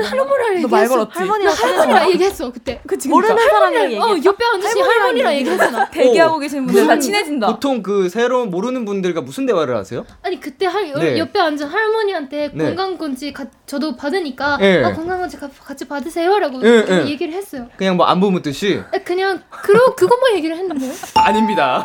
얘기했어. 0.56 0.88
걸었지? 0.88 1.18
할머니가 1.18 1.50
할머니랑 1.52 2.10
얘기했어 2.10 2.52
그때. 2.52 2.80
모르는 3.08 3.36
사람이랑 3.36 3.84
얘기했어. 3.84 4.06
어 4.12 4.16
옆에 4.24 4.44
앉으신 4.44 4.82
할머니랑 4.82 5.34
얘기했어. 5.34 5.70
나. 5.70 5.90
대기하고 5.90 6.34
어, 6.34 6.38
계신 6.38 6.66
분들 6.66 6.86
다 6.86 6.98
친해진다. 6.98 7.46
보통 7.46 7.82
그 7.82 8.08
새로운 8.08 8.50
모르는 8.50 8.84
분들과 8.84 9.20
무슨 9.20 9.46
대화를 9.46 9.76
하세요? 9.76 10.04
아니 10.22 10.40
그때 10.40 10.66
할 10.66 10.84
네. 10.94 11.18
옆에 11.18 11.38
앉은 11.40 11.66
할머니한테 11.66 12.50
네. 12.52 12.64
건강 12.66 12.98
검진 12.98 13.32
가- 13.32 13.46
저도 13.66 13.96
받으니까 13.96 14.58
네. 14.58 14.84
아, 14.84 14.92
건강 14.92 15.18
검진 15.20 15.40
가- 15.40 15.48
같이 15.64 15.86
받으세요라고 15.86 16.58
네, 16.60 16.84
네. 16.84 17.06
얘기를 17.08 17.32
했어요. 17.32 17.68
그냥 17.76 17.96
뭐 17.96 18.06
안부 18.06 18.30
묻듯이 18.30 18.82
아, 18.92 18.98
그냥 19.04 19.42
그러 19.50 19.94
그것만 19.94 20.34
얘기를 20.36 20.56
했는데요. 20.56 20.92
아 21.14 21.32
닙니다. 21.44 21.84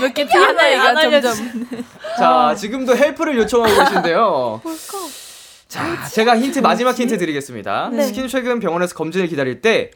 몇개 0.00 0.26
TMI가 0.26 0.94
점점. 0.94 1.34
자, 2.18 2.54
지금도 2.56 2.96
help를 2.96 3.36
요청하고 3.38 3.74
계신데요. 3.84 4.62
자, 5.68 6.08
제가 6.12 6.38
힌트 6.38 6.60
마지막 6.60 6.98
힌트 6.98 7.18
드리겠습니다. 7.18 7.90
네. 7.92 8.02
츠킨 8.04 8.28
최근 8.28 8.60
병원에서 8.60 8.94
검진을 8.94 9.26
기다릴 9.26 9.60
때 9.60 9.90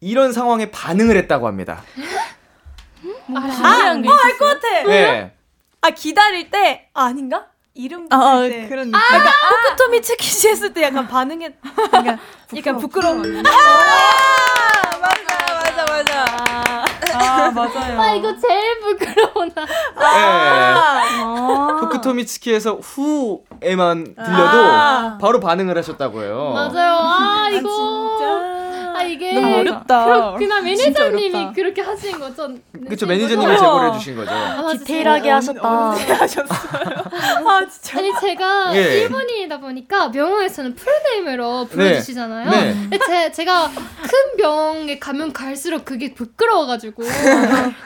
이런 0.00 0.32
상황에 0.32 0.70
반응을 0.70 1.16
했다고 1.16 1.46
합니다. 1.46 1.82
아, 3.34 3.50
신기한 3.50 4.02
게 4.02 4.11
알 4.11 4.20
것 4.20 4.38
같아. 4.38 4.82
네. 4.86 5.32
아 5.80 5.90
기다릴 5.90 6.50
때 6.50 6.88
아, 6.94 7.04
아닌가? 7.06 7.46
이름 7.74 8.06
아, 8.10 8.42
때. 8.42 8.68
그런 8.68 8.90
느낌. 8.90 8.94
약간 8.94 9.32
후쿠토미 9.50 10.02
츠키 10.02 10.31
씨 10.31 10.48
했을 10.48 10.72
때 10.74 10.82
약간 10.82 11.08
반응했 11.08 11.54
약간 11.94 12.18
약간 12.56 12.76
부끄러운. 12.78 13.44
아, 13.46 14.98
맞아, 15.00 15.54
맞아, 15.54 15.84
맞아. 15.86 16.51
아, 17.46 17.50
맞아요. 17.50 18.00
아 18.00 18.12
이거 18.14 18.34
제일 18.36 18.80
부끄러워나. 18.80 19.66
네. 19.98 21.80
후크토미츠키에서 21.80 22.74
후에만 22.76 24.14
들려도 24.14 24.58
아. 24.64 25.18
바로 25.20 25.40
반응을 25.40 25.76
하셨다고요. 25.78 26.52
맞아요. 26.52 26.98
아 27.00 27.48
이거 27.50 27.68
진짜. 27.68 28.51
아 29.02 29.04
이게 29.06 29.32
너무 29.32 29.56
어렵다. 29.56 30.04
그렇구나 30.04 30.62
진짜 30.74 31.08
매니저님이. 31.10 31.52
그렇게 31.54 31.82
하신 31.82 32.18
거죠. 32.18 32.48
그쵸, 32.88 33.06
매니저님이 33.06 33.56
제보를 33.58 33.88
해주신 33.90 34.16
거죠. 34.16 34.30
아, 34.32 34.72
디테일하게 34.78 35.28
제가- 35.28 35.32
하셨다. 35.32 35.68
아 37.46 37.66
진짜. 37.66 37.98
아니 37.98 38.10
제가 38.20 38.76
예. 38.76 39.00
일본인이다 39.02 39.58
보니까 39.58 40.10
병원에서는 40.10 40.74
풀네임으로 40.74 41.66
불러주시잖아요. 41.66 42.50
네. 42.50 42.72
근데 42.74 42.98
제, 43.06 43.32
제가 43.32 43.68
큰 43.68 44.36
병에 44.38 44.98
가면 44.98 45.32
갈수록 45.32 45.84
그게 45.84 46.14
부끄러워가지고 46.14 47.02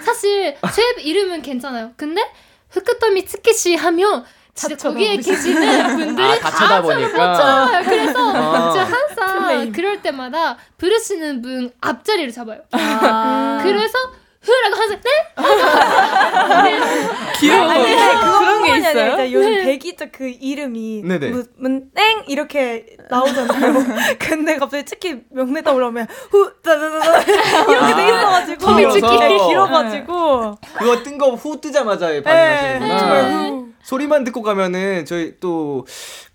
사실 0.04 0.56
제 0.74 1.02
이름은 1.02 1.42
괜찮아요. 1.42 1.92
근데 1.96 2.22
후크토미 2.70 3.24
츠키시 3.26 3.76
하면 3.76 4.24
진짜 4.56 4.74
거기에 4.88 5.16
계시는 5.18 5.86
분들이 5.98 6.26
아, 6.26 6.38
다 6.40 6.50
쳐다보니까. 6.50 7.34
쳐다봐요. 7.36 7.84
그래서 7.84 8.30
아. 8.32 8.72
제가 8.72 8.84
항상 8.84 9.38
풀네임. 9.38 9.72
그럴 9.72 10.02
때마다 10.02 10.56
부르시는 10.78 11.42
분 11.42 11.70
앞자리를 11.80 12.32
잡아요. 12.32 12.60
아. 12.72 13.60
그래서 13.62 13.96
흐라고 14.40 14.76
항상 14.80 15.00
네? 15.02 15.10
귀여워. 17.40 17.68
아니, 17.68 17.82
근데 17.82 18.14
그거 18.14 18.38
그런 18.38 18.62
게 18.64 18.70
아니라 18.72 18.90
있어요? 18.90 19.10
일단 19.10 19.32
요즘 19.32 19.50
네. 19.50 19.64
배기자 19.64 20.06
그 20.12 20.28
이름이 20.28 21.02
네네. 21.04 21.30
문, 21.30 21.46
문, 21.56 21.90
땡 21.94 22.22
이렇게 22.28 22.96
나오잖아요. 23.10 23.74
근데 24.20 24.56
갑자기 24.56 24.84
특히 24.84 25.20
명내 25.30 25.62
떠오르면 25.62 26.06
후 26.30 26.52
따다다다 26.62 27.18
이렇게 27.70 27.94
돼 27.96 28.06
있어가지고 28.08 28.68
아, 28.70 28.76
길어서. 28.76 29.18
네, 29.18 29.38
길어가지고 29.48 30.58
그거 30.78 31.02
뜬거 31.02 31.30
후 31.30 31.60
뜨자마자 31.60 32.06
네, 32.08 32.22
반응하시는구나. 32.22 33.65
소리만 33.86 34.24
듣고 34.24 34.42
가면은 34.42 35.04
저희 35.06 35.34
또 35.40 35.84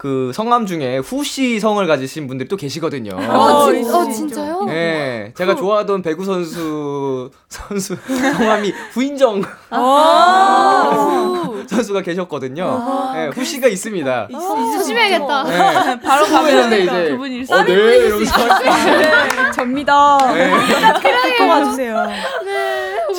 그 0.01 0.31
성함 0.33 0.65
중에 0.65 0.97
후씨 0.97 1.59
성을 1.59 1.85
가지신 1.85 2.25
분들이 2.25 2.49
또 2.49 2.57
계시거든요. 2.57 3.11
어, 3.17 3.65
진, 3.71 3.81
있어, 3.81 3.99
어 3.99 4.01
있어. 4.01 4.11
진짜요? 4.11 4.63
네, 4.65 5.31
제가 5.37 5.53
좋아하던 5.55 6.01
배구 6.01 6.25
선수 6.25 7.29
선수 7.47 7.95
성함이 8.07 8.73
후인정 8.93 9.43
아. 9.69 11.51
선수가 11.69 12.01
계셨거든요. 12.01 13.13
네, 13.13 13.27
후씨가 13.27 13.67
있습니다. 13.67 14.29
조심해야겠다. 14.31 15.43
네, 15.43 15.99
바로 16.01 16.25
후했는데 16.25 16.85
가면 16.85 17.03
이제 17.03 17.11
그분이 17.11 17.45
어, 17.47 17.63
네, 17.63 17.71
이러면서 17.73 18.33
할수 18.33 18.63
있어요. 18.63 19.51
접니다. 19.53 20.17
네. 20.33 20.51
데리고 21.03 21.47
와주세요. 21.47 22.07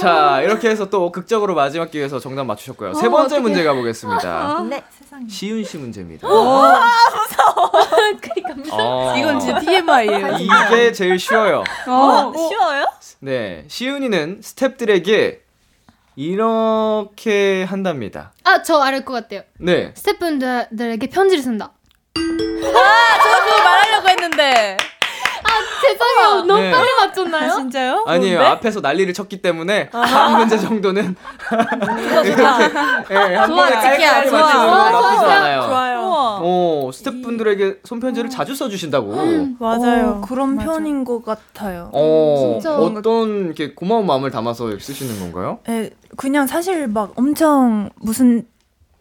네. 0.03 0.09
자, 0.09 0.40
이렇게 0.42 0.68
해서 0.68 0.90
또 0.90 1.12
극적으로 1.12 1.55
마지막 1.55 1.90
기회에서 1.90 2.18
정답 2.18 2.44
맞추셨고요. 2.44 2.94
세 2.94 3.09
번째 3.09 3.38
문제 3.38 3.62
가보겠습니다. 3.62 4.64
네. 4.68 4.82
시윤 5.28 5.62
씨 5.64 5.78
문제입니다. 5.78 6.26
어, 6.28 6.32
어, 8.72 9.14
이건 9.16 9.38
진짜 9.38 9.61
TMI예요. 9.61 10.36
이게 10.38 10.92
제일 10.92 11.18
쉬워요. 11.18 11.62
어, 11.86 12.32
쉬워요? 12.34 12.86
네, 13.20 13.64
시윤이는 13.68 14.40
스탭들에게 14.40 15.38
이렇게 16.16 17.64
한답니다. 17.64 18.32
아, 18.44 18.62
저 18.62 18.80
알을 18.80 19.05
것 19.05 19.12
같아요. 19.14 19.42
네, 19.59 19.92
스태프분들에게 19.94 21.07
편지를 21.09 21.42
쓴다. 21.42 21.72
저도 22.14 23.62
말하려고 23.64 24.09
했는데. 24.09 24.76
아, 25.53 25.80
죄송해요. 25.82 26.44
너무 26.46 26.61
네. 26.61 26.70
빨리 26.70 26.88
맞췄나요? 27.00 27.53
진짜요? 27.55 28.05
아니에요. 28.07 28.38
뭔데? 28.38 28.50
앞에서 28.57 28.80
난리를 28.80 29.12
쳤기 29.14 29.42
때문에 29.42 29.88
한 29.92 30.38
문제 30.38 30.59
정도는 30.59 31.14
이렇게 32.24 32.30
예, 33.11 33.34
한 33.36 33.46
좋아, 33.48 33.57
번에 33.57 33.70
좋아. 33.80 34.20
건 34.20 34.28
좋아, 34.30 34.90
나쁘지 34.90 35.20
좋아. 35.20 35.32
않아요. 35.34 35.62
좋아요. 35.62 36.03
오, 36.42 36.90
스태프분들에게 36.92 37.80
손편지를 37.84 38.30
자주 38.30 38.55
써주신다고. 38.55 39.14
맞아요. 39.59 40.20
어, 40.22 40.26
그런 40.26 40.57
맞아. 40.57 40.70
편인 40.72 41.05
것 41.05 41.24
같아요. 41.24 41.90
어, 41.92 42.59
진짜. 42.61 42.76
어떤 42.76 43.46
이렇게 43.46 43.74
고마운 43.74 44.07
마음을 44.07 44.30
담아서 44.30 44.78
쓰시는 44.78 45.20
건가요? 45.20 45.59
예, 45.68 45.90
그냥 46.16 46.46
사실 46.46 46.86
막 46.88 47.12
엄청 47.16 47.90
무슨 48.00 48.36
막 48.38 48.46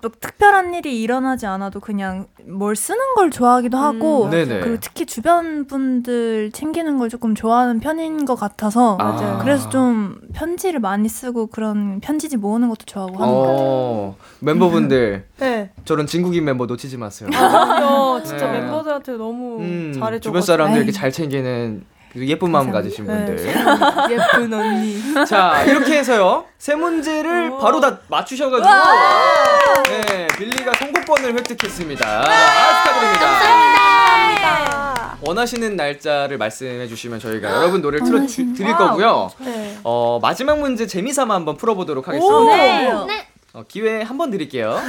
특별한 0.09 0.73
일이 0.73 1.01
일어나지 1.01 1.45
않아도 1.45 1.79
그냥 1.79 2.27
뭘 2.47 2.75
쓰는 2.75 2.99
걸 3.15 3.29
좋아하기도 3.31 3.77
하고 3.77 4.29
네네. 4.29 4.59
그리고 4.61 4.77
특히 4.81 5.05
주변 5.05 5.67
분들 5.67 6.51
챙기는 6.51 6.97
걸 6.97 7.09
조금 7.09 7.35
좋아하는 7.35 7.79
편인 7.79 8.25
것 8.25 8.35
같아서 8.35 8.95
맞아요. 8.97 9.39
그래서 9.41 9.69
좀 9.69 10.19
편지를 10.33 10.79
많이 10.79 11.07
쓰고 11.09 11.47
그런 11.47 11.99
편지지 11.99 12.37
모으는 12.37 12.69
것도 12.69 12.85
좋아하고. 12.85 13.15
어, 13.19 14.15
멤버분들 14.39 15.25
네. 15.39 15.71
저런 15.85 16.07
진국인 16.07 16.45
멤버 16.45 16.65
놓치지 16.65 16.97
마세요. 16.97 17.29
그럼요. 17.31 18.23
진짜 18.23 18.51
네. 18.51 18.59
멤버들한테 18.61 19.13
너무 19.13 19.59
음, 19.59 19.93
잘해줘. 19.99 20.21
주변 20.21 20.41
사람들 20.41 20.77
이렇게 20.77 20.91
잘 20.91 21.11
챙기는 21.11 21.83
그 21.83 22.00
예쁜 22.15 22.51
마음 22.51 22.71
가지신 22.71 23.05
네. 23.07 23.25
분들. 23.25 23.47
예쁜 24.11 24.53
언니. 24.53 25.01
자, 25.27 25.63
이렇게 25.63 25.97
해서요. 25.99 26.45
세 26.57 26.75
문제를 26.75 27.51
바로 27.59 27.79
다 27.79 27.99
맞추셔가지고. 28.09 28.69
네, 29.89 30.27
빌리가 30.37 30.71
선곡권을 30.77 31.33
획득했습니다. 31.35 32.05
아, 32.07 32.83
축하드립니다. 32.83 33.61
원하시는 35.21 35.75
날짜를 35.75 36.37
말씀해 36.39 36.87
주시면 36.87 37.19
저희가 37.19 37.49
여러분 37.51 37.81
노래를 37.81 38.05
틀어 38.05 38.25
주- 38.25 38.53
드릴 38.55 38.75
거고요. 38.75 39.29
네. 39.39 39.77
어, 39.83 40.19
마지막 40.21 40.59
문제 40.59 40.87
재미삼아 40.87 41.33
한번 41.33 41.57
풀어보도록 41.57 42.07
하겠습니다. 42.07 43.05
네. 43.05 43.27
어, 43.53 43.63
기회 43.67 44.01
한 44.01 44.17
번 44.17 44.31
드릴게요. 44.31 44.79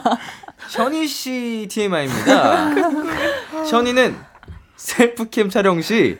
션희 0.68 1.06
씨 1.06 1.68
TMI입니다. 1.70 2.70
션희는 3.66 4.16
셀프캠 4.76 5.50
촬영 5.50 5.80
시 5.82 6.18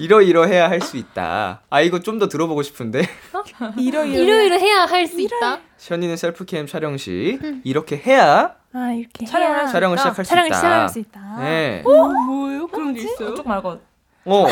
이러이러해야 0.00 0.68
할 0.70 0.80
수 0.80 0.96
있다. 0.96 1.60
아 1.70 1.80
이거 1.80 2.00
좀 2.00 2.18
더 2.18 2.28
들어보고 2.28 2.62
싶은데. 2.62 3.02
이러이러 3.78 4.56
해야 4.56 4.84
할 4.86 5.06
수 5.06 5.20
있다. 5.20 5.60
션이는 5.78 6.16
셀프캠 6.16 6.66
촬영 6.66 6.96
시 6.96 7.38
이렇게 7.64 7.96
해야 7.96 8.54
아 8.72 8.92
이렇게 8.92 9.24
촬영을 9.26 9.54
해야 9.54 9.60
할수 9.62 9.72
촬영을 9.72 9.96
있다. 9.96 10.02
시작할 10.02 10.24
수 10.24 10.28
촬영을 10.30 10.48
있다. 10.48 10.56
시작할 10.56 10.88
수 10.88 10.98
있다. 10.98 11.36
네. 11.40 11.82
뭐예요? 11.84 12.66
그런 12.68 12.94
게 12.94 13.00
있어요? 13.02 13.34
쪽 13.34 13.46
말고. 13.48 13.80
어, 14.26 14.46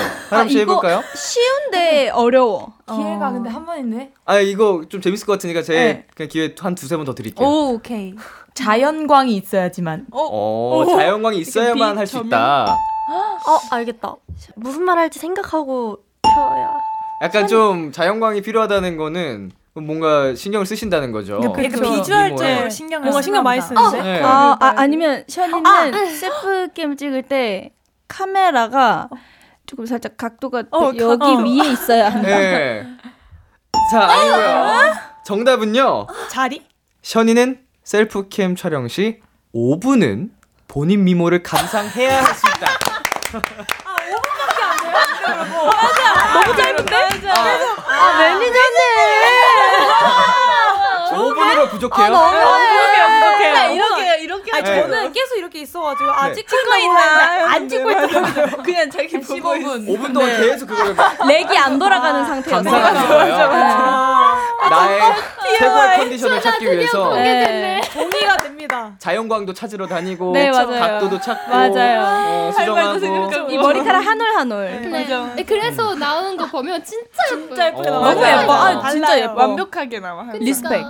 씨 0.49 0.55
이거 0.55 0.61
해볼까요? 0.61 1.03
쉬운데 1.14 2.09
어려워. 2.09 2.72
기회가 2.88 3.30
근데 3.32 3.51
한 3.51 3.66
번인데. 3.66 4.12
아 4.24 4.38
이거 4.38 4.82
좀 4.88 5.01
재밌을 5.03 5.26
것 5.26 5.32
같으니까 5.34 5.62
제 5.62 5.74
네. 5.74 6.07
그냥 6.16 6.28
기회 6.30 6.55
한 6.59 6.74
두세 6.74 6.96
번 6.96 7.05
더 7.05 7.14
드릴게요. 7.14 7.46
오, 7.46 7.74
오케이. 7.74 8.14
자연광이 8.55 9.36
있어야지만. 9.36 10.07
어, 10.11 10.84
자연광이 10.96 11.38
있어야만 11.38 11.99
할 11.99 12.07
수 12.07 12.18
있다. 12.18 12.74
어, 13.09 13.59
알겠다. 13.70 14.14
무슨 14.56 14.82
말 14.84 14.98
할지 14.98 15.18
생각하고 15.18 15.98
펴야. 16.22 16.74
약간 17.22 17.46
좀 17.48 17.90
자연광이 17.92 18.42
필요하다는 18.42 18.96
거는 18.96 19.52
뭔가 19.74 20.34
신경을 20.34 20.66
쓰신다는 20.66 21.12
거죠. 21.12 21.40
약간 21.42 21.68
그쵸. 21.68 21.82
비주얼적으로 21.92 22.34
미모에. 22.54 22.70
신경을 22.70 23.04
뭔가 23.04 23.22
신경 23.22 23.42
많이. 23.44 23.61
쓰는데. 23.61 24.02
네. 24.02 24.22
아, 24.22 24.56
아 24.61 24.74
아니면 24.76 25.24
션이는 25.28 26.16
self 26.16 26.68
cam 26.74 26.96
찍을 26.96 27.22
때 27.22 27.72
카메라가 28.09 29.09
조금 29.66 29.86
살짝 29.86 30.16
각도가 30.16 30.64
어, 30.72 30.92
여기 30.96 31.24
어. 31.24 31.38
위에 31.38 31.70
있어야 31.72 32.06
한다. 32.12 32.28
네. 32.28 32.86
자, 33.90 34.00
아니고요. 34.04 34.94
정답은요. 35.24 36.06
자리? 36.30 36.66
션이는 37.02 37.61
self 37.84 38.26
cam 38.26 38.56
촬영 38.56 38.88
시 38.88 39.20
5분은 39.54 40.30
본인 40.66 41.04
미모를 41.04 41.42
감상해야 41.42 42.22
할 42.22 42.34
수 42.34 42.46
있다. 42.48 42.97
너무 46.34 46.56
짧은데? 46.56 46.96
아 47.28 48.18
매니저님. 48.18 48.78
5분으로 51.10 51.70
부족해요? 51.70 52.08
부족해요. 52.08 53.08
이렇게 53.18 53.74
이렇게 53.74 53.97
아니 54.59 54.70
네. 54.70 54.82
저는 54.82 55.12
계속 55.12 55.36
이렇게 55.38 55.61
있어가지고 55.61 56.11
아 56.11 56.28
네. 56.28 56.34
찍고 56.34 56.56
있나 56.76 57.54
안 57.54 57.68
찍고 57.68 57.90
있다. 57.90 58.56
그냥 58.62 58.90
자기 58.90 59.20
보고 59.20 59.56
있어. 59.56 59.70
5분 59.76 60.12
동안 60.14 60.36
계속 60.40 60.66
그거를 60.66 60.94
막 60.94 61.26
렉이 61.26 61.56
안 61.59 61.78
돌아가는 61.78 62.24
상태였어. 62.24 62.70
감상하는 62.70 63.09
거예요. 63.09 63.48
나의 64.70 65.00
최고의 65.59 65.96
컨디션을 65.98 66.40
찾기 66.40 66.66
위해서 66.72 67.14
네. 67.14 67.80
동의가 67.92 68.36
됩니다. 68.38 68.92
자연광도 68.98 69.54
찾으러 69.54 69.86
다니고 69.86 70.32
네, 70.32 70.50
맞아요. 70.50 70.80
각도도 70.80 71.20
찾고 71.20 71.50
맞아요. 71.50 72.02
어, 72.48 72.52
수정하고 72.52 73.50
이 73.50 73.56
머리카락 73.59 74.04
한 74.06 74.18
올 74.20 74.26
한 74.36 74.52
올. 74.52 74.64
네. 74.90 75.06
네, 75.36 75.44
그래서 75.44 75.94
나오는 75.94 76.36
거 76.36 76.46
보면 76.46 76.82
진짜 76.84 77.06
진짜 77.28 77.66
예쁘게 77.68 77.88
어. 77.88 78.00
너무 78.00 78.26
예뻐. 78.26 78.52
아. 78.52 78.90
진짜 78.90 79.18
예뻐. 79.20 79.34
완벽하게 79.34 80.00
나와. 80.00 80.24
respect. 80.34 80.84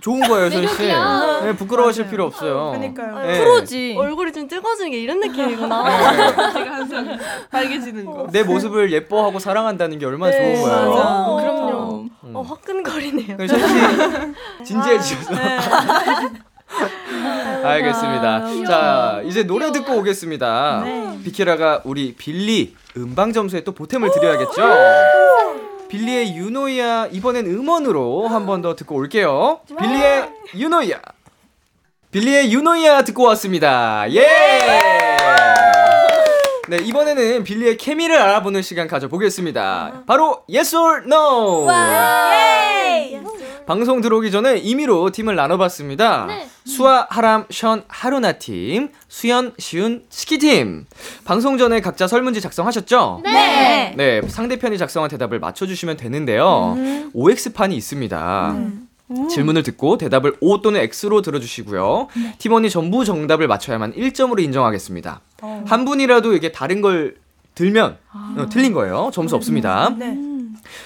좋은 0.00 0.20
거예요, 0.20 0.50
션 0.50 0.66
씨. 0.66 0.82
네, 0.86 1.54
부끄러워하실 1.56 2.08
필요 2.08 2.24
없어요. 2.24 2.72
그러니까요. 2.76 3.26
네. 3.26 3.38
프로지. 3.38 3.94
얼굴이 3.98 4.32
좀 4.32 4.48
뜨거워지는 4.48 4.90
게 4.92 4.98
이런 4.98 5.20
느낌이구나. 5.26 5.82
네. 5.84 6.52
제가 6.52 6.70
항상 6.74 7.18
빨개지는 7.50 8.04
거. 8.06 8.26
내 8.32 8.42
모습을 8.42 8.92
예뻐하고 8.92 9.38
사랑한다는 9.38 9.98
게 9.98 10.06
얼마나 10.06 10.32
네, 10.32 10.54
좋은 10.56 10.62
거예요. 10.68 10.90
맞아. 10.90 11.02
어, 11.26 11.36
그럼요. 11.40 12.04
음. 12.24 12.36
어, 12.36 12.42
화끈거리네요. 12.42 13.36
그래서 13.36 13.56
씨 13.58 13.64
진지해지셔서. 14.64 15.34
알겠습니다. 17.64 18.64
자, 18.66 19.20
이제 19.24 19.42
노래 19.42 19.70
듣고 19.72 19.96
오겠습니다. 19.98 20.84
비키라가 21.24 21.80
우리 21.84 22.14
빌리 22.14 22.74
음방 22.96 23.32
점수에 23.32 23.62
또 23.64 23.72
보탬을 23.72 24.10
드려야겠죠? 24.12 24.62
빌리의 25.90 26.36
유노이야 26.36 27.08
이번엔 27.12 27.46
음원으로 27.46 28.28
한 28.28 28.46
번 28.46 28.62
더 28.62 28.74
듣고 28.74 28.94
올게요. 28.96 29.60
빌리의 29.78 30.28
유노이야. 30.56 31.00
빌리의 32.10 32.52
유노이야 32.52 33.02
듣고 33.04 33.22
왔습니다. 33.24 34.04
예! 34.12 34.26
네, 36.68 36.76
이번에는 36.78 37.42
빌리의 37.44 37.76
케미를 37.76 38.20
알아보는 38.20 38.62
시간 38.62 38.86
가져보겠습니다. 38.88 40.04
바로 40.06 40.42
Yes 40.52 40.76
or 40.76 41.02
No! 41.06 41.66
방송 43.66 44.00
들어오기 44.00 44.30
전에 44.30 44.58
임의로 44.58 45.10
팀을 45.10 45.36
나눠봤습니다. 45.36 46.26
네. 46.26 46.48
수아, 46.64 47.06
하람, 47.10 47.44
션, 47.50 47.84
하루나 47.88 48.32
팀, 48.32 48.90
수연, 49.08 49.52
시운, 49.58 50.04
스키 50.10 50.38
팀. 50.38 50.86
방송 51.24 51.58
전에 51.58 51.80
각자 51.80 52.06
설문지 52.06 52.40
작성하셨죠? 52.40 53.20
네. 53.24 53.94
네, 53.96 54.22
상대편이 54.26 54.78
작성한 54.78 55.10
대답을 55.10 55.38
맞춰주시면 55.38 55.96
되는데요. 55.96 56.76
OX판이 57.12 57.76
있습니다. 57.76 58.56
질문을 59.28 59.62
듣고 59.64 59.98
대답을 59.98 60.36
O 60.40 60.62
또는 60.62 60.80
X로 60.80 61.22
들어주시고요. 61.22 62.08
팀원이 62.38 62.70
전부 62.70 63.04
정답을 63.04 63.48
맞춰야만 63.48 63.94
1점으로 63.94 64.40
인정하겠습니다. 64.40 65.20
한 65.66 65.84
분이라도 65.84 66.34
이게 66.34 66.52
다른 66.52 66.80
걸 66.80 67.16
들면 67.54 67.98
어, 68.36 68.46
틀린 68.50 68.72
거예요. 68.72 69.10
점수 69.12 69.34
없습니다. 69.34 69.94
네. 69.98 70.16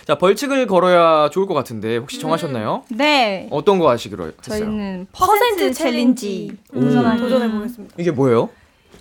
자, 0.06 0.16
벌칙을 0.16 0.66
걸어야 0.66 1.28
좋을 1.30 1.46
것 1.46 1.54
같은데 1.54 1.96
혹시 1.96 2.20
정하셨나요? 2.20 2.84
네. 2.90 3.48
어떤 3.50 3.78
거 3.78 3.88
하시기로 3.90 4.24
했어요? 4.24 4.36
저희는 4.42 5.06
퍼센트 5.12 5.44
퍼센트 5.54 5.72
challenge. 5.72 6.56
오. 6.72 6.80
도전해 6.80 7.50
보겠습니다. 7.50 7.94
이게 7.98 8.10
뭐예요? 8.10 8.50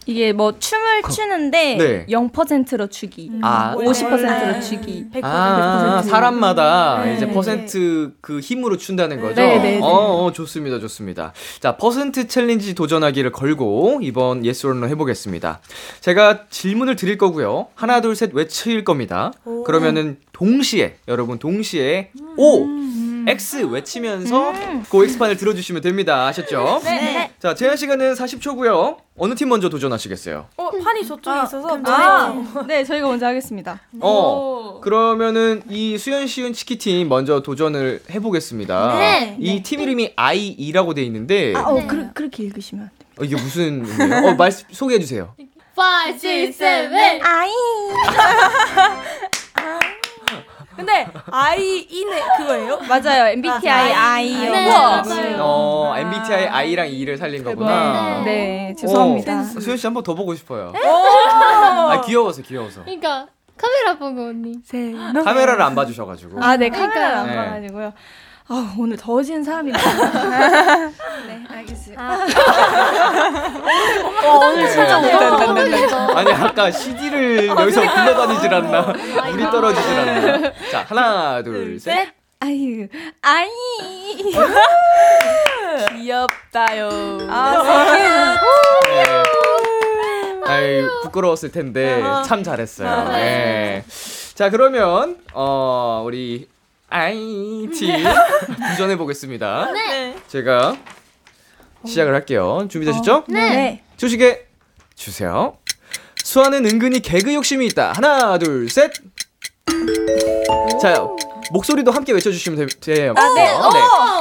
이게 0.06 0.34
뭐 0.34 0.58
춤을 0.58 1.04
추는데 1.14 1.76
네. 1.78 2.06
0%로 2.08 2.88
추기, 2.88 3.32
아, 3.42 3.76
50%로 3.78 4.60
추기. 4.62 5.06
아, 5.22 6.02
사람마다 6.02 7.04
네. 7.06 7.16
이제 7.16 7.30
퍼센트 7.30 8.12
그 8.22 8.40
힘으로 8.40 8.78
춘다는 8.78 9.22
거죠? 9.22 9.36
네, 9.36 9.58
네, 9.58 9.72
네. 9.78 9.80
어, 9.82 10.26
어, 10.26 10.32
좋습니다, 10.32 10.80
좋습니다. 10.80 11.34
자, 11.60 11.78
퍼센트 11.78 12.28
challenge 12.28 12.76
도전하기를 12.76 13.32
걸고 13.32 14.00
이번 14.02 14.40
Yes 14.40 14.66
or 14.66 14.78
No 14.78 14.88
해보겠습니다. 14.88 15.62
제가 16.02 16.46
질문을 16.50 16.96
드릴 16.96 17.18
거고요. 17.18 17.68
하나, 17.76 18.02
둘, 18.02 18.16
셋 18.16 18.34
외칠 18.34 18.84
겁니다. 18.84 19.32
그러면은 19.66 20.18
동시에, 20.34 20.96
여러분 21.08 21.40
동시에 21.40 22.10
O, 22.38 22.66
X 23.28 23.58
외치면서 23.64 24.54
그 24.90 25.04
OX판을 25.04 25.38
들어주시면 25.38 25.82
됩니다. 25.82 26.28
아셨죠? 26.28 26.82
네. 26.84 27.32
자, 27.40 27.54
제한 27.56 27.78
시간은 27.78 28.14
40초고요. 28.14 28.98
어느 29.18 29.36
팀 29.36 29.50
먼저 29.50 29.70
도전하시겠어요? 29.70 30.48
어, 30.58 30.72
판이 30.72 31.06
저쪽에 31.06 31.40
있어서 31.44 31.80
아, 31.86 32.34
네, 32.68 32.84
저희가 32.84 33.08
먼저 33.08 33.28
하겠습니다. 33.28 33.80
어, 34.00 34.80
그러면은 34.82 35.62
이 35.70 35.98
수현 35.98 36.28
시윤 36.28 36.54
츠키 36.54 36.78
팀 36.78 37.10
먼저 37.10 37.42
도전을 37.42 38.02
해보겠습니다. 38.10 38.98
네. 38.98 39.38
이팀 39.40 39.82
이름이 39.82 40.16
I2라고 40.16 40.96
돼 40.96 41.04
있는데 41.04 41.54
아, 41.56 41.62
어, 41.62 41.86
그, 41.88 42.12
그렇게 42.14 42.44
읽으시면 42.44 42.86
안 42.86 42.90
돼요. 42.98 43.10
어, 43.20 43.24
이게 43.24 43.36
무슨 43.36 43.86
의미예요? 43.86 44.28
어, 44.30 44.34
말 44.36 44.52
소개해 44.52 45.00
주세요. 45.00 45.36
5, 45.76 45.82
6, 46.16 46.52
7, 46.52 47.20
아이. 47.24 47.50
근데 50.76 51.08
I-E는 51.32 52.18
그거예요? 52.38 52.80
맞아요. 52.88 53.28
MBTI 53.34 53.92
I. 53.94 54.34
네, 54.34 54.68
우와. 54.70 55.02
맞아요. 55.04 55.38
어, 55.40 55.94
MBTI 55.98 56.48
I랑 56.48 56.90
E를 56.90 57.18
살린 57.18 57.44
거구나. 57.44 58.22
네, 58.26 58.74
죄송합니다. 58.78 59.40
어, 59.40 59.44
수연 59.60 59.78
씨한 59.78 59.94
번 59.94 60.04
더 60.04 60.14
보고 60.16 60.34
싶어요. 60.36 60.74
오! 60.76 60.88
아, 61.30 62.02
귀여워서 62.06 62.42
귀여워서. 62.42 62.82
그러니까 62.84 63.28
카메라 63.58 63.98
보고 63.98 64.24
언니. 64.30 64.56
카메라를 65.24 65.62
안 65.62 65.76
봐주셔가지고. 65.76 66.44
아, 66.44 66.58
네, 66.58 66.70
카메라 66.70 67.20
안 67.22 67.28
네. 67.28 67.36
봐가지고요. 67.36 67.94
아, 68.56 68.76
오늘 68.78 68.96
더워지는 68.98 69.44
사람이네. 69.44 69.76
네, 71.28 71.44
알겠습니다. 71.50 72.18
어, 74.24 74.38
오늘 74.46 74.70
진짜 74.70 75.00
오다. 75.00 76.20
아니 76.20 76.32
아까 76.32 76.70
CD를 76.70 77.48
여기서 77.48 77.82
굴러다니질 77.82 78.54
않나 78.54 78.94
물이 79.32 79.44
떨어지질 79.50 80.00
않나 80.00 80.52
자 80.72 80.86
하나 80.88 81.42
둘 81.42 81.80
셋 81.80 82.10
아유, 82.42 82.88
아이. 83.24 83.50
귀엽다요. 85.98 86.90
아, 87.30 87.64
네. 88.86 89.24
아이 90.46 90.84
부끄러웠을 91.04 91.52
텐데 91.52 92.04
참 92.28 92.44
잘했어요. 92.44 92.88
아, 92.88 93.12
네. 93.14 93.84
자 94.36 94.50
그러면 94.52 95.18
어 95.34 96.04
우리 96.06 96.48
아이티 96.94 97.88
도전해 98.70 98.96
보겠습니다. 98.98 99.72
네. 99.74 100.16
제가 100.28 100.78
시작을 101.86 102.14
할게요. 102.14 102.68
준비되셨죠? 102.70 103.24
네. 103.30 103.82
조식에 103.98 104.46
주세요. 104.96 105.58
수아는 106.24 106.66
은근히 106.68 107.00
개그 107.00 107.34
욕심이 107.34 107.66
있다. 107.66 107.94
하나 107.96 108.38
둘 108.38 108.70
셋. 108.70 108.92
자 110.80 111.08
목소리도 111.52 111.92
함께 111.92 112.14
외쳐주시면 112.14 112.68
되- 112.68 112.94
돼요. 112.96 113.16
아, 113.18 113.34
네. 113.34 113.50
어, 113.50 113.70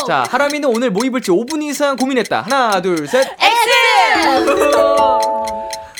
오! 0.02 0.06
자 0.06 0.24
하람이는 0.30 0.66
오늘 0.68 0.90
뭐 0.90 1.04
입을지 1.04 1.30
5분 1.30 1.62
이상 1.62 1.96
고민했다. 1.96 2.40
하나 2.40 2.80
둘 2.80 3.06
셋. 3.06 3.26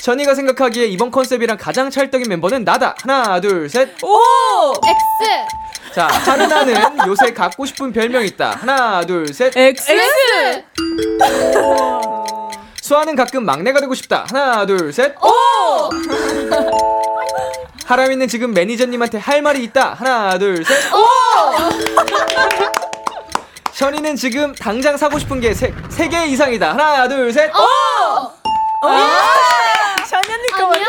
션이가 0.03 0.35
생각하기에 0.35 0.87
이번 0.87 1.11
컨셉이랑 1.11 1.57
가장 1.57 1.89
찰떡인 1.89 2.27
멤버는 2.27 2.65
나다. 2.65 2.93
하나, 3.01 3.39
둘, 3.39 3.69
셋. 3.69 3.89
오! 4.03 4.73
X! 4.73 5.93
자, 5.95 6.07
하르나는 6.07 6.75
요새 7.07 7.31
갖고 7.31 7.65
싶은 7.65 7.93
별명 7.93 8.25
있다. 8.25 8.51
하나, 8.51 9.05
둘, 9.05 9.33
셋. 9.33 9.55
X! 9.55 9.91
X! 9.91 10.63
수아는 12.81 13.15
가끔 13.15 13.45
막내가 13.45 13.79
되고 13.79 13.93
싶다. 13.95 14.25
하나, 14.29 14.65
둘, 14.65 14.91
셋. 14.91 15.15
오! 15.23 15.89
하람이는 17.85 18.27
지금 18.27 18.53
매니저님한테 18.53 19.19
할 19.19 19.41
말이 19.41 19.63
있다. 19.63 19.93
하나, 19.93 20.37
둘, 20.37 20.65
셋. 20.65 20.75
오! 20.93 21.05
션이는 23.71 24.17
지금 24.17 24.53
당장 24.53 24.97
사고 24.97 25.17
싶은 25.17 25.39
게 25.39 25.53
세, 25.53 25.73
세 25.89 26.09
개 26.09 26.25
이상이다. 26.25 26.71
하나, 26.71 27.07
둘, 27.07 27.31
셋. 27.31 27.49
오! 27.55 27.61
션이 30.05 30.47
거만 30.53 30.79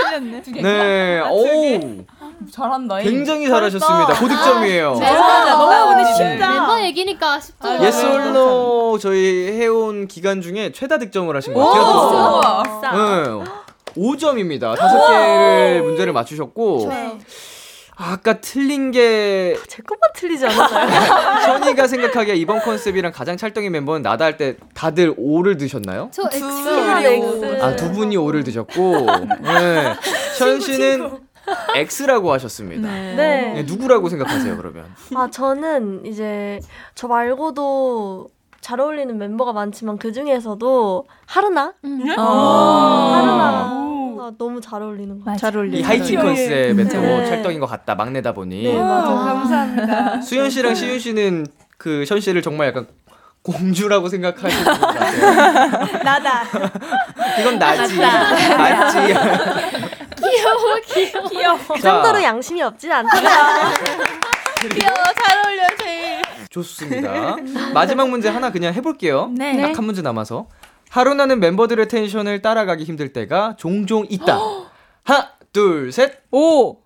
틀렸네. 0.43 0.63
네, 0.63 1.21
오. 1.29 2.05
잘한다. 2.51 2.99
굉장히 2.99 3.49
잘하셨습니다. 3.49 4.15
고득점이에요. 4.21 4.95
너무 4.95 5.95
근데 5.95 6.13
쉽다. 6.15 6.49
멤버 6.53 6.81
얘기니까 6.83 7.41
쉽죠. 7.41 7.79
Yes 7.83 8.05
or 8.05 8.52
No 8.52 8.99
저희 8.99 9.53
해온 9.53 10.07
기간 10.09 10.41
중에 10.43 10.73
최다 10.73 10.99
득점을 10.99 11.35
하신 11.35 11.55
것 11.55 11.61
오! 11.61 12.41
같아요. 12.41 13.45
네. 13.45 13.51
5점입니다. 13.97 14.77
다섯 14.77 15.07
개를 15.09 15.83
문제를 15.83 16.13
맞추셨고 16.13 16.91
아 16.93 17.19
까 17.97 18.41
틀린 18.41 18.91
게 18.91 19.57
제 19.69 19.83
것만 19.83 20.11
틀리지 20.15 20.47
않았나요? 20.47 21.39
션이가 21.63 21.87
생각하기에 21.87 22.35
이번 22.35 22.61
concept이랑 22.61 23.13
가장 23.13 23.37
찰떡인 23.37 23.71
멤버는 23.73 24.03
나다 24.03 24.25
할 24.25 24.37
때 24.37 24.57
다들 24.75 25.15
O를 25.17 25.59
드셨나요? 25.59 26.11
저 26.13 26.23
X. 26.33 26.43
X. 26.43 27.63
아두 27.63 27.93
분이 27.93 28.17
5를 28.17 28.45
드셨고 28.45 29.07
네. 29.43 29.95
션 30.37 30.61
씨는 30.61 31.19
X라고 31.77 32.33
하셨습니다. 32.33 32.89
네. 32.89 33.15
네, 33.55 33.63
누구라고 33.65 34.09
생각하세요 34.09 34.57
그러면? 34.57 34.87
아 35.15 35.29
저는 35.31 36.05
이제 36.07 36.59
저 36.95 37.07
말고도 37.07 38.29
잘 38.61 38.81
어울리는 38.81 39.17
멤버가 39.19 39.53
많지만 39.53 39.99
그 39.99 40.11
중에서도 40.13 41.05
하르나? 41.27 41.75
하르나 41.83 43.84
가 44.25 44.33
너무 44.39 44.61
잘 44.61 44.81
어울리는 44.83 45.19
것 45.19 45.25
같아요. 45.25 45.39
잘 45.39 45.57
어울려. 45.57 45.77
이 45.77 45.83
하이틴 45.83 46.19
컨셉에 46.21 46.85
또 46.89 47.01
네. 47.01 47.27
찰떡인 47.27 47.61
것 47.61 47.67
같다 47.67 47.95
막내다 47.95 48.33
보니 48.33 48.63
네, 48.65 48.79
맞아요. 48.79 49.17
감사합니다. 49.17 50.23
수현 50.23 50.49
씨랑 50.51 50.75
시윤 50.75 50.99
씨는 50.99 51.47
그션 51.77 52.21
씨를 52.21 52.41
정말 52.41 52.69
약간 52.69 52.87
공주라고 53.43 54.09
생각하시는 54.09 54.65
것 54.65 54.81
같아요. 54.81 56.03
나다. 56.03 56.45
이건 57.39 57.59
나지. 57.59 57.99
나지. 57.99 58.99
귀여워, 60.17 60.77
귀여워. 60.87 61.29
귀여워. 61.29 61.59
그 61.75 61.81
정도로 61.81 62.23
양심이 62.23 62.63
없진 62.63 62.91
않잖아요. 62.91 63.75
귀여워. 64.73 64.95
잘 65.23 65.45
어울려 65.45 65.63
제일. 65.79 66.23
좋습니다. 66.49 67.37
마지막 67.75 68.09
문제 68.09 68.31
하나 68.31 68.51
그냥 68.51 68.73
해볼게요. 68.73 69.31
네. 69.37 69.61
딱 69.61 69.77
한 69.77 69.85
문제 69.85 70.01
남아서. 70.01 70.47
하루나는 70.99 71.41
멤버들의 71.41 71.89
텐션을 71.89 72.41
따라가기 72.41 72.85
힘들 72.85 73.13
때가 73.13 73.57
종종 73.59 74.07
있다. 74.09 74.39
하나, 75.03 75.31
둘, 75.53 75.91
셋. 75.91 76.23
오! 76.31 76.79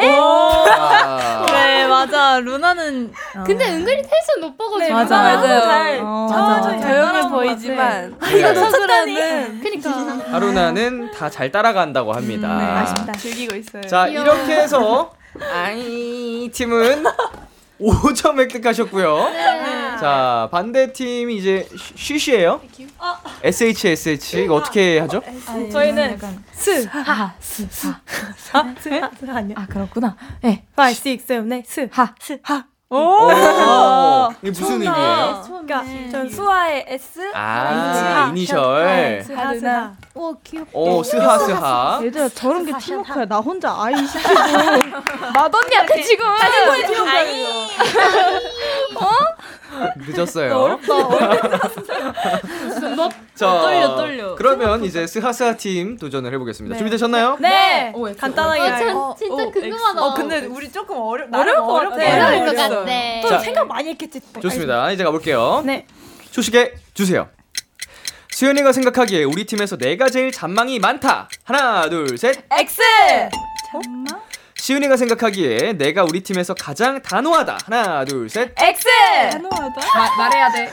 아. 0.00 1.44
그래 1.46 1.84
맞아. 1.86 2.40
루나는. 2.40 3.12
어. 3.36 3.44
근데 3.44 3.66
은근히 3.66 3.96
텐션 4.00 4.40
높아가지고. 4.40 4.78
네, 4.78 4.90
맞아, 4.90 5.16
맞아요. 5.18 5.60
잘- 5.60 5.98
어, 6.02 6.28
맞아. 6.30 6.62
조용히 6.62 6.80
잘하는 6.80 7.20
것 7.22 7.28
보이지만. 7.28 8.16
이거 8.34 8.54
속으로는. 8.54 9.60
그니까. 9.60 9.90
하루나는 10.32 11.10
다 11.10 11.28
잘 11.28 11.52
따라간다고 11.52 12.14
합니다. 12.14 12.56
네, 12.56 12.64
아쉽다. 12.64 13.12
즐기고 13.12 13.54
있어요. 13.56 13.82
자, 13.82 14.06
귀여워. 14.08 14.24
이렇게 14.24 14.54
해서 14.62 15.12
아이 15.52 16.48
팀은 16.54 17.04
5점 17.80 18.38
획득하셨고요. 18.40 19.18
자, 20.00 20.48
반대 20.50 20.92
팀이 20.92 21.36
이제 21.36 21.68
쉬쉬예요. 21.96 22.60
SH 23.42 23.88
SH 23.88 24.44
이거 24.44 24.54
어떻게 24.56 24.98
하죠? 25.00 25.22
저희는 25.72 26.18
스, 26.52 26.84
하, 26.86 27.34
스, 27.40 27.66
하. 27.86 28.60
아, 28.60 28.74
스, 28.78 28.88
하, 28.90 29.10
스, 29.18 29.30
아니야. 29.30 29.56
아, 29.58 29.66
그렇구나. 29.66 30.16
네. 30.42 30.64
5, 30.76 30.82
6, 30.90 31.26
7, 31.26 31.48
8, 31.48 31.62
스, 31.66 31.88
하. 31.92 32.14
스, 32.20 32.38
하. 32.42 32.66
오, 32.90 33.28
이게 34.40 34.50
무슨 34.50 34.80
의미예요? 34.82 35.42
그러니까 35.46 35.84
전 36.10 36.30
수아의 36.30 36.86
S, 36.88 37.20
아, 37.34 38.28
이니셜. 38.30 39.22
스, 39.26 39.32
하, 39.32 39.54
스, 39.54 39.64
하. 39.66 39.92
와, 40.14 40.32
귀엽다. 40.42 40.70
오, 40.72 41.02
스하 41.02 41.38
스하. 41.38 42.00
얘들아, 42.02 42.30
저런 42.30 42.64
게 42.64 42.72
팀워크야. 42.78 43.26
나 43.26 43.40
혼자 43.40 43.74
아이 43.78 43.94
시키고. 44.06 44.34
맏언니한테 45.34 46.02
지금. 46.02 46.26
아이. 46.26 47.46
늦었어요. 49.96 50.78
자, 53.34 53.46
떨려, 53.60 53.96
떨려. 53.96 54.34
그러면 54.34 54.84
이제 54.84 55.06
스하스하 55.06 55.56
팀 55.56 55.96
도전을 55.96 56.32
해보겠습니다. 56.34 56.76
준비되셨나요? 56.76 57.36
네. 57.40 57.92
오, 57.94 58.08
X. 58.08 58.20
간단하게. 58.20 58.60
어, 58.60 58.78
전 58.78 58.96
어, 58.96 59.14
진짜 59.16 59.42
어, 59.42 59.50
궁금하다. 59.50 60.02
어, 60.02 60.14
근데 60.14 60.46
우리 60.46 60.70
조금 60.70 60.96
어려 60.96 61.26
어려울 61.32 61.58
것 61.58 61.72
같아. 61.72 61.94
어려울 61.96 62.46
것. 62.46 62.56
같아. 62.56 62.84
또 63.22 63.28
자. 63.28 63.38
생각 63.38 63.66
많이 63.66 63.90
했겠지. 63.90 64.20
또. 64.32 64.40
좋습니다. 64.40 64.90
이제 64.90 65.04
가볼게요. 65.04 65.62
네. 65.64 65.86
초식에 66.30 66.74
주세요. 66.94 67.28
수연이가 68.30 68.72
생각하기에 68.72 69.24
우리 69.24 69.44
팀에서 69.46 69.76
내가 69.76 70.08
제일 70.08 70.30
잔망이 70.30 70.78
많다. 70.78 71.28
하나, 71.44 71.88
둘, 71.88 72.16
셋. 72.16 72.44
X. 72.50 72.80
시윤이가 74.68 74.98
생각하기에 74.98 75.78
내가 75.78 76.04
우리 76.04 76.20
팀에서 76.22 76.52
가장 76.52 77.00
단호하다. 77.00 77.56
하나, 77.64 78.04
둘, 78.04 78.28
셋. 78.28 78.52
X. 78.54 78.86
마, 79.96 80.14
말해야 80.18 80.52
돼. 80.52 80.70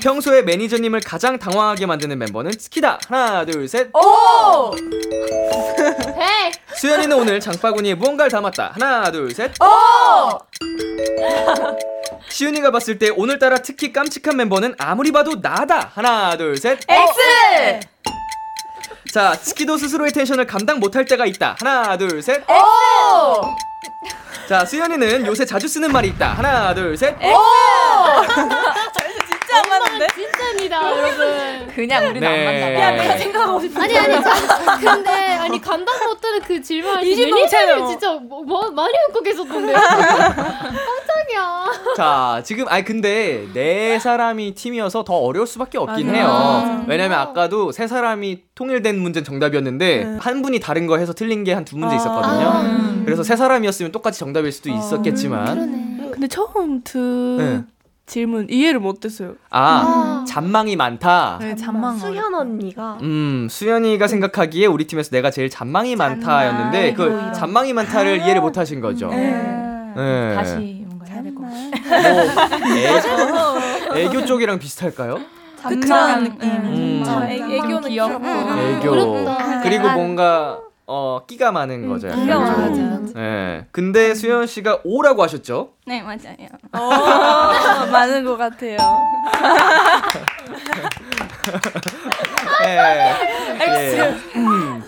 평소에 0.00 0.42
매니저님을 0.42 1.02
가장 1.02 1.38
당황하게 1.38 1.86
만드는 1.86 2.18
멤버는 2.18 2.50
스키다. 2.58 2.98
하나, 3.08 3.46
둘, 3.46 3.68
셋. 3.68 3.94
오. 3.94 4.74
헤이. 6.18 6.50
수연이는 6.74 7.16
오늘 7.16 7.38
장바구니에 7.38 7.94
무언가를 7.94 8.28
담았다. 8.28 8.72
하나, 8.74 9.12
둘, 9.12 9.32
셋. 9.32 9.52
오. 9.62 10.38
시윤이가 12.30 12.72
봤을 12.72 12.98
때 12.98 13.10
오늘따라 13.10 13.58
특히 13.58 13.92
깜찍한 13.92 14.36
멤버는 14.36 14.74
아무리 14.78 15.12
봐도 15.12 15.36
나다. 15.40 15.92
하나, 15.94 16.36
둘, 16.36 16.56
셋. 16.56 16.80
X. 16.88 17.88
자, 19.12 19.34
스키도 19.34 19.76
스스로의 19.76 20.12
텐션을 20.12 20.46
감당 20.46 20.78
못할 20.80 21.04
때가 21.04 21.24
있다. 21.26 21.56
하나, 21.58 21.96
둘, 21.96 22.22
셋. 22.22 22.42
오. 22.48 23.56
자, 24.48 24.64
수연이는 24.64 25.26
요새 25.26 25.44
자주 25.44 25.66
쓰는 25.66 25.90
말이 25.92 26.08
있다. 26.08 26.34
하나, 26.34 26.74
둘, 26.74 26.96
셋. 26.96 27.14
오. 27.14 27.18
진짜 29.48 29.62
안 29.62 29.68
맞는데? 29.80 30.06
진짜입니다, 30.14 30.90
여러분. 30.96 31.66
그냥 31.74 32.06
우리는 32.06 32.28
안 32.28 32.44
맞나 32.44 32.66
봐. 32.66 32.72
야, 32.74 32.90
내가 32.92 33.16
생각하고 33.18 33.60
싶은 33.60 33.80
아니 33.82 33.98
아니 33.98 34.14
참, 34.22 34.34
근데 34.80 35.10
아니 35.10 35.60
감당 35.60 35.94
못하는 36.06 36.40
그 36.42 36.60
질문 36.60 36.94
매니저님 36.96 37.30
넘쳐요. 37.34 37.86
진짜 37.88 38.12
뭐, 38.14 38.42
뭐 38.42 38.70
많이 38.70 38.92
웃고 39.08 39.22
계셨던데요. 39.22 39.76
깜짝이야. 39.76 41.66
자, 41.96 42.42
지금 42.44 42.66
아니 42.68 42.84
근데 42.84 43.46
네 43.54 43.98
사람이 43.98 44.54
팀이어서 44.54 45.04
더 45.04 45.14
어려울 45.14 45.46
수밖에 45.46 45.78
없긴 45.78 46.08
맞아요. 46.08 46.18
해요. 46.18 46.28
맞아요. 46.28 46.84
왜냐면 46.86 47.18
아까도 47.18 47.72
세 47.72 47.86
사람이 47.86 48.42
통일된 48.54 48.98
문제는 48.98 49.24
정답이었는데 49.24 50.04
네. 50.04 50.16
한 50.20 50.42
분이 50.42 50.60
다른 50.60 50.86
거 50.86 50.98
해서 50.98 51.12
틀린 51.12 51.44
게 51.44 51.52
한 51.54 51.64
두 51.64 51.76
문제 51.76 51.96
있었거든요. 51.96 52.46
아. 52.54 53.02
그래서 53.04 53.22
세 53.22 53.34
사람이었으면 53.36 53.90
똑같이 53.92 54.18
정답일 54.20 54.52
수도 54.52 54.70
있었겠지만 54.70 56.10
근데 56.12 56.26
처음 56.28 56.82
두 56.82 57.36
네. 57.38 57.62
질문 58.08 58.46
이해를 58.50 58.80
못했어요. 58.80 59.34
아, 59.50 60.24
잔망이 60.26 60.74
많다. 60.76 61.38
네, 61.40 61.54
잠만. 61.54 61.96
수현 61.98 62.34
언니가 62.34 62.98
음, 63.02 63.46
수연이가 63.50 64.08
생각하기에 64.08 64.66
우리 64.66 64.86
팀에서 64.86 65.10
내가 65.10 65.30
제일 65.30 65.50
잔망이 65.50 65.94
많다였는데 65.94 66.94
그 66.94 67.04
오히려. 67.04 67.32
잔망이 67.32 67.72
많다를 67.74 68.18
이해를 68.22 68.40
못 68.40 68.56
하신 68.58 68.80
거죠. 68.80 69.08
네. 69.10 69.92
네. 69.94 70.34
다시 70.34 70.84
뭔가 70.86 71.04
해야 71.06 71.22
될것 71.22 71.44
같아요. 71.44 73.28
뭐 73.88 73.96
애, 73.96 74.04
애교 74.04 74.24
쪽이랑 74.24 74.58
비슷할까요? 74.58 75.18
잠만 75.60 76.24
느낌. 76.24 76.50
음. 76.50 77.04
아, 77.06 77.26
애, 77.28 77.34
애교는 77.36 77.90
귀엽고. 77.90 78.24
애교. 78.26 78.90
어렵다. 78.90 79.60
그리고 79.62 79.88
뭔가 79.90 80.60
어 80.90 81.20
끼가 81.26 81.52
많은 81.52 81.86
거죠. 81.86 82.08
약간 82.08 82.24
귀여워. 82.24 82.46
좀. 82.46 82.90
맞아. 83.04 83.12
네. 83.20 83.66
근데 83.72 84.14
수연 84.14 84.46
씨가 84.46 84.80
오라고 84.84 85.22
하셨죠? 85.22 85.72
네, 85.86 86.00
맞아요. 86.00 86.36
어, 86.72 87.86
많은 87.92 88.24
것 88.24 88.38
같아요. 88.38 88.78
네. 92.64 93.14
예. 93.60 94.14
음. 94.36 94.82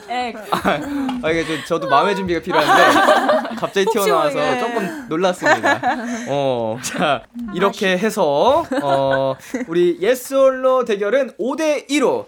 아, 1.22 1.30
이게 1.30 1.44
좀 1.44 1.56
저도 1.66 1.88
마음의 1.88 2.16
준비가 2.16 2.40
필요한데 2.40 3.56
갑자기 3.56 3.86
튀어나와서. 3.92 4.58
조금 4.58 5.06
놀랐습니다. 5.08 5.80
어, 6.28 6.78
자 6.82 7.22
이렇게 7.54 7.98
해서 7.98 8.64
어 8.82 9.34
우리 9.68 9.98
Yes 10.00 10.34
or 10.34 10.59
No 10.59 10.84
대결은 10.86 11.32
5대 11.38 11.88
2로 11.90 12.24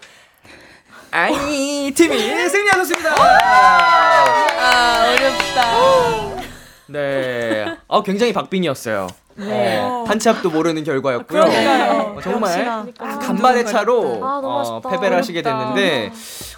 아니 1.13 1.91
팀이 1.95 2.17
승리하셨습니다. 2.49 3.13
아 3.19 5.13
어렵다. 5.13 6.43
네. 6.87 7.65
아, 7.87 8.01
굉장히 8.03 8.33
박빙이었어요. 8.33 9.07
어, 9.39 10.05
한치 10.07 10.27
앞도 10.29 10.49
모르는 10.49 10.83
결과였고요. 10.83 11.41
어, 11.41 12.19
정말. 12.23 12.91
간만의 12.97 13.65
차로 13.67 14.19
아, 14.25 14.41
어. 14.43 14.81
패배를 14.89 15.15
하시게 15.17 15.39
어렵다. 15.41 15.59
됐는데 15.73 16.11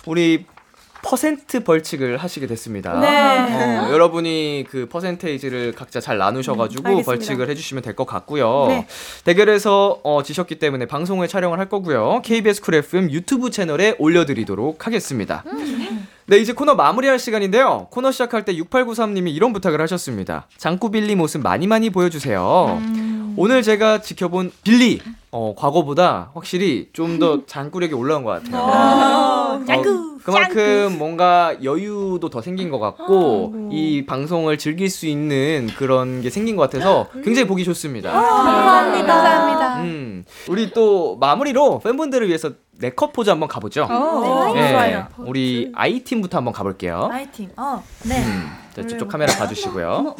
우리 0.05 0.45
퍼센트 1.05 1.63
벌칙을 1.63 2.17
하시게 2.17 2.47
됐습니다. 2.47 2.99
네. 2.99 3.07
어, 3.77 3.91
여러분이 3.91 4.65
그 4.69 4.87
퍼센테이지를 4.89 5.73
각자 5.73 5.99
잘 5.99 6.17
나누셔가지고 6.17 6.89
음. 6.97 7.03
벌칙을 7.03 7.47
해주시면 7.49 7.83
될 7.83 7.95
것 7.95 8.05
같고요. 8.05 8.65
네. 8.67 8.87
대결에서 9.23 10.01
어, 10.03 10.21
지셨기 10.23 10.55
때문에 10.59 10.85
방송을 10.85 11.27
촬영을 11.29 11.59
할 11.59 11.69
거고요. 11.69 12.21
KBS 12.25 12.61
Cool 12.61 12.75
FM 12.75 13.11
유튜브 13.11 13.49
채널에 13.51 13.95
올려드리도록 13.99 14.85
하겠습니다. 14.87 15.43
네, 16.27 16.37
이제 16.37 16.53
코너 16.53 16.73
마무리할 16.75 17.19
시간인데요. 17.19 17.87
코너 17.91 18.11
시작할 18.11 18.43
때 18.43 18.53
6893님이 18.55 19.33
이런 19.33 19.53
부탁을 19.53 19.79
하셨습니다. 19.81 20.47
장구 20.57 20.89
빌리 20.91 21.15
모습 21.15 21.41
많이 21.41 21.67
많이 21.67 21.89
보여주세요. 21.91 22.81
오늘 23.37 23.63
제가 23.63 24.01
지켜본 24.01 24.51
빌리, 24.63 24.99
어, 25.31 25.53
과거보다 25.57 26.31
확실히 26.33 26.89
좀더 26.93 27.45
장구력이 27.45 27.93
올라온 27.93 28.23
것 28.23 28.31
같아요. 28.43 28.61
어, 28.61 29.59
그만큼 30.23 30.95
뭔가 30.97 31.55
여유도 31.63 32.29
더 32.29 32.41
생긴 32.41 32.69
것 32.71 32.79
같고, 32.79 33.69
이 33.71 34.05
방송을 34.05 34.57
즐길 34.57 34.89
수 34.89 35.05
있는 35.05 35.67
그런 35.77 36.21
게 36.21 36.29
생긴 36.29 36.55
것 36.55 36.63
같아서 36.63 37.07
굉장히 37.23 37.47
보기 37.47 37.63
좋습니다. 37.63 38.11
감사합니다. 38.11 39.05
감사합니다. 39.13 39.75
음, 39.81 40.25
우리 40.49 40.71
또 40.71 41.17
마무리로 41.17 41.79
팬분들을 41.79 42.27
위해서 42.27 42.51
네컷 42.79 43.13
포즈 43.13 43.29
한번 43.29 43.47
가보죠. 43.47 43.87
네, 44.55 44.71
좋아요. 44.71 45.07
우리 45.19 45.71
아이 45.75 45.99
팀부터 45.99 46.37
한번 46.37 46.53
가볼게요. 46.53 47.07
파이팅. 47.11 47.49
어. 47.55 47.83
네. 48.03 48.21
음, 48.23 48.49
자, 48.75 48.85
저쪽 48.87 49.07
카메라 49.07 49.33
봐주시고요. 49.35 50.15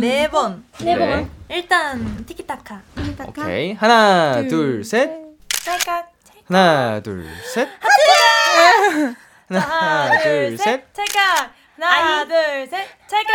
네 0.00 0.28
번. 0.28 0.64
네 0.80 0.96
번. 0.98 1.30
일단 1.48 2.24
티키타카. 2.26 2.80
오케이, 3.26 3.72
하나, 3.72 4.42
둘, 4.48 4.84
셋. 4.84 5.10
찰칵. 5.48 6.10
하나, 6.46 7.00
둘, 7.00 7.26
셋. 7.54 7.68
하나, 9.48 10.18
둘, 10.22 10.56
셋. 10.58 10.84
찰칵. 10.94 11.52
하나, 11.78 12.24
둘, 12.24 12.66
셋. 12.68 12.86
찰칵. 13.08 13.34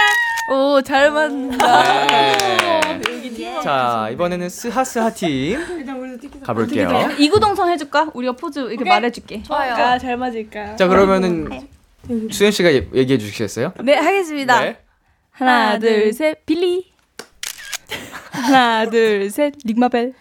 오 0.51 0.81
잘 0.81 1.09
맞는다. 1.11 1.83
네. 2.07 3.59
자, 3.63 4.09
이번에는 4.11 4.47
스하스하 4.49 5.09
팀 5.11 5.57
가볼게요. 6.43 7.09
이구동성 7.17 7.69
해줄까? 7.71 8.11
우리가 8.13 8.33
포즈 8.33 8.59
이렇게 8.59 8.85
말해줄게. 8.87 9.43
아, 9.49 9.97
잘 9.97 10.17
맞을까요? 10.17 10.75
자, 10.75 10.87
그러면은 10.87 11.67
수현 12.31 12.51
씨가 12.51 12.71
예- 12.73 12.87
얘기해 12.93 13.17
주시겠어요? 13.17 13.73
네, 13.83 13.95
하겠습니다. 13.95 14.59
네. 14.61 14.77
하나, 15.37 15.77
둘, 15.79 16.13
셋, 16.13 16.45
빌리. 16.45 16.91
하나, 18.31 18.89
둘, 18.89 19.29
셋, 19.29 19.53
릭마벨. 19.65 20.13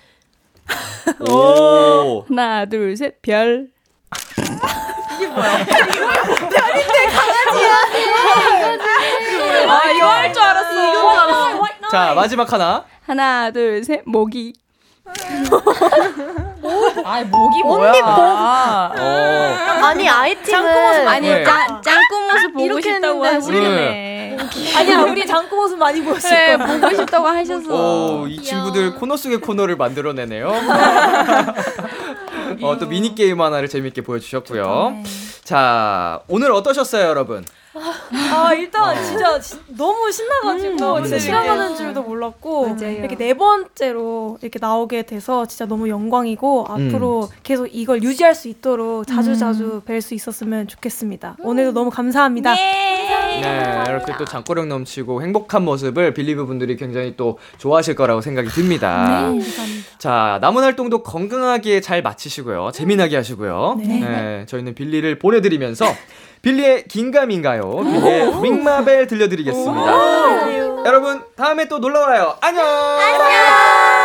오. 1.31 2.25
하나, 2.29 2.65
둘, 2.67 2.97
셋, 2.97 3.21
별. 3.23 3.69
아, 9.69 9.91
이거 9.91 10.07
할 10.07 10.33
줄 10.33 10.43
알았어. 10.43 10.89
이거 10.91 11.11
알았어. 11.11 11.65
자, 11.91 12.15
마지막 12.15 12.53
하나. 12.53 12.85
하나, 13.07 13.51
둘, 13.51 13.85
셋, 13.85 14.03
모기. 14.07 14.55
아, 17.05 17.23
목이 17.25 17.63
뭐야? 17.63 18.93
어. 18.97 19.85
아니 19.85 20.09
아이팀은 20.09 20.45
짱구 20.51 20.81
모습 20.81 21.09
아니, 21.09 21.29
네. 21.29 21.45
짱, 21.45 21.83
짱구 21.83 22.21
모습 22.21 22.53
보고 22.55 22.81
싶다고 22.81 23.25
하시네. 23.25 24.37
아니야, 24.77 25.01
우리 25.03 25.27
짱구 25.27 25.57
모습 25.57 25.79
많이 25.79 26.03
보였을 26.03 26.31
그래, 26.31 26.57
거야. 26.57 26.67
보고 26.67 26.95
싶다고 26.95 27.27
하셔서. 27.27 28.21
오, 28.23 28.27
이 28.27 28.41
친구들 28.43 28.95
코너 28.95 29.17
속의 29.17 29.39
코너를 29.39 29.77
만들어내네요. 29.77 30.49
어, 32.63 32.79
또 32.79 32.87
미니 32.87 33.15
게임 33.15 33.41
하나를 33.41 33.69
재밌게 33.69 34.03
보여주셨고요. 34.03 35.03
자, 35.45 36.21
오늘 36.29 36.53
어떠셨어요, 36.53 37.07
여러분? 37.07 37.45
아 38.33 38.55
일단 38.55 39.03
진짜 39.05 39.41
시- 39.41 39.57
너무 39.77 40.11
신나가지고 40.13 41.03
진짜 41.03 41.19
시간 41.19 41.47
가는 41.47 41.77
줄도 41.77 42.03
몰랐고 42.03 42.69
맞아요. 42.69 42.91
이렇게 42.93 43.17
네 43.17 43.35
번째로 43.35 44.39
이렇게 44.43 44.59
나오게 44.61 45.03
돼서 45.03 45.47
진짜 45.47 45.67
너무 45.67 45.89
영광이고 45.89 46.67
앞으로 46.69 47.29
계속 47.43 47.67
이걸 47.73 48.03
유지할 48.03 48.35
수 48.35 48.49
있도록 48.49 49.07
자주 49.07 49.37
자주 49.37 49.83
뵐 49.87 50.01
수 50.01 50.15
있었으면 50.15 50.69
좋겠습니다. 50.69 51.37
오늘도 51.41 51.73
너무 51.73 51.91
감사합니다. 51.91 52.55
네, 52.55 53.85
이렇게 53.89 54.13
또 54.19 54.25
장꾸력 54.25 54.67
넘치고 54.67 55.23
행복한 55.23 55.65
모습을 55.65 56.15
빌리브 56.15 56.47
분들이 56.47 56.77
굉장히 56.77 57.17
또 57.17 57.39
좋아하실 57.59 57.97
거라고 57.97 58.21
생각이 58.21 58.49
듭니다. 58.49 59.31
자, 59.99 60.39
남은 60.41 60.63
활동도 60.63 61.03
건강하게 61.03 61.81
잘 61.81 62.03
마치시고요. 62.03 62.71
재미나게 62.73 63.17
하시고요. 63.17 63.77
네. 63.79 64.45
저희는 64.47 64.75
빌리를 64.75 65.19
보내드리면서 65.19 65.87
빌리의 66.45 66.85
긴가민가요? 66.85 67.71
빌리의 67.79 68.43
윙마벨 68.45 69.07
들려드리겠습니다. 69.07 70.85
여러분, 70.87 71.23
다음에 71.37 71.67
또 71.67 71.79
놀러와요. 71.79 72.37
안녕! 72.43 72.63
감사 72.63 74.04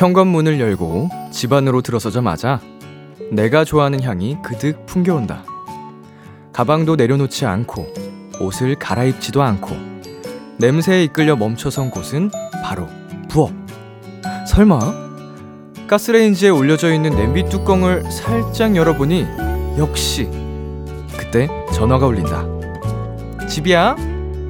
현관문을 0.00 0.58
열고 0.60 1.10
집 1.30 1.52
안으로 1.52 1.82
들어서자마자 1.82 2.58
내가 3.30 3.66
좋아하는 3.66 4.02
향이 4.02 4.38
그득 4.42 4.86
풍겨온다. 4.86 5.44
가방도 6.54 6.96
내려놓지 6.96 7.44
않고 7.44 7.86
옷을 8.40 8.76
갈아입지도 8.76 9.42
않고 9.42 9.76
냄새에 10.56 11.04
이끌려 11.04 11.36
멈춰선 11.36 11.90
곳은 11.90 12.30
바로 12.64 12.86
부엌. 13.28 13.52
설마 14.48 14.78
가스레인지에 15.86 16.48
올려져 16.48 16.94
있는 16.94 17.10
냄비 17.10 17.44
뚜껑을 17.50 18.10
살짝 18.10 18.76
열어보니 18.76 19.26
역시 19.76 20.30
그때 21.18 21.46
전화가 21.74 22.06
울린다. 22.06 22.46
집이야? 23.48 23.96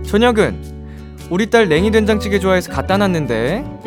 저녁은 0.06 0.62
우리 1.28 1.50
딸 1.50 1.68
냉이 1.68 1.90
된장찌개 1.90 2.38
좋아해서 2.38 2.70
갖다 2.70 2.96
놨는데 2.96 3.79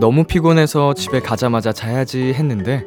너무 0.00 0.24
피곤해서 0.24 0.94
집에 0.94 1.20
가자마자 1.20 1.74
자야지 1.74 2.32
했는데 2.32 2.86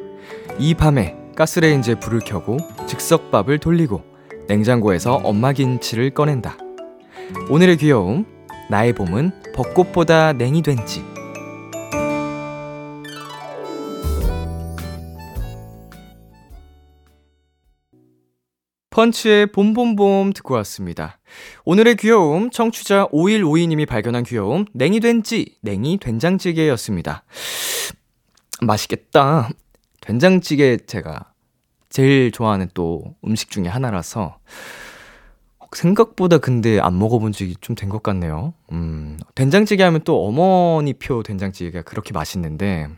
이 0.58 0.74
밤에 0.74 1.16
가스레인지에 1.36 2.00
불을 2.00 2.18
켜고 2.26 2.56
즉석밥을 2.88 3.60
돌리고 3.60 4.02
냉장고에서 4.48 5.20
엄마 5.22 5.52
김치를 5.52 6.10
꺼낸다. 6.10 6.58
오늘의 7.50 7.76
귀여움, 7.76 8.26
나의 8.68 8.94
봄은 8.94 9.30
벚꽃보다 9.54 10.32
냉이 10.32 10.62
된 10.62 10.84
지. 10.86 11.04
펀치의 18.90 19.52
봄봄봄 19.52 20.32
듣고 20.32 20.54
왔습니다. 20.54 21.20
오늘의 21.64 21.96
귀여움, 21.96 22.50
청취자 22.50 23.08
5152님이 23.08 23.86
발견한 23.86 24.24
귀여움, 24.24 24.64
냉이 24.72 25.00
된지, 25.00 25.56
냉이 25.62 25.98
된장찌개였습니다. 25.98 27.24
맛있겠다. 28.62 29.50
된장찌개 30.00 30.76
제가 30.86 31.32
제일 31.88 32.30
좋아하는 32.32 32.68
또 32.74 33.14
음식 33.24 33.50
중에 33.50 33.68
하나라서 33.68 34.38
생각보다 35.72 36.38
근데 36.38 36.78
안 36.78 36.98
먹어본 36.98 37.32
적이 37.32 37.56
좀 37.60 37.74
된 37.74 37.88
것 37.88 38.02
같네요. 38.02 38.54
음, 38.72 39.18
된장찌개 39.34 39.82
하면 39.82 40.02
또 40.04 40.24
어머니 40.24 40.92
표 40.94 41.22
된장찌개가 41.22 41.82
그렇게 41.82 42.12
맛있는데 42.12 42.88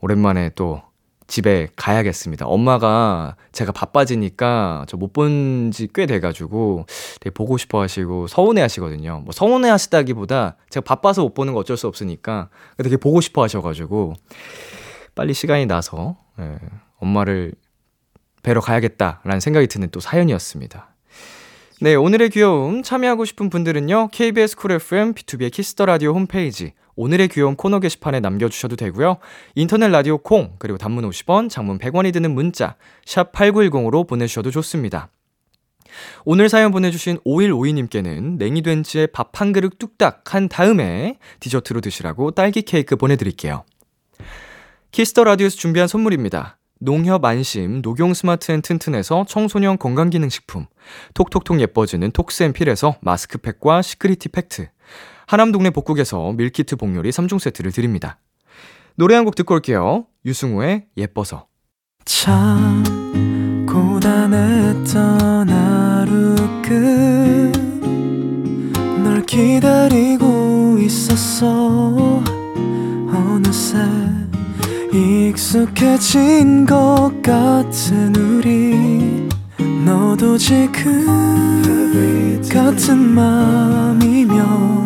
오랜만에 0.00 0.50
또 0.54 0.82
집에 1.26 1.68
가야겠습니다. 1.76 2.46
엄마가 2.46 3.36
제가 3.52 3.72
바빠지니까 3.72 4.84
저 4.88 4.96
못 4.96 5.12
본 5.12 5.70
지 5.72 5.88
꽤 5.92 6.06
돼가지고 6.06 6.86
되게 7.20 7.32
보고 7.34 7.56
싶어 7.58 7.80
하시고 7.82 8.26
서운해 8.28 8.60
하시거든요. 8.62 9.22
뭐 9.24 9.32
서운해 9.32 9.68
하시다기보다 9.70 10.56
제가 10.70 10.84
바빠서 10.84 11.22
못 11.22 11.34
보는 11.34 11.52
거 11.52 11.60
어쩔 11.60 11.76
수 11.76 11.86
없으니까 11.88 12.48
되게 12.78 12.96
보고 12.96 13.20
싶어 13.20 13.42
하셔가지고 13.42 14.14
빨리 15.14 15.34
시간이 15.34 15.66
나서 15.66 16.16
예, 16.38 16.58
엄마를 16.98 17.52
뵈러 18.42 18.60
가야겠다라는 18.60 19.40
생각이 19.40 19.66
드는 19.66 19.88
또 19.90 19.98
사연이었습니다. 20.00 20.94
네, 21.80 21.94
오늘의 21.94 22.30
귀여움 22.30 22.82
참여하고 22.82 23.24
싶은 23.24 23.50
분들은요. 23.50 24.08
KBS 24.12 24.56
쿨 24.56 24.72
FM 24.72 25.14
B2B의 25.14 25.52
키스터 25.52 25.84
라디오 25.86 26.12
홈페이지 26.14 26.72
오늘의 26.96 27.28
귀여움 27.28 27.56
코너 27.56 27.78
게시판에 27.78 28.20
남겨 28.20 28.48
주셔도 28.48 28.74
되고요. 28.76 29.18
인터넷 29.54 29.88
라디오 29.88 30.18
콩 30.18 30.54
그리고 30.58 30.78
단문 30.78 31.08
50원, 31.08 31.48
장문 31.50 31.78
100원이 31.78 32.12
드는 32.12 32.34
문자 32.34 32.76
샵 33.04 33.32
8910으로 33.32 34.06
보내 34.08 34.26
주셔도 34.26 34.50
좋습니다. 34.50 35.10
오늘 36.24 36.48
사연 36.48 36.72
보내주신 36.72 37.18
5152님께는 37.24 38.38
냉이 38.38 38.62
된찌에 38.62 39.06
밥 39.06 39.40
한 39.40 39.52
그릇 39.52 39.78
뚝딱 39.78 40.34
한 40.34 40.48
다음에 40.48 41.18
디저트로 41.40 41.80
드시라고 41.80 42.30
딸기 42.30 42.62
케이크 42.62 42.96
보내드릴게요. 42.96 43.64
Kiss 44.92 45.10
the 45.10 45.24
Radio에서 45.24 45.56
준비한 45.56 45.88
선물입니다. 45.88 46.58
농협 46.78 47.24
안심 47.24 47.82
녹용 47.82 48.14
스마트 48.14 48.52
and 48.52 48.62
튼튼에서 48.62 49.24
청소년 49.28 49.78
건강기능식품 49.78 50.66
톡톡톡 51.14 51.60
예뻐지는 51.60 52.10
톡스앤필에서 52.10 52.96
마스크팩과 53.00 53.82
시크리티 53.82 54.28
팩트 54.30 54.68
하남 55.26 55.52
동네 55.52 55.70
복국에서 55.70 56.32
밀키트 56.32 56.76
복요리 56.76 57.10
3종 57.10 57.38
세트를 57.40 57.72
드립니다. 57.72 58.18
노래 58.96 59.14
한 59.14 59.24
곡 59.24 59.34
듣고 59.34 59.54
올게요. 59.54 60.06
유승우의 60.24 60.86
예뻐서 60.96 61.46
참 62.04 62.84
고단했던 63.68 65.48
하루 65.48 66.34
끝널 66.62 67.52
기다리고 69.26 70.78
있었어 70.78 72.22
어느새 73.08 73.78
익숙해진 74.92 76.64
것 76.66 77.10
같은 77.22 78.14
우리 78.16 79.28
너도 79.84 80.38
지금 80.38 81.06
같은 82.50 82.96
맘이면 82.98 84.85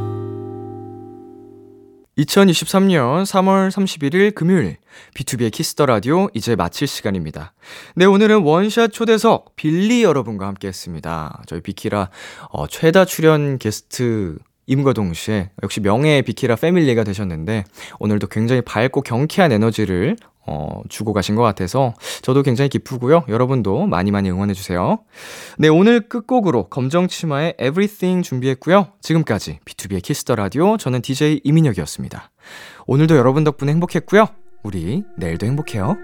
2023년 2.17 3.23
3월 3.23 3.69
31일 3.69 4.35
금요일 4.35 4.77
B2B의 5.15 5.51
키스터 5.51 5.85
라디오 5.85 6.27
이제 6.33 6.55
마칠 6.55 6.87
시간입니다. 6.87 7.53
네, 7.95 8.05
오늘은 8.05 8.41
원샷 8.41 8.91
초대석 8.91 9.55
빌리 9.55 10.03
여러분과 10.03 10.45
함께 10.45 10.67
했습니다. 10.67 11.41
저희 11.47 11.61
비키라 11.61 12.09
어, 12.49 12.67
최다 12.67 13.05
출연 13.05 13.57
게스트 13.57 14.37
임과 14.67 14.93
동시에 14.93 15.51
역시 15.63 15.79
명예의 15.79 16.23
비키라 16.23 16.55
패밀리가 16.57 17.03
되셨는데 17.03 17.63
오늘도 17.99 18.27
굉장히 18.27 18.61
밝고 18.61 19.01
경쾌한 19.01 19.51
에너지를 19.53 20.17
어, 20.45 20.81
주고 20.89 21.13
가신 21.13 21.35
것 21.35 21.43
같아서 21.43 21.93
저도 22.21 22.43
굉장히 22.43 22.69
기쁘고요. 22.69 23.23
여러분도 23.27 23.85
많이 23.85 24.11
많이 24.11 24.29
응원해주세요. 24.29 24.99
네, 25.57 25.67
오늘 25.67 26.01
끝곡으로 26.09 26.69
검정치마의 26.69 27.55
Everything 27.59 28.27
준비했고요. 28.27 28.87
지금까지 29.01 29.59
B2B의 29.65 30.01
키스터 30.01 30.35
라디오 30.35 30.77
저는 30.77 31.01
DJ 31.01 31.41
이민혁이었습니다. 31.43 32.31
오늘도 32.87 33.15
여러분 33.15 33.43
덕분에 33.43 33.71
행복했고요. 33.71 34.27
우리 34.63 35.03
내일도 35.17 35.45
행복해요. 35.45 35.97